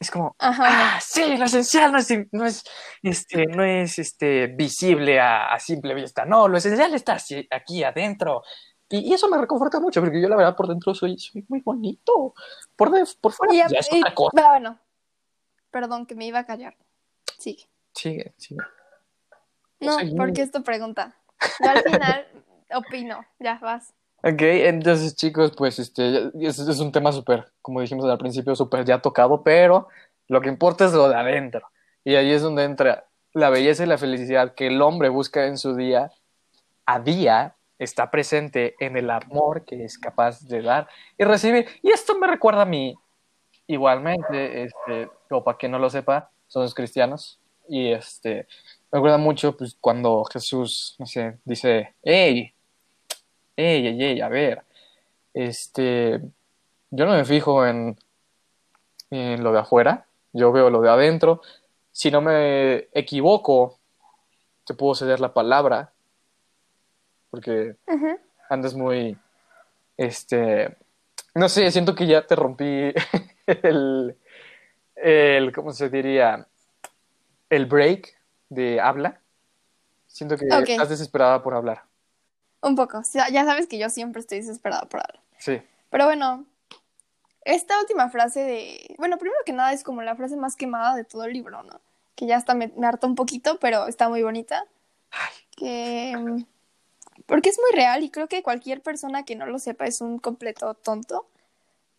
es 0.00 0.10
como, 0.10 0.34
Ajá. 0.38 0.96
ah, 0.96 1.00
sí, 1.00 1.36
lo 1.36 1.44
esencial 1.44 1.92
no 1.92 1.98
es, 1.98 2.08
no 2.32 2.44
es, 2.44 2.64
este, 3.02 3.46
no 3.46 3.62
es 3.62 3.98
este, 4.00 4.48
visible 4.48 5.20
a, 5.20 5.52
a 5.54 5.60
simple 5.60 5.94
vista, 5.94 6.24
no, 6.24 6.48
lo 6.48 6.58
esencial 6.58 6.92
está 6.94 7.14
así- 7.14 7.46
aquí 7.50 7.84
adentro. 7.84 8.42
Y, 8.88 8.98
y 9.10 9.14
eso 9.14 9.26
me 9.30 9.38
reconforta 9.38 9.80
mucho, 9.80 10.00
porque 10.02 10.20
yo 10.20 10.28
la 10.28 10.36
verdad 10.36 10.54
por 10.54 10.68
dentro 10.68 10.94
soy, 10.94 11.16
soy 11.18 11.44
muy 11.48 11.60
bonito. 11.60 12.34
Por, 12.76 12.90
de- 12.90 13.06
por 13.22 13.32
fuera 13.32 13.54
Y, 13.54 13.58
ya 13.58 13.66
es 13.78 13.88
y- 13.90 13.98
otra 14.00 14.12
cosa. 14.14 14.30
bueno, 14.34 14.78
perdón 15.72 16.06
que 16.06 16.14
me 16.14 16.26
iba 16.26 16.38
a 16.38 16.46
callar. 16.46 16.76
Sí. 17.38 17.66
Sigue, 17.94 18.32
sigue. 18.36 18.60
No, 19.80 19.96
porque 20.16 20.42
es 20.42 20.52
tu 20.52 20.62
pregunta. 20.62 21.16
Yo 21.60 21.70
al 21.70 21.82
final 21.82 22.26
opino, 22.74 23.24
ya 23.40 23.58
vas. 23.60 23.92
Ok, 24.22 24.40
entonces 24.42 25.16
chicos, 25.16 25.52
pues 25.56 25.80
este 25.80 26.30
es, 26.40 26.60
es 26.60 26.78
un 26.78 26.92
tema 26.92 27.10
súper, 27.10 27.52
como 27.60 27.80
dijimos 27.80 28.04
al 28.04 28.18
principio, 28.18 28.54
súper 28.54 28.84
ya 28.84 29.02
tocado, 29.02 29.42
pero 29.42 29.88
lo 30.28 30.40
que 30.40 30.48
importa 30.48 30.84
es 30.84 30.92
lo 30.92 31.08
de 31.08 31.16
adentro. 31.16 31.68
Y 32.04 32.14
ahí 32.14 32.30
es 32.30 32.42
donde 32.42 32.62
entra 32.62 33.08
la 33.32 33.50
belleza 33.50 33.82
y 33.82 33.86
la 33.86 33.98
felicidad 33.98 34.54
que 34.54 34.68
el 34.68 34.80
hombre 34.80 35.08
busca 35.08 35.46
en 35.46 35.58
su 35.58 35.74
día 35.74 36.12
a 36.86 37.00
día, 37.00 37.56
está 37.78 38.10
presente 38.10 38.76
en 38.78 38.96
el 38.96 39.10
amor 39.10 39.64
que 39.64 39.84
es 39.84 39.98
capaz 39.98 40.42
de 40.42 40.62
dar 40.62 40.88
y 41.18 41.24
recibir. 41.24 41.66
Y 41.82 41.90
esto 41.90 42.16
me 42.16 42.26
recuerda 42.26 42.62
a 42.62 42.66
mí, 42.66 42.96
igualmente, 43.66 44.64
este, 44.64 45.10
o 45.30 45.42
para 45.42 45.56
quien 45.56 45.72
no 45.72 45.78
lo 45.78 45.90
sepa, 45.90 46.30
somos 46.46 46.74
cristianos. 46.74 47.38
Y 47.68 47.92
este, 47.92 48.46
me 48.90 48.98
recuerda 48.98 49.18
mucho 49.18 49.56
pues, 49.56 49.76
cuando 49.80 50.24
Jesús, 50.24 50.96
no 50.98 51.06
sé, 51.06 51.38
dice, 51.44 51.94
hey, 52.02 52.52
ey, 53.56 53.86
ey, 53.86 54.02
ey, 54.02 54.20
a 54.20 54.28
ver, 54.28 54.62
este, 55.34 56.20
yo 56.90 57.06
no 57.06 57.12
me 57.12 57.24
fijo 57.24 57.66
en, 57.66 57.98
en 59.10 59.42
lo 59.42 59.52
de 59.52 59.60
afuera, 59.60 60.06
yo 60.32 60.52
veo 60.52 60.70
lo 60.70 60.80
de 60.80 60.90
adentro. 60.90 61.40
Si 61.90 62.10
no 62.10 62.20
me 62.20 62.88
equivoco, 62.92 63.78
te 64.64 64.74
puedo 64.74 64.94
ceder 64.94 65.20
la 65.20 65.32
palabra, 65.32 65.92
porque 67.30 67.76
andas 68.48 68.74
muy, 68.74 69.16
este, 69.96 70.76
no 71.34 71.48
sé, 71.48 71.70
siento 71.70 71.94
que 71.94 72.06
ya 72.06 72.26
te 72.26 72.36
rompí 72.36 72.92
el, 73.62 74.16
el, 74.96 75.52
¿cómo 75.52 75.72
se 75.72 75.88
diría? 75.88 76.46
El 77.50 77.66
break 77.66 78.16
de 78.48 78.80
habla. 78.80 79.20
Siento 80.06 80.36
que 80.36 80.46
estás 80.46 80.88
desesperada 80.88 81.42
por 81.42 81.54
hablar. 81.54 81.84
Un 82.60 82.76
poco. 82.76 83.02
Ya 83.30 83.44
sabes 83.44 83.66
que 83.66 83.78
yo 83.78 83.90
siempre 83.90 84.20
estoy 84.20 84.38
desesperada 84.38 84.82
por 84.82 85.00
hablar. 85.00 85.20
Sí. 85.38 85.60
Pero 85.90 86.04
bueno, 86.04 86.46
esta 87.44 87.78
última 87.80 88.08
frase 88.10 88.40
de... 88.40 88.94
Bueno, 88.98 89.18
primero 89.18 89.40
que 89.44 89.52
nada 89.52 89.72
es 89.72 89.82
como 89.82 90.02
la 90.02 90.14
frase 90.14 90.36
más 90.36 90.54
quemada 90.54 90.94
de 90.94 91.04
todo 91.04 91.24
el 91.24 91.32
libro, 91.32 91.62
¿no? 91.62 91.80
Que 92.14 92.26
ya 92.26 92.36
hasta 92.36 92.54
me, 92.54 92.72
me 92.76 92.86
harta 92.86 93.06
un 93.06 93.14
poquito, 93.14 93.58
pero 93.58 93.88
está 93.88 94.08
muy 94.08 94.22
bonita. 94.22 94.64
Que... 95.56 96.14
mm, 96.16 96.44
Porque 97.26 97.48
es 97.48 97.58
muy 97.58 97.76
real 97.76 98.04
y 98.04 98.10
creo 98.10 98.28
que 98.28 98.42
cualquier 98.42 98.80
persona 98.80 99.24
que 99.24 99.34
no 99.34 99.46
lo 99.46 99.58
sepa 99.58 99.86
es 99.86 100.00
un 100.00 100.18
completo 100.18 100.74
tonto. 100.74 101.26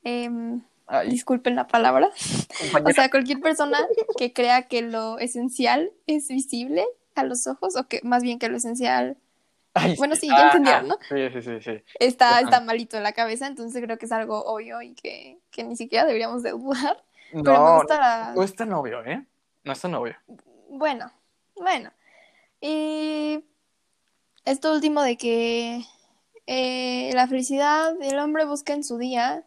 Em, 0.03 0.61
Ay, 0.99 1.09
disculpen 1.09 1.55
la 1.55 1.67
palabra. 1.67 2.09
compañera. 2.59 2.89
O 2.91 2.93
sea, 2.93 3.09
cualquier 3.09 3.39
persona 3.39 3.79
que 4.17 4.33
crea 4.33 4.63
que 4.63 4.81
lo 4.81 5.17
esencial 5.19 5.91
es 6.07 6.27
visible 6.27 6.85
a 7.15 7.23
los 7.23 7.47
ojos, 7.47 7.75
o 7.75 7.87
que 7.87 8.01
más 8.03 8.23
bien 8.23 8.39
que 8.39 8.49
lo 8.49 8.57
esencial 8.57 9.17
Ay, 9.75 9.95
bueno, 9.97 10.15
sí, 10.15 10.27
ya 10.27 10.45
entendieron, 10.45 10.87
¿no? 10.87 10.97
Sí, 11.09 11.29
sí, 11.33 11.41
sí, 11.41 11.59
sí. 11.61 11.83
está, 11.99 12.61
malito 12.61 12.95
en 12.95 13.03
la 13.03 13.13
cabeza, 13.13 13.47
entonces 13.47 13.81
creo 13.83 13.97
que 13.97 14.05
es 14.05 14.11
algo 14.11 14.43
obvio 14.45 14.81
y 14.83 14.93
que, 14.93 15.39
que 15.49 15.63
ni 15.63 15.75
siquiera 15.75 16.05
deberíamos 16.05 16.43
de 16.43 16.51
dudar. 16.51 17.03
Pero 17.31 17.43
me 17.43 17.51
No, 17.53 17.77
gusta 17.77 17.99
la... 17.99 18.33
no 18.35 18.43
es 18.43 18.55
tan 18.55 18.71
obvio, 18.73 19.03
¿eh? 19.03 19.25
No 19.63 19.73
es 19.73 19.81
tan 19.81 19.95
obvio. 19.95 20.15
Bueno, 20.69 21.11
bueno. 21.55 21.91
Y 22.61 23.43
esto 24.45 24.73
último 24.73 25.01
de 25.01 25.17
que 25.17 25.83
eh, 26.45 27.11
la 27.15 27.27
felicidad 27.27 27.99
el 27.99 28.19
hombre 28.19 28.45
busca 28.45 28.73
en 28.73 28.83
su 28.83 28.99
día, 28.99 29.43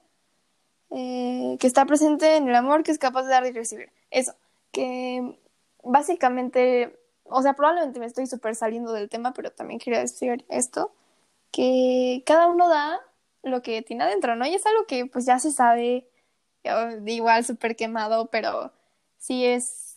eh, 0.91 1.57
que 1.59 1.67
está 1.67 1.85
presente 1.85 2.37
en 2.37 2.49
el 2.49 2.55
amor 2.55 2.83
que 2.83 2.93
es 2.93 2.99
capaz 2.99 3.25
de 3.25 3.31
dar 3.31 3.47
y 3.47 3.53
recibir. 3.53 3.91
Eso, 4.11 4.35
que 4.73 5.39
básicamente, 5.83 6.99
o 7.25 7.43
sea, 7.43 7.55
probablemente 7.55 8.01
me 8.01 8.07
estoy 8.07 8.27
súper 8.27 8.55
saliendo 8.55 8.93
del 8.93 9.09
tema, 9.09 9.33
pero 9.33 9.51
también 9.51 9.81
quería 9.81 10.01
decir 10.01 10.45
esto, 10.49 10.93
que 11.51 12.23
cada 12.27 12.49
uno 12.49 12.69
da 12.69 13.01
lo 13.43 13.63
que 13.63 13.83
tiene 13.83 14.05
adentro, 14.05 14.37
¿no? 14.37 14.47
Y 14.47 14.55
es 14.55 14.67
algo 14.67 14.87
que 14.87 15.07
pues 15.07 15.27
ya 15.27 15.39
se 15.39 15.53
sabe, 15.53 16.09
eh, 16.65 17.01
igual 17.07 17.45
súper 17.45 17.77
quemado, 17.77 18.27
pero 18.27 18.73
sí 19.19 19.45
es, 19.45 19.97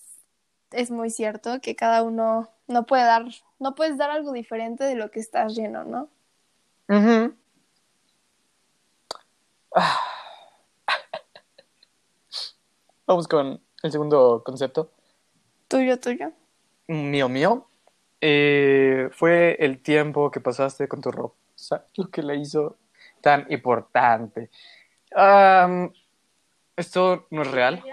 es 0.72 0.92
muy 0.92 1.10
cierto 1.10 1.60
que 1.62 1.76
cada 1.76 2.04
uno 2.04 2.50
no 2.68 2.86
puede 2.86 3.04
dar, 3.04 3.26
no 3.60 3.76
puedes 3.76 3.98
dar 3.98 4.12
algo 4.12 4.32
diferente 4.32 4.84
de 4.84 4.96
lo 4.96 5.12
que 5.12 5.20
estás 5.20 5.56
lleno, 5.56 5.84
¿no? 5.84 6.10
Ah. 9.76 10.00
Vamos 13.10 13.28
con 13.28 13.60
el 13.82 13.92
segundo 13.92 14.44
concepto. 14.46 14.92
Tuyo, 15.68 16.00
tuyo. 16.00 16.32
mío 16.86 17.28
mío 17.28 17.68
eh, 18.22 19.10
fue 19.12 19.58
el 19.60 19.82
tiempo 19.82 20.30
que 20.30 20.40
pasaste 20.40 20.88
con 20.88 21.02
tu 21.02 21.10
rosa, 21.10 21.88
lo 21.96 22.12
que 22.12 22.22
le 22.22 22.36
hizo 22.36 22.78
tan 23.20 23.48
importante. 23.50 24.52
Esto 26.76 27.26
no 27.32 27.42
es 27.42 27.50
real, 27.50 27.84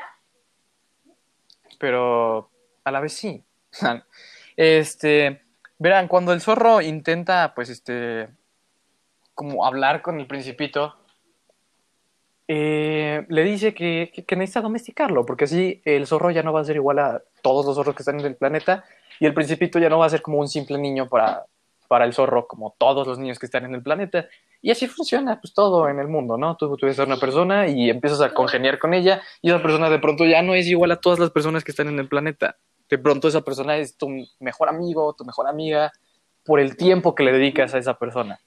pero 1.78 2.50
a 2.84 2.90
la 2.90 3.00
vez 3.00 3.14
sí. 3.14 3.42
Este, 4.54 5.42
verán, 5.78 6.08
cuando 6.08 6.34
el 6.34 6.42
zorro 6.42 6.82
intenta, 6.82 7.54
pues, 7.54 7.70
este, 7.70 8.28
como 9.34 9.64
hablar 9.64 10.02
con 10.02 10.20
el 10.20 10.26
principito, 10.26 10.94
eh, 12.48 13.24
le 13.28 13.44
dice 13.44 13.74
que, 13.74 14.12
que- 14.26 14.36
necesita 14.36 14.60
domesticarlo, 14.60 15.24
porque 15.26 15.44
así 15.44 15.82
el 15.84 16.06
zorro 16.06 16.30
ya 16.30 16.42
no 16.42 16.52
va 16.52 16.60
a 16.60 16.64
ser 16.64 16.76
igual 16.76 16.98
a 16.98 17.22
todos 17.42 17.66
los 17.66 17.74
zorros 17.74 17.94
que 17.94 18.02
están 18.02 18.20
en 18.20 18.26
el 18.26 18.36
planeta, 18.36 18.84
y 19.20 19.26
el 19.26 19.34
principito 19.34 19.78
ya 19.78 19.88
no 19.88 19.98
va 19.98 20.06
a 20.06 20.10
ser 20.10 20.22
como 20.22 20.38
un 20.38 20.48
simple 20.48 20.78
niño 20.78 21.08
para, 21.08 21.44
para 21.88 22.04
el 22.04 22.12
zorro, 22.12 22.46
como 22.46 22.74
todos 22.78 23.06
los 23.06 23.18
niños 23.18 23.38
que 23.38 23.46
están 23.46 23.64
en 23.64 23.74
el 23.74 23.82
planeta. 23.82 24.26
Y 24.62 24.70
así 24.70 24.86
funciona, 24.86 25.40
pues, 25.40 25.54
todo 25.54 25.88
en 25.88 25.98
el 25.98 26.08
mundo, 26.08 26.36
¿no? 26.36 26.56
Tú, 26.56 26.76
tú 26.76 26.86
eres 26.86 26.98
una 26.98 27.16
persona 27.16 27.68
y 27.68 27.88
empiezas 27.90 28.20
a 28.20 28.34
congeniar 28.34 28.78
con 28.78 28.94
ella, 28.94 29.22
y 29.42 29.50
esa 29.50 29.62
persona 29.62 29.88
de 29.90 29.98
pronto 29.98 30.24
ya 30.24 30.42
no 30.42 30.54
es 30.54 30.66
igual 30.66 30.90
a 30.92 31.00
todas 31.00 31.18
las 31.18 31.30
personas 31.30 31.64
que 31.64 31.70
están 31.70 31.88
en 31.88 31.98
el 31.98 32.08
planeta. 32.08 32.56
De 32.88 32.98
pronto 32.98 33.28
esa 33.28 33.40
persona 33.40 33.76
es 33.76 33.96
tu 33.96 34.08
mejor 34.40 34.68
amigo, 34.68 35.14
tu 35.14 35.24
mejor 35.24 35.48
amiga, 35.48 35.92
por 36.44 36.60
el 36.60 36.76
tiempo 36.76 37.14
que 37.14 37.24
le 37.24 37.32
dedicas 37.32 37.74
a 37.74 37.78
esa 37.78 37.98
persona. 37.98 38.38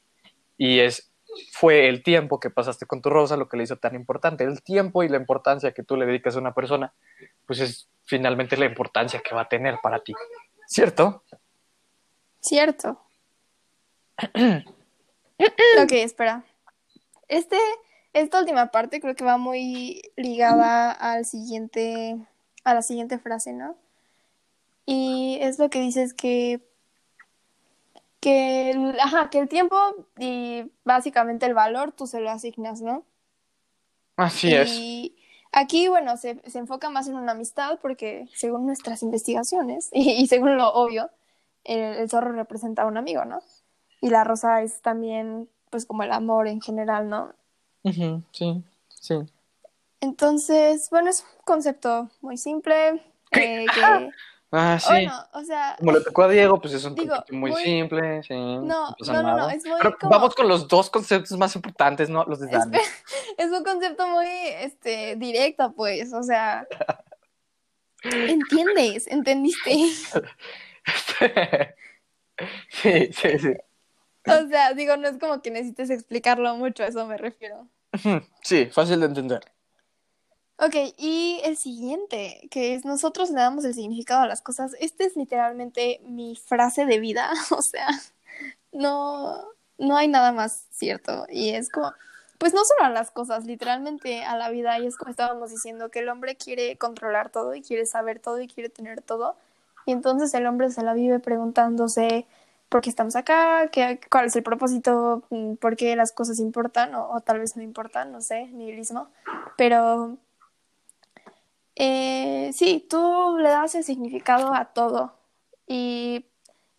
Y 0.57 0.79
es, 0.79 1.08
fue 1.51 1.87
el 1.87 2.03
tiempo 2.03 2.39
que 2.39 2.49
pasaste 2.49 2.85
con 2.85 3.01
tu 3.01 3.09
rosa 3.09 3.37
lo 3.37 3.47
que 3.47 3.57
le 3.57 3.63
hizo 3.63 3.77
tan 3.77 3.95
importante. 3.95 4.43
El 4.43 4.61
tiempo 4.61 5.03
y 5.03 5.09
la 5.09 5.17
importancia 5.17 5.71
que 5.71 5.83
tú 5.83 5.95
le 5.95 6.05
dedicas 6.05 6.35
a 6.35 6.39
una 6.39 6.53
persona, 6.53 6.93
pues 7.45 7.59
es 7.59 7.89
finalmente 8.03 8.57
la 8.57 8.65
importancia 8.65 9.21
que 9.21 9.35
va 9.35 9.41
a 9.41 9.49
tener 9.49 9.79
para 9.81 9.99
ti. 9.99 10.13
¿Cierto? 10.67 11.23
Cierto. 12.41 13.01
ok, 15.83 15.91
espera. 15.91 16.43
Este, 17.27 17.57
esta 18.13 18.39
última 18.39 18.71
parte 18.71 18.99
creo 18.99 19.15
que 19.15 19.23
va 19.23 19.37
muy 19.37 20.01
ligada 20.15 20.91
al 20.91 21.25
siguiente, 21.25 22.17
a 22.63 22.73
la 22.73 22.81
siguiente 22.81 23.19
frase, 23.19 23.53
¿no? 23.53 23.77
Y 24.85 25.37
es 25.41 25.59
lo 25.59 25.69
que 25.69 25.79
dices 25.79 26.13
que, 26.13 26.61
que, 28.19 28.71
el- 28.71 28.99
ajá, 28.99 29.29
que 29.29 29.39
el 29.39 29.49
tiempo 29.49 29.75
y 30.17 30.71
básicamente 30.83 31.45
el 31.45 31.53
valor 31.53 31.91
tú 31.93 32.07
se 32.07 32.21
lo 32.21 32.29
asignas, 32.29 32.81
¿no? 32.81 33.05
Así 34.17 34.53
es. 34.53 34.69
Y 34.69 35.15
aquí, 35.51 35.87
bueno, 35.87 36.17
se, 36.17 36.41
se 36.49 36.59
enfoca 36.59 36.89
más 36.89 37.07
en 37.07 37.15
una 37.15 37.31
amistad 37.33 37.79
porque 37.81 38.27
según 38.33 38.65
nuestras 38.65 39.03
investigaciones 39.03 39.89
y, 39.93 40.11
y 40.11 40.27
según 40.27 40.57
lo 40.57 40.69
obvio, 40.73 41.09
el, 41.63 41.79
el 41.79 42.09
zorro 42.09 42.31
representa 42.31 42.83
a 42.83 42.87
un 42.87 42.97
amigo, 42.97 43.25
¿no? 43.25 43.41
Y 44.01 44.09
la 44.09 44.23
rosa 44.23 44.61
es 44.61 44.81
también, 44.81 45.49
pues, 45.69 45.85
como 45.85 46.03
el 46.03 46.11
amor 46.11 46.47
en 46.47 46.61
general, 46.61 47.09
¿no? 47.09 47.33
Ujú, 47.83 48.23
sí, 48.31 48.63
sí. 48.89 49.15
Entonces, 50.01 50.89
bueno, 50.89 51.09
es 51.09 51.21
un 51.21 51.43
concepto 51.45 52.09
muy 52.21 52.37
simple. 52.37 53.01
Eh, 53.31 53.71
que, 53.73 54.13
Ah, 54.51 54.79
sí. 54.79 54.87
bueno, 54.89 55.13
o 55.33 55.43
sea, 55.43 55.75
Como 55.77 55.91
le 55.91 56.01
tocó 56.01 56.23
a 56.23 56.29
Diego, 56.29 56.59
pues 56.59 56.73
es 56.73 56.83
un 56.83 56.95
Digo, 56.95 57.15
muy, 57.29 57.51
muy- 57.51 57.63
simple, 57.63 58.23
sí. 58.23 58.33
No, 58.33 58.95
no, 58.99 59.13
no, 59.13 59.37
no, 59.37 59.49
es 59.49 59.63
muy 59.63 59.77
Pero 59.77 59.95
como- 59.97 60.09
vamos 60.11 60.33
con 60.33 60.47
los 60.47 60.67
dos 60.67 60.89
conceptos 60.89 61.37
más 61.37 61.55
importantes, 61.55 62.09
¿no? 62.09 62.23
Los 62.25 62.39
de 62.39 62.47
Dani. 62.47 62.77
es 63.37 63.51
un 63.51 63.63
concepto 63.63 64.07
muy, 64.07 64.25
este, 64.27 65.15
directo, 65.17 65.71
pues, 65.73 66.11
o 66.13 66.23
sea, 66.23 66.67
¿entiendes? 68.03 69.07
¿Entendiste? 69.07 69.71
sí, 72.69 73.09
sí, 73.13 73.39
sí. 73.39 73.53
O 74.25 74.47
sea, 74.47 74.73
digo, 74.73 74.97
no 74.97 75.07
es 75.07 75.17
como 75.17 75.41
que 75.41 75.51
necesites 75.51 75.89
explicarlo 75.89 76.55
mucho, 76.55 76.83
a 76.83 76.87
eso 76.87 77.05
me 77.05 77.17
refiero. 77.17 77.67
Sí, 78.41 78.67
fácil 78.67 78.99
de 78.99 79.05
entender. 79.07 79.41
Ok, 80.61 80.75
y 80.97 81.39
el 81.45 81.55
siguiente, 81.55 82.49
que 82.51 82.75
es 82.75 82.83
nosotros 82.83 83.29
le 83.29 83.39
damos 83.39 83.63
el 83.63 83.73
significado 83.73 84.23
a 84.23 84.27
las 84.27 84.41
cosas. 84.41 84.75
Este 84.81 85.05
es 85.05 85.15
literalmente 85.15 86.01
mi 86.03 86.35
frase 86.35 86.85
de 86.85 86.99
vida, 86.99 87.31
o 87.51 87.61
sea, 87.61 87.87
no, 88.73 89.37
no 89.77 89.95
hay 89.95 90.09
nada 90.09 90.33
más 90.33 90.65
cierto. 90.71 91.25
Y 91.29 91.51
es 91.51 91.69
como, 91.69 91.93
pues 92.39 92.53
no 92.53 92.65
solo 92.65 92.85
a 92.85 92.89
las 92.89 93.09
cosas, 93.09 93.45
literalmente 93.45 94.25
a 94.25 94.35
la 94.37 94.49
vida. 94.49 94.77
Y 94.79 94.87
es 94.87 94.97
como 94.97 95.11
estábamos 95.11 95.49
diciendo, 95.49 95.89
que 95.91 95.99
el 95.99 96.09
hombre 96.09 96.35
quiere 96.35 96.77
controlar 96.77 97.29
todo 97.29 97.55
y 97.55 97.61
quiere 97.61 97.85
saber 97.85 98.19
todo 98.19 98.41
y 98.41 98.47
quiere 98.49 98.69
tener 98.69 99.01
todo. 99.01 99.37
Y 99.85 99.93
entonces 99.93 100.33
el 100.33 100.45
hombre 100.45 100.71
se 100.71 100.83
la 100.83 100.93
vive 100.93 101.19
preguntándose 101.19 102.27
por 102.67 102.81
qué 102.81 102.89
estamos 102.89 103.15
acá, 103.15 103.69
qué, 103.71 104.01
cuál 104.11 104.25
es 104.25 104.35
el 104.35 104.43
propósito, 104.43 105.23
por 105.61 105.77
qué 105.77 105.95
las 105.95 106.11
cosas 106.11 106.39
importan 106.39 106.93
o, 106.95 107.09
o 107.11 107.21
tal 107.21 107.39
vez 107.39 107.55
no 107.55 107.63
importan, 107.63 108.11
no 108.11 108.21
sé, 108.21 108.47
nihilismo. 108.47 109.07
Pero 109.57 110.17
eh, 111.79 112.51
sí, 112.53 112.85
tú 112.89 113.37
le 113.39 113.49
das 113.49 113.73
el 113.73 113.85
significado 113.85 114.53
a 114.53 114.65
todo 114.65 115.13
y 115.65 116.25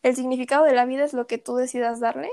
el 0.03 0.14
significado 0.14 0.64
de 0.64 0.74
la 0.74 0.84
vida 0.84 1.05
es 1.05 1.14
lo 1.14 1.26
que 1.26 1.38
tú 1.38 1.57
decidas 1.57 2.01
darle. 2.01 2.30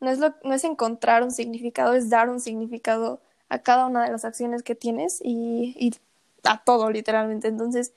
No 0.00 0.10
es, 0.10 0.18
lo, 0.18 0.34
no 0.42 0.54
es 0.54 0.64
encontrar 0.64 1.22
un 1.22 1.30
significado, 1.30 1.92
es 1.92 2.08
dar 2.08 2.30
un 2.30 2.40
significado 2.40 3.20
a 3.50 3.58
cada 3.60 3.86
una 3.86 4.04
de 4.04 4.12
las 4.12 4.24
acciones 4.24 4.62
que 4.62 4.74
tienes 4.74 5.20
y, 5.22 5.74
y 5.78 5.92
a 6.44 6.62
todo, 6.64 6.90
literalmente. 6.90 7.48
Entonces, 7.48 7.92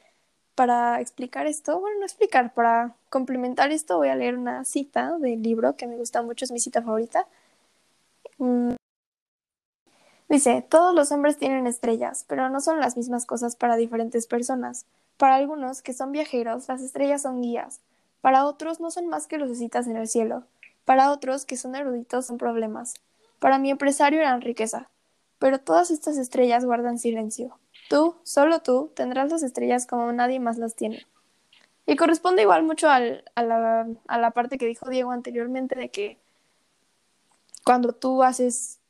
para 0.56 1.00
explicar 1.00 1.48
esto, 1.48 1.80
bueno, 1.80 2.00
no 2.00 2.06
explicar, 2.06 2.54
para 2.54 2.96
complementar 3.10 3.72
esto 3.72 3.98
voy 3.98 4.10
a 4.10 4.16
leer 4.16 4.38
una 4.38 4.66
cita 4.66 5.18
del 5.20 5.42
libro 5.42 5.78
que 5.78 5.88
me 5.88 5.96
gusta 5.98 6.22
mucho, 6.22 6.44
es 6.44 6.52
mi 6.52 6.60
cita 6.60 6.82
favorita. 6.82 7.28
Mm, 8.40 8.74
Dice, 10.32 10.66
todos 10.70 10.96
los 10.96 11.12
hombres 11.12 11.38
tienen 11.38 11.68
estrellas, 11.68 12.24
pero 12.26 12.50
no 12.50 12.62
son 12.62 12.80
las 12.80 12.96
mismas 12.96 13.26
cosas 13.26 13.58
para 13.58 13.76
diferentes 13.76 14.28
personas. 14.28 14.86
Para 15.18 15.36
algunos, 15.36 15.82
que 15.82 15.92
son 15.92 16.14
viajeros, 16.14 16.70
las 16.70 16.82
estrellas 16.82 17.24
son 17.24 17.42
guías. 17.42 17.82
Para 18.22 18.46
otros, 18.46 18.80
no 18.80 18.92
son 18.92 19.08
más 19.08 19.28
que 19.28 19.38
lucecitas 19.38 19.88
en 19.88 19.98
el 19.98 20.08
cielo. 20.08 20.46
Para 20.86 21.12
otros, 21.12 21.46
que 21.46 21.58
son 21.58 21.76
eruditos, 21.76 22.28
son 22.28 22.38
problemas. 22.38 22.94
Para 23.40 23.60
mi 23.60 23.72
empresario 23.72 24.22
eran 24.22 24.40
riqueza. 24.40 24.90
Pero 25.38 25.60
todas 25.60 25.92
estas 25.92 26.18
estrellas 26.18 26.64
guardan 26.64 26.98
silencio. 26.98 27.60
Tú, 27.90 28.16
solo 28.24 28.62
tú, 28.62 28.90
tendrás 28.96 29.30
las 29.30 29.44
estrellas 29.44 29.86
como 29.86 30.14
nadie 30.14 30.40
más 30.40 30.58
las 30.58 30.76
tiene. 30.76 31.06
Y 31.86 31.98
corresponde 31.98 32.44
igual 32.44 32.64
mucho 32.64 32.90
al- 32.90 33.26
a, 33.36 33.44
la, 33.44 33.86
a 34.08 34.18
la 34.18 34.32
parte 34.32 34.58
que 34.58 34.66
dijo 34.66 34.90
Diego 34.90 35.12
anteriormente 35.12 35.76
de 35.76 35.90
que 35.90 36.22
cuando 37.66 37.92
tú 37.92 38.24
haces 38.24 38.81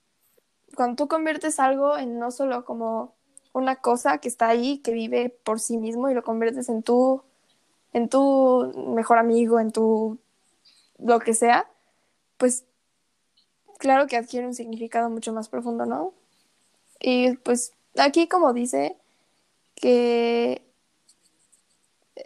cuando 0.75 0.95
tú 0.95 1.07
conviertes 1.07 1.59
algo 1.59 1.97
en 1.97 2.19
no 2.19 2.31
solo 2.31 2.65
como 2.65 3.13
una 3.53 3.75
cosa 3.77 4.19
que 4.19 4.27
está 4.27 4.47
ahí, 4.47 4.79
que 4.79 4.93
vive 4.93 5.29
por 5.43 5.59
sí 5.59 5.77
mismo 5.77 6.09
y 6.09 6.13
lo 6.13 6.23
conviertes 6.23 6.69
en 6.69 6.83
tu, 6.83 7.23
en 7.93 8.09
tu 8.09 8.71
mejor 8.95 9.17
amigo, 9.17 9.59
en 9.59 9.71
tu 9.71 10.17
lo 10.99 11.19
que 11.19 11.33
sea, 11.33 11.67
pues 12.37 12.65
claro 13.79 14.07
que 14.07 14.17
adquiere 14.17 14.47
un 14.47 14.53
significado 14.53 15.09
mucho 15.09 15.33
más 15.33 15.49
profundo, 15.49 15.85
¿no? 15.85 16.13
Y 16.99 17.35
pues 17.37 17.73
aquí 17.97 18.27
como 18.27 18.53
dice 18.53 18.95
que 19.75 20.61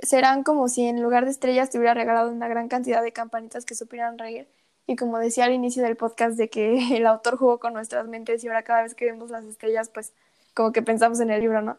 serán 0.04 0.43
como 0.43 0.68
si 0.68 0.84
en 0.86 1.02
lugar 1.02 1.26
de 1.26 1.32
estrellas 1.32 1.70
te 1.70 1.78
hubiera 1.78 1.93
regalado 1.93 2.32
una 2.32 2.48
gran 2.48 2.68
cantidad 2.68 3.02
de 3.02 3.14
campanitas 3.14 3.66
que 3.66 3.76
supieran 3.76 4.18
reír. 4.18 4.48
Y 4.88 4.96
como 4.96 5.18
decía 5.18 5.46
al 5.46 5.54
inicio 5.54 5.82
del 5.84 5.96
podcast 5.96 6.38
de 6.38 6.50
que 6.50 6.96
el 6.98 7.08
autor 7.08 7.38
jugó 7.38 7.60
con 7.60 7.74
nuestras 7.74 8.08
mentes 8.08 8.44
y 8.44 8.48
ahora 8.48 8.64
cada 8.64 8.84
vez 8.84 8.94
que 8.96 9.06
vemos 9.06 9.30
las 9.32 9.44
estrellas, 9.46 9.90
pues 9.90 10.14
como 10.54 10.72
que 10.72 10.82
pensamos 10.82 11.20
en 11.20 11.32
el 11.32 11.42
libro, 11.42 11.62
¿no? 11.62 11.78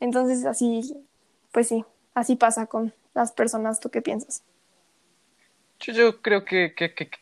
Entonces 0.00 0.44
así, 0.44 0.94
pues 1.52 1.68
sí, 1.68 1.84
así 2.14 2.36
pasa 2.36 2.66
con 2.66 2.92
las 3.14 3.32
personas. 3.32 3.80
¿Tú 3.80 3.88
qué 3.90 4.02
piensas? 4.02 4.42
Yo, 5.80 5.92
yo 5.94 6.20
creo 6.22 6.44
que, 6.44 6.74
que, 6.74 6.94
que, 6.94 7.08
que- 7.08 7.18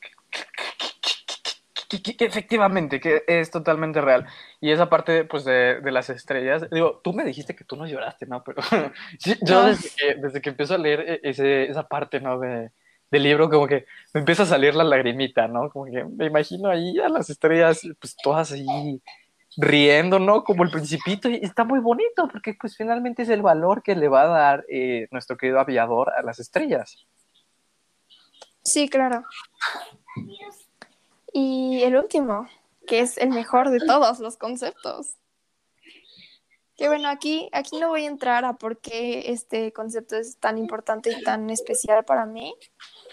efectivamente, 2.25 3.01
que 3.01 3.25
es 3.27 3.51
totalmente 3.51 4.01
real. 4.01 4.27
Y 4.61 4.71
esa 4.71 4.89
parte, 4.89 5.25
pues, 5.25 5.45
de, 5.45 5.81
de 5.81 5.91
las 5.91 6.09
estrellas, 6.11 6.69
digo, 6.71 7.01
tú 7.03 7.13
me 7.13 7.25
dijiste 7.25 7.57
que 7.57 7.65
tú 7.65 7.77
no 7.77 7.87
lloraste, 7.87 8.27
¿no? 8.27 8.45
Pero 8.45 8.63
yo 9.21 9.35
No. 9.63 9.67
desde 9.67 9.91
que, 9.97 10.15
desde 10.15 10.41
que 10.41 10.51
empiezo 10.51 10.75
a 10.75 10.79
leer 10.79 11.01
e- 11.01 11.21
ese, 11.25 11.65
esa 11.71 11.89
parte, 11.89 12.21
¿no? 12.21 12.39
De, 12.39 12.71
del 13.11 13.23
libro, 13.25 13.51
como 13.51 13.67
que 13.67 13.87
me 14.15 14.21
empieza 14.21 14.45
a 14.45 14.47
salir 14.47 14.75
la 14.75 14.85
lagrimita, 14.85 15.49
¿no? 15.49 15.71
Como 15.71 15.87
que 15.87 16.05
me 16.05 16.27
imagino 16.27 16.71
ahí 16.71 16.99
a 16.99 17.09
las 17.09 17.31
estrellas, 17.31 17.81
pues, 17.99 18.17
todas 18.23 18.53
ahí 18.53 19.03
riendo, 19.57 20.19
¿no? 20.19 20.45
Como 20.45 20.63
el 20.63 20.71
principito, 20.71 21.29
y 21.29 21.37
está 21.43 21.65
muy 21.65 21.81
bonito, 21.81 22.29
porque, 22.29 22.55
pues, 22.61 22.77
finalmente 22.77 23.23
es 23.23 23.29
el 23.29 23.43
valor 23.43 23.83
que 23.83 23.97
le 23.97 24.09
va 24.09 24.23
a 24.23 24.27
dar 24.27 24.65
eh, 24.69 25.09
nuestro 25.11 25.37
querido 25.37 25.59
aviador 25.59 26.11
a 26.11 26.23
las 26.23 26.39
estrellas. 26.39 27.07
Sí, 28.63 28.89
claro. 28.89 29.25
Y 31.33 31.83
el 31.83 31.97
último, 31.97 32.49
que 32.87 33.01
es 33.01 33.19
el 33.19 33.31
mejor 33.31 33.71
de 33.71 33.81
todos 33.81 34.21
los 34.21 34.37
conceptos. 34.37 35.17
Que 36.77 36.89
bueno, 36.89 37.09
aquí, 37.09 37.49
aquí 37.53 37.79
no 37.79 37.89
voy 37.89 38.05
a 38.05 38.09
entrar 38.09 38.45
a 38.45 38.55
por 38.55 38.81
qué 38.81 39.31
este 39.33 39.73
concepto 39.73 40.17
es 40.17 40.39
tan 40.39 40.57
importante 40.57 41.13
y 41.13 41.23
tan 41.23 41.51
especial 41.51 42.05
para 42.05 42.25
mí, 42.25 42.55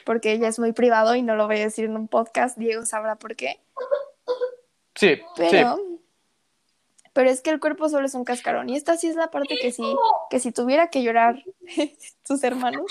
porque 0.08 0.32
ella 0.32 0.48
es 0.48 0.58
muy 0.58 0.72
privado 0.72 1.16
y 1.16 1.22
no 1.22 1.36
lo 1.36 1.48
voy 1.48 1.58
a 1.58 1.66
decir 1.66 1.84
en 1.84 1.98
un 1.98 2.08
podcast, 2.08 2.58
Diego 2.58 2.86
sabrá 2.86 3.18
por 3.18 3.36
qué. 3.36 3.60
Sí, 4.96 5.20
Pero, 5.36 5.76
sí. 5.76 6.00
pero 7.12 7.30
es 7.30 7.42
que 7.42 7.50
el 7.50 7.60
cuerpo 7.60 7.90
solo 7.90 8.06
es 8.06 8.14
un 8.16 8.24
cascarón. 8.24 8.70
Y 8.70 8.78
esta 8.78 8.96
sí 8.96 9.08
es 9.08 9.18
la 9.18 9.30
parte 9.30 9.58
que 9.62 9.74
sí, 9.74 9.84
que 10.30 10.40
si 10.40 10.54
tuviera 10.54 10.90
que 10.90 11.04
llorar 11.04 11.44
tus 12.26 12.42
hermanos, 12.46 12.86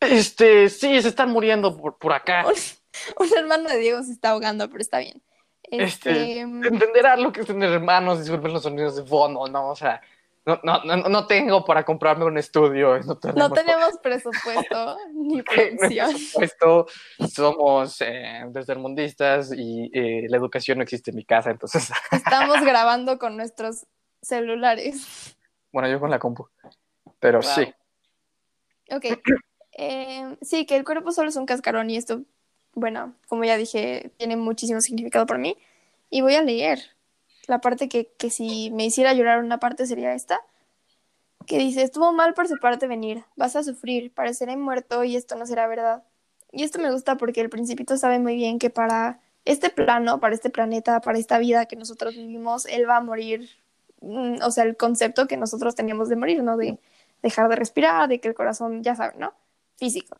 Este, 0.00 0.68
sí, 0.68 1.00
se 1.00 1.08
están 1.08 1.30
muriendo 1.30 1.74
por, 1.74 1.96
por 1.96 2.12
acá. 2.12 2.44
un 3.18 3.34
hermano 3.34 3.70
de 3.70 3.78
Diego 3.78 4.02
se 4.02 4.12
está 4.12 4.30
ahogando, 4.30 4.68
pero 4.68 4.82
está 4.82 4.98
bien. 4.98 5.22
Este, 5.62 6.42
Este, 6.42 7.16
lo 7.16 7.32
que 7.32 7.40
es 7.40 7.46
tener 7.46 7.72
hermanos, 7.72 8.20
disculpen 8.20 8.52
los 8.52 8.62
sonidos 8.62 8.94
de 8.96 9.04
fondo, 9.04 9.46
¿no? 9.46 9.70
O 9.70 9.74
sea, 9.74 10.02
no, 10.44 10.58
no, 10.64 10.82
no, 10.84 10.96
no 11.08 11.26
tengo 11.26 11.64
para 11.64 11.84
comprarme 11.84 12.24
un 12.24 12.36
estudio. 12.38 12.98
No 13.00 13.16
tenemos, 13.18 13.48
no 13.48 13.54
tenemos 13.54 13.98
presupuesto 14.02 14.96
ni 15.14 15.42
producción. 15.42 16.10
Esto 16.40 16.86
somos 17.32 18.00
eh, 18.00 18.44
tercermundistas 18.52 19.52
y 19.56 19.90
eh, 19.94 20.26
la 20.28 20.36
educación 20.36 20.78
no 20.78 20.84
existe 20.84 21.10
en 21.10 21.16
mi 21.16 21.24
casa, 21.24 21.50
entonces, 21.50 21.90
Estamos 22.10 22.60
grabando 22.62 23.18
con 23.18 23.36
nuestros 23.36 23.86
celulares. 24.20 25.36
bueno, 25.72 25.88
yo 25.88 26.00
con 26.00 26.10
la 26.10 26.18
compu, 26.18 26.48
pero 27.20 27.40
Wow. 27.40 27.50
sí. 27.54 27.74
Ok. 28.90 29.04
Eh, 29.72 30.36
sí, 30.42 30.66
que 30.66 30.76
el 30.76 30.84
cuerpo 30.84 31.12
solo 31.12 31.28
es 31.30 31.36
un 31.36 31.46
cascarón 31.46 31.88
y 31.88 31.96
esto, 31.96 32.22
bueno, 32.74 33.14
como 33.28 33.44
ya 33.44 33.56
dije, 33.56 34.10
tiene 34.18 34.36
muchísimo 34.36 34.80
significado 34.80 35.24
para 35.26 35.40
mí. 35.40 35.56
Y 36.10 36.20
voy 36.20 36.34
a 36.34 36.42
leer 36.42 36.80
la 37.52 37.60
parte 37.60 37.88
que, 37.88 38.10
que 38.18 38.30
si 38.30 38.70
me 38.70 38.86
hiciera 38.86 39.12
llorar 39.12 39.44
una 39.44 39.58
parte 39.58 39.86
sería 39.86 40.14
esta, 40.14 40.40
que 41.46 41.58
dice, 41.58 41.82
estuvo 41.82 42.10
mal 42.12 42.32
por 42.32 42.48
su 42.48 42.56
parte 42.56 42.86
venir, 42.86 43.24
vas 43.36 43.56
a 43.56 43.62
sufrir, 43.62 44.10
pareceré 44.10 44.56
muerto 44.56 45.04
y 45.04 45.16
esto 45.16 45.36
no 45.36 45.44
será 45.44 45.66
verdad. 45.66 46.02
Y 46.50 46.62
esto 46.62 46.78
me 46.78 46.90
gusta 46.90 47.16
porque 47.18 47.42
el 47.42 47.50
principito 47.50 47.98
sabe 47.98 48.18
muy 48.18 48.36
bien 48.36 48.58
que 48.58 48.70
para 48.70 49.20
este 49.44 49.68
plano, 49.68 50.18
para 50.18 50.34
este 50.34 50.48
planeta, 50.48 51.00
para 51.02 51.18
esta 51.18 51.38
vida 51.38 51.66
que 51.66 51.76
nosotros 51.76 52.14
vivimos, 52.14 52.64
él 52.66 52.88
va 52.88 52.96
a 52.96 53.00
morir, 53.02 53.50
mm, 54.00 54.36
o 54.42 54.50
sea, 54.50 54.64
el 54.64 54.76
concepto 54.78 55.26
que 55.26 55.36
nosotros 55.36 55.74
teníamos 55.74 56.08
de 56.08 56.16
morir, 56.16 56.42
¿no? 56.42 56.56
De 56.56 56.78
dejar 57.22 57.48
de 57.50 57.56
respirar, 57.56 58.08
de 58.08 58.18
que 58.18 58.28
el 58.28 58.34
corazón, 58.34 58.82
ya 58.82 58.96
saben, 58.96 59.20
¿no? 59.20 59.34
Físico. 59.76 60.16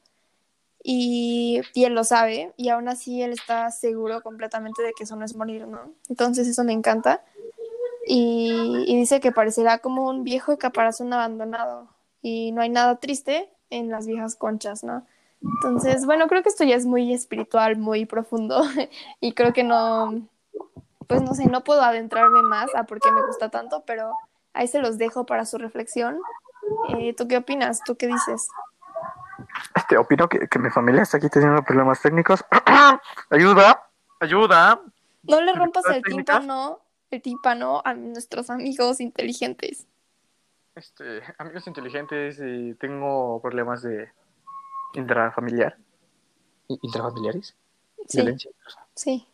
Y, 0.85 1.63
él 1.75 1.95
lo 1.95 2.05
sabe, 2.05 2.53
y 2.57 2.69
aún 2.69 2.89
así 2.89 3.23
él 3.23 3.33
está 3.33 3.71
seguro 3.71 4.23
completamente 4.23 4.83
de 4.83 4.93
que 4.93 5.05
eso 5.05 5.17
no 5.17 5.25
es 5.25 5.37
morir, 5.37 5.67
¿no? 5.67 5.93
Entonces 6.09 6.49
eso 6.49 6.65
me 6.65 6.73
encanta. 6.73 7.23
Y, 8.07 8.85
y 8.87 8.97
dice 8.97 9.21
que 9.21 9.31
parecerá 9.31 9.79
como 9.79 10.09
un 10.09 10.25
viejo 10.25 10.59
caparazón 10.59 11.13
abandonado, 11.13 11.89
y 12.21 12.53
no 12.53 12.63
hay 12.63 12.69
nada 12.69 12.97
triste 12.97 13.49
en 13.71 13.91
las 13.91 14.07
viejas 14.07 14.35
conchas, 14.35 14.83
¿no? 14.85 15.07
Entonces, 15.43 16.07
bueno, 16.07 16.29
creo 16.29 16.43
que 16.43 16.49
esto 16.49 16.65
ya 16.65 16.77
es 16.77 16.87
muy 16.87 17.13
espiritual, 17.13 17.77
muy 17.77 18.07
profundo, 18.07 18.63
y 19.21 19.33
creo 19.33 19.53
que 19.53 19.65
no, 19.65 20.23
pues 21.07 21.23
no 21.23 21.35
sé, 21.35 21.47
no 21.47 21.65
puedo 21.65 21.83
adentrarme 21.83 22.43
más 22.43 22.75
a 22.75 22.85
por 22.85 23.01
qué 23.01 23.11
me 23.11 23.27
gusta 23.27 23.51
tanto, 23.51 23.83
pero 23.87 24.13
ahí 24.53 24.69
se 24.69 24.79
los 24.79 24.99
dejo 24.99 25.27
para 25.27 25.45
su 25.47 25.59
reflexión. 25.59 26.19
Eh, 26.97 27.15
¿Tú 27.15 27.27
qué 27.29 27.37
opinas? 27.37 27.83
¿Tú 27.85 27.97
qué 27.97 28.07
dices? 28.07 28.49
Este, 29.75 29.97
opino 29.97 30.29
que, 30.29 30.49
que 30.49 30.59
mi 30.59 30.71
familia 30.71 31.03
está 31.03 31.17
aquí 31.19 31.29
teniendo 31.29 31.63
problemas 31.63 32.01
técnicos. 32.01 32.45
ayuda, 33.31 33.89
ayuda. 34.21 34.81
No 35.25 35.41
le 35.41 35.53
rompas 35.55 35.85
el 35.87 36.03
¿Técnicas? 36.03 36.41
tímpano, 36.41 36.81
el 37.11 37.23
tímpano 37.23 37.83
a 37.85 37.95
nuestros 37.95 38.51
amigos 38.51 39.01
inteligentes. 39.01 39.87
Este, 40.75 41.23
amigos 41.39 41.67
inteligentes, 41.67 42.39
y 42.43 42.75
tengo 42.75 43.41
problemas 43.41 43.83
de 43.83 44.11
intrafamiliar. 44.95 45.77
¿I- 46.69 46.79
¿Intrafamiliares? 46.83 47.55
Sí, 48.09 48.19
Violencia. 48.19 48.51
sí. 48.95 49.29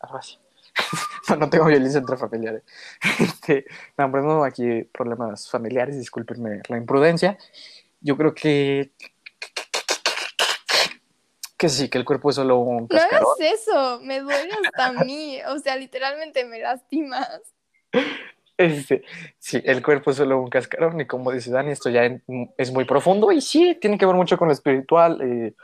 Algo 0.00 0.18
así. 0.18 0.38
no, 1.28 1.36
no 1.36 1.50
tengo 1.50 1.66
violencia 1.66 2.00
intrafamiliar. 2.00 2.62
Este, 3.18 3.64
no, 3.96 4.10
pero 4.10 4.22
no, 4.24 4.44
aquí 4.44 4.82
problemas 4.84 5.48
familiares, 5.50 5.96
discúlpenme 5.98 6.60
la 6.68 6.76
imprudencia. 6.76 7.38
Yo 8.00 8.16
creo 8.16 8.34
que. 8.34 8.92
Que 11.56 11.68
sí, 11.68 11.88
que 11.88 11.98
el 11.98 12.04
cuerpo 12.04 12.30
es 12.30 12.36
solo 12.36 12.58
un 12.58 12.82
No 12.82 12.88
cascarón. 12.88 13.16
hagas 13.38 13.60
eso, 13.60 14.00
me 14.02 14.20
duele 14.20 14.52
hasta 14.64 14.86
a 14.86 14.92
mí, 14.92 15.38
o 15.48 15.58
sea, 15.60 15.76
literalmente 15.76 16.44
me 16.44 16.58
lastimas. 16.58 17.40
Este, 18.56 19.02
sí, 19.38 19.60
el 19.64 19.82
cuerpo 19.82 20.10
es 20.12 20.16
solo 20.16 20.38
un 20.40 20.48
cascarón 20.48 21.00
y 21.00 21.06
como 21.06 21.32
dice 21.32 21.50
Dani, 21.50 21.72
esto 21.72 21.90
ya 21.90 22.04
en- 22.04 22.22
es 22.56 22.72
muy 22.72 22.84
profundo 22.84 23.32
y 23.32 23.40
sí, 23.40 23.76
tiene 23.80 23.98
que 23.98 24.06
ver 24.06 24.14
mucho 24.14 24.36
con 24.38 24.48
lo 24.48 24.54
espiritual. 24.54 25.20
eh, 25.22 25.54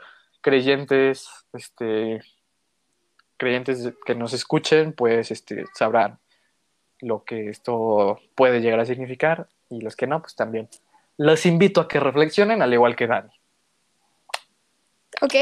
creyentes, 0.41 1.27
este, 1.53 2.21
creyentes 3.37 3.93
que 4.05 4.15
nos 4.15 4.33
escuchen, 4.33 4.93
pues 4.93 5.29
este, 5.31 5.65
sabrán 5.73 6.19
lo 6.99 7.23
que 7.23 7.49
esto 7.49 8.19
puede 8.35 8.59
llegar 8.59 8.79
a 8.79 8.85
significar 8.85 9.47
y 9.69 9.81
los 9.81 9.95
que 9.95 10.07
no, 10.07 10.21
pues 10.21 10.35
también. 10.35 10.67
Los 11.17 11.45
invito 11.45 11.79
a 11.81 11.87
que 11.87 11.99
reflexionen 11.99 12.61
al 12.61 12.73
igual 12.73 12.95
que 12.95 13.07
Dani. 13.07 13.29
Ok, 15.21 15.33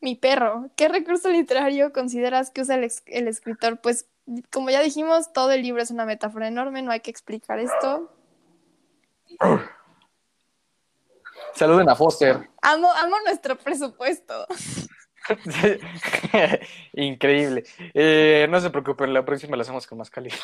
mi 0.00 0.14
perro, 0.14 0.70
¿qué 0.76 0.88
recurso 0.88 1.28
literario 1.30 1.92
consideras 1.92 2.50
que 2.50 2.62
usa 2.62 2.76
el, 2.76 3.28
escritor? 3.28 3.80
Pues, 3.80 4.06
como 4.52 4.70
ya 4.70 4.80
dijimos, 4.80 5.32
todo 5.32 5.52
el 5.52 5.62
libro 5.62 5.82
es 5.82 5.90
una 5.90 6.04
metáfora 6.04 6.48
enorme, 6.48 6.82
no 6.82 6.90
hay 6.90 7.00
que 7.00 7.10
explicar 7.10 7.58
esto. 7.58 8.12
Saluden 11.54 11.88
a 11.88 11.96
Foster. 11.96 12.48
Amo, 12.62 12.90
amo 12.92 13.16
nuestro 13.24 13.56
presupuesto. 13.56 14.46
Increíble. 16.92 17.64
Eh, 17.94 18.46
no 18.50 18.60
se 18.60 18.70
preocupen, 18.70 19.12
la 19.12 19.24
próxima 19.24 19.56
la 19.56 19.62
hacemos 19.62 19.86
con 19.86 19.98
más 19.98 20.10
calidad. 20.10 20.36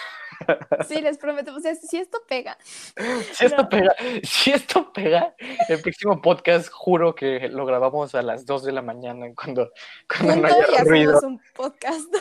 Sí, 0.88 1.00
les 1.00 1.18
prometo, 1.18 1.54
o 1.54 1.60
sea, 1.60 1.74
si 1.74 1.98
esto 1.98 2.22
pega. 2.28 2.56
Si 3.32 3.44
esto 3.46 3.62
No. 3.62 3.68
pega, 3.68 3.94
si 4.22 4.50
esto 4.52 4.92
pega, 4.92 5.34
el 5.68 5.80
próximo 5.80 6.20
podcast 6.20 6.68
juro 6.70 7.14
que 7.14 7.48
lo 7.48 7.64
grabamos 7.66 8.14
a 8.14 8.22
las 8.22 8.44
2 8.46 8.64
de 8.64 8.72
la 8.72 8.82
mañana 8.82 9.26
cuando, 9.34 9.70
cuando 10.08 10.36
no 10.36 10.48
y 10.48 10.84
ruido. 10.84 11.20
un 11.22 11.40
podcast. 11.54 12.14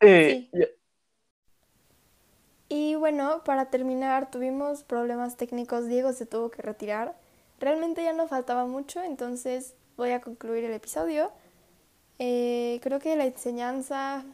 Eh, 0.00 0.48
Sí. 0.52 0.64
Y 2.68 2.94
bueno, 2.96 3.42
para 3.44 3.66
terminar, 3.70 4.30
tuvimos 4.30 4.82
problemas 4.82 5.36
técnicos. 5.36 5.86
Diego 5.86 6.12
se 6.12 6.26
tuvo 6.26 6.50
que 6.50 6.62
retirar. 6.62 7.14
Realmente 7.60 8.02
ya 8.02 8.12
no 8.12 8.26
faltaba 8.26 8.66
mucho, 8.66 9.02
entonces 9.02 9.74
voy 9.96 10.10
a 10.10 10.20
concluir 10.20 10.64
el 10.64 10.72
episodio. 10.72 11.30
Eh, 12.18 12.80
creo 12.82 13.00
que 13.00 13.16
la 13.16 13.26
enseñanza 13.26 14.24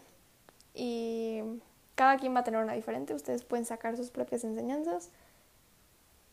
y 0.74 1.40
cada 1.94 2.16
quien 2.16 2.34
va 2.34 2.40
a 2.40 2.44
tener 2.44 2.62
una 2.62 2.74
diferente. 2.74 3.14
Ustedes 3.14 3.44
pueden 3.44 3.64
sacar 3.64 3.96
sus 3.96 4.10
propias 4.10 4.44
enseñanzas. 4.44 5.10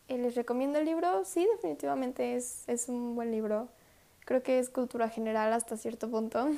Eh, 0.07 0.17
les 0.17 0.35
recomiendo 0.35 0.79
el 0.79 0.85
libro. 0.85 1.25
Sí, 1.25 1.47
definitivamente 1.55 2.35
es, 2.35 2.63
es 2.67 2.89
un 2.89 3.15
buen 3.15 3.31
libro. 3.31 3.69
Creo 4.25 4.43
que 4.43 4.59
es 4.59 4.69
cultura 4.69 5.09
general 5.09 5.53
hasta 5.53 5.77
cierto 5.77 6.09
punto. 6.09 6.47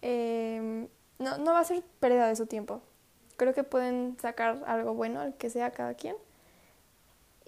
Eh, 0.00 0.86
no, 1.18 1.38
no 1.38 1.52
va 1.52 1.58
a 1.58 1.64
ser 1.64 1.82
pérdida 1.98 2.28
de 2.28 2.36
su 2.36 2.46
tiempo. 2.46 2.80
Creo 3.36 3.52
que 3.52 3.64
pueden 3.64 4.16
sacar 4.20 4.62
algo 4.64 4.94
bueno, 4.94 5.20
al 5.20 5.34
que 5.34 5.50
sea 5.50 5.72
cada 5.72 5.94
quien. 5.94 6.14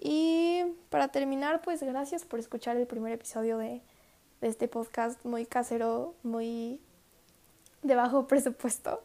Y 0.03 0.63
para 0.89 1.09
terminar, 1.09 1.61
pues 1.61 1.83
gracias 1.83 2.25
por 2.25 2.39
escuchar 2.39 2.75
el 2.75 2.87
primer 2.87 3.13
episodio 3.13 3.59
de, 3.59 3.81
de 4.41 4.47
este 4.47 4.67
podcast 4.67 5.23
muy 5.23 5.45
casero, 5.45 6.15
muy 6.23 6.79
de 7.83 7.95
bajo 7.95 8.27
presupuesto. 8.27 9.03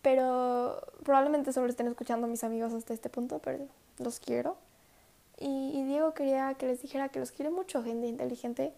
Pero 0.00 0.80
probablemente 1.04 1.52
solo 1.52 1.68
estén 1.68 1.86
escuchando 1.86 2.26
mis 2.26 2.42
amigos 2.44 2.72
hasta 2.72 2.94
este 2.94 3.10
punto, 3.10 3.40
pero 3.40 3.66
los 3.98 4.20
quiero. 4.20 4.56
Y, 5.38 5.72
y 5.78 5.84
Diego 5.84 6.14
quería 6.14 6.54
que 6.54 6.66
les 6.66 6.80
dijera 6.80 7.10
que 7.10 7.20
los 7.20 7.30
quiere 7.30 7.50
mucho, 7.50 7.82
gente 7.82 8.06
inteligente, 8.06 8.72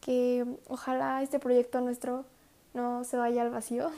que 0.00 0.46
ojalá 0.68 1.22
este 1.22 1.38
proyecto 1.38 1.82
nuestro 1.82 2.24
no 2.72 3.04
se 3.04 3.18
vaya 3.18 3.42
al 3.42 3.50
vacío. 3.50 3.90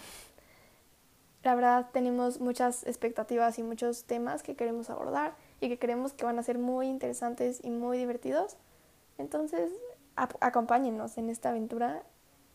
La 1.44 1.54
verdad 1.54 1.86
tenemos 1.92 2.40
muchas 2.40 2.84
expectativas 2.84 3.60
y 3.60 3.62
muchos 3.62 4.02
temas 4.02 4.42
que 4.42 4.56
queremos 4.56 4.90
abordar 4.90 5.34
y 5.60 5.68
que 5.68 5.78
creemos 5.78 6.12
que 6.12 6.24
van 6.24 6.38
a 6.38 6.42
ser 6.42 6.58
muy 6.58 6.88
interesantes 6.88 7.60
y 7.62 7.70
muy 7.70 7.98
divertidos. 7.98 8.56
Entonces, 9.18 9.70
acompáñennos 10.16 11.18
en 11.18 11.30
esta 11.30 11.50
aventura 11.50 12.02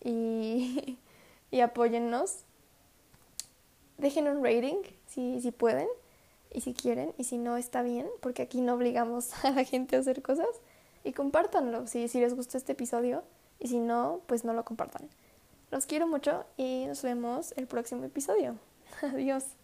y, 0.02 0.98
y 1.52 1.60
apóyennos. 1.62 2.44
Dejen 3.98 4.28
un 4.28 4.44
rating 4.44 4.82
si, 5.08 5.40
si 5.42 5.52
pueden 5.52 5.88
y 6.52 6.62
si 6.62 6.74
quieren 6.74 7.14
y 7.18 7.26
si 7.26 7.38
no 7.38 7.58
está 7.58 7.82
bien, 7.82 8.08
porque 8.22 8.42
aquí 8.42 8.62
no 8.62 8.74
obligamos 8.74 9.32
a 9.46 9.52
la 9.52 9.64
gente 9.64 9.96
a 9.96 10.00
hacer 10.00 10.22
cosas. 10.22 10.48
Y 11.04 11.12
compártanlo 11.12 11.86
si, 11.88 12.08
si 12.08 12.20
les 12.20 12.34
gustó 12.34 12.58
este 12.58 12.72
episodio 12.72 13.24
y 13.60 13.68
si 13.68 13.80
no, 13.80 14.22
pues 14.28 14.46
no 14.46 14.54
lo 14.54 14.64
compartan. 14.64 15.10
Los 15.72 15.86
quiero 15.86 16.08
mucho 16.08 16.46
y 16.56 16.86
nos 16.86 17.02
vemos 17.02 17.54
el 17.58 17.68
próximo 17.68 18.04
episodio. 18.04 18.56
Adiós. 19.02 19.63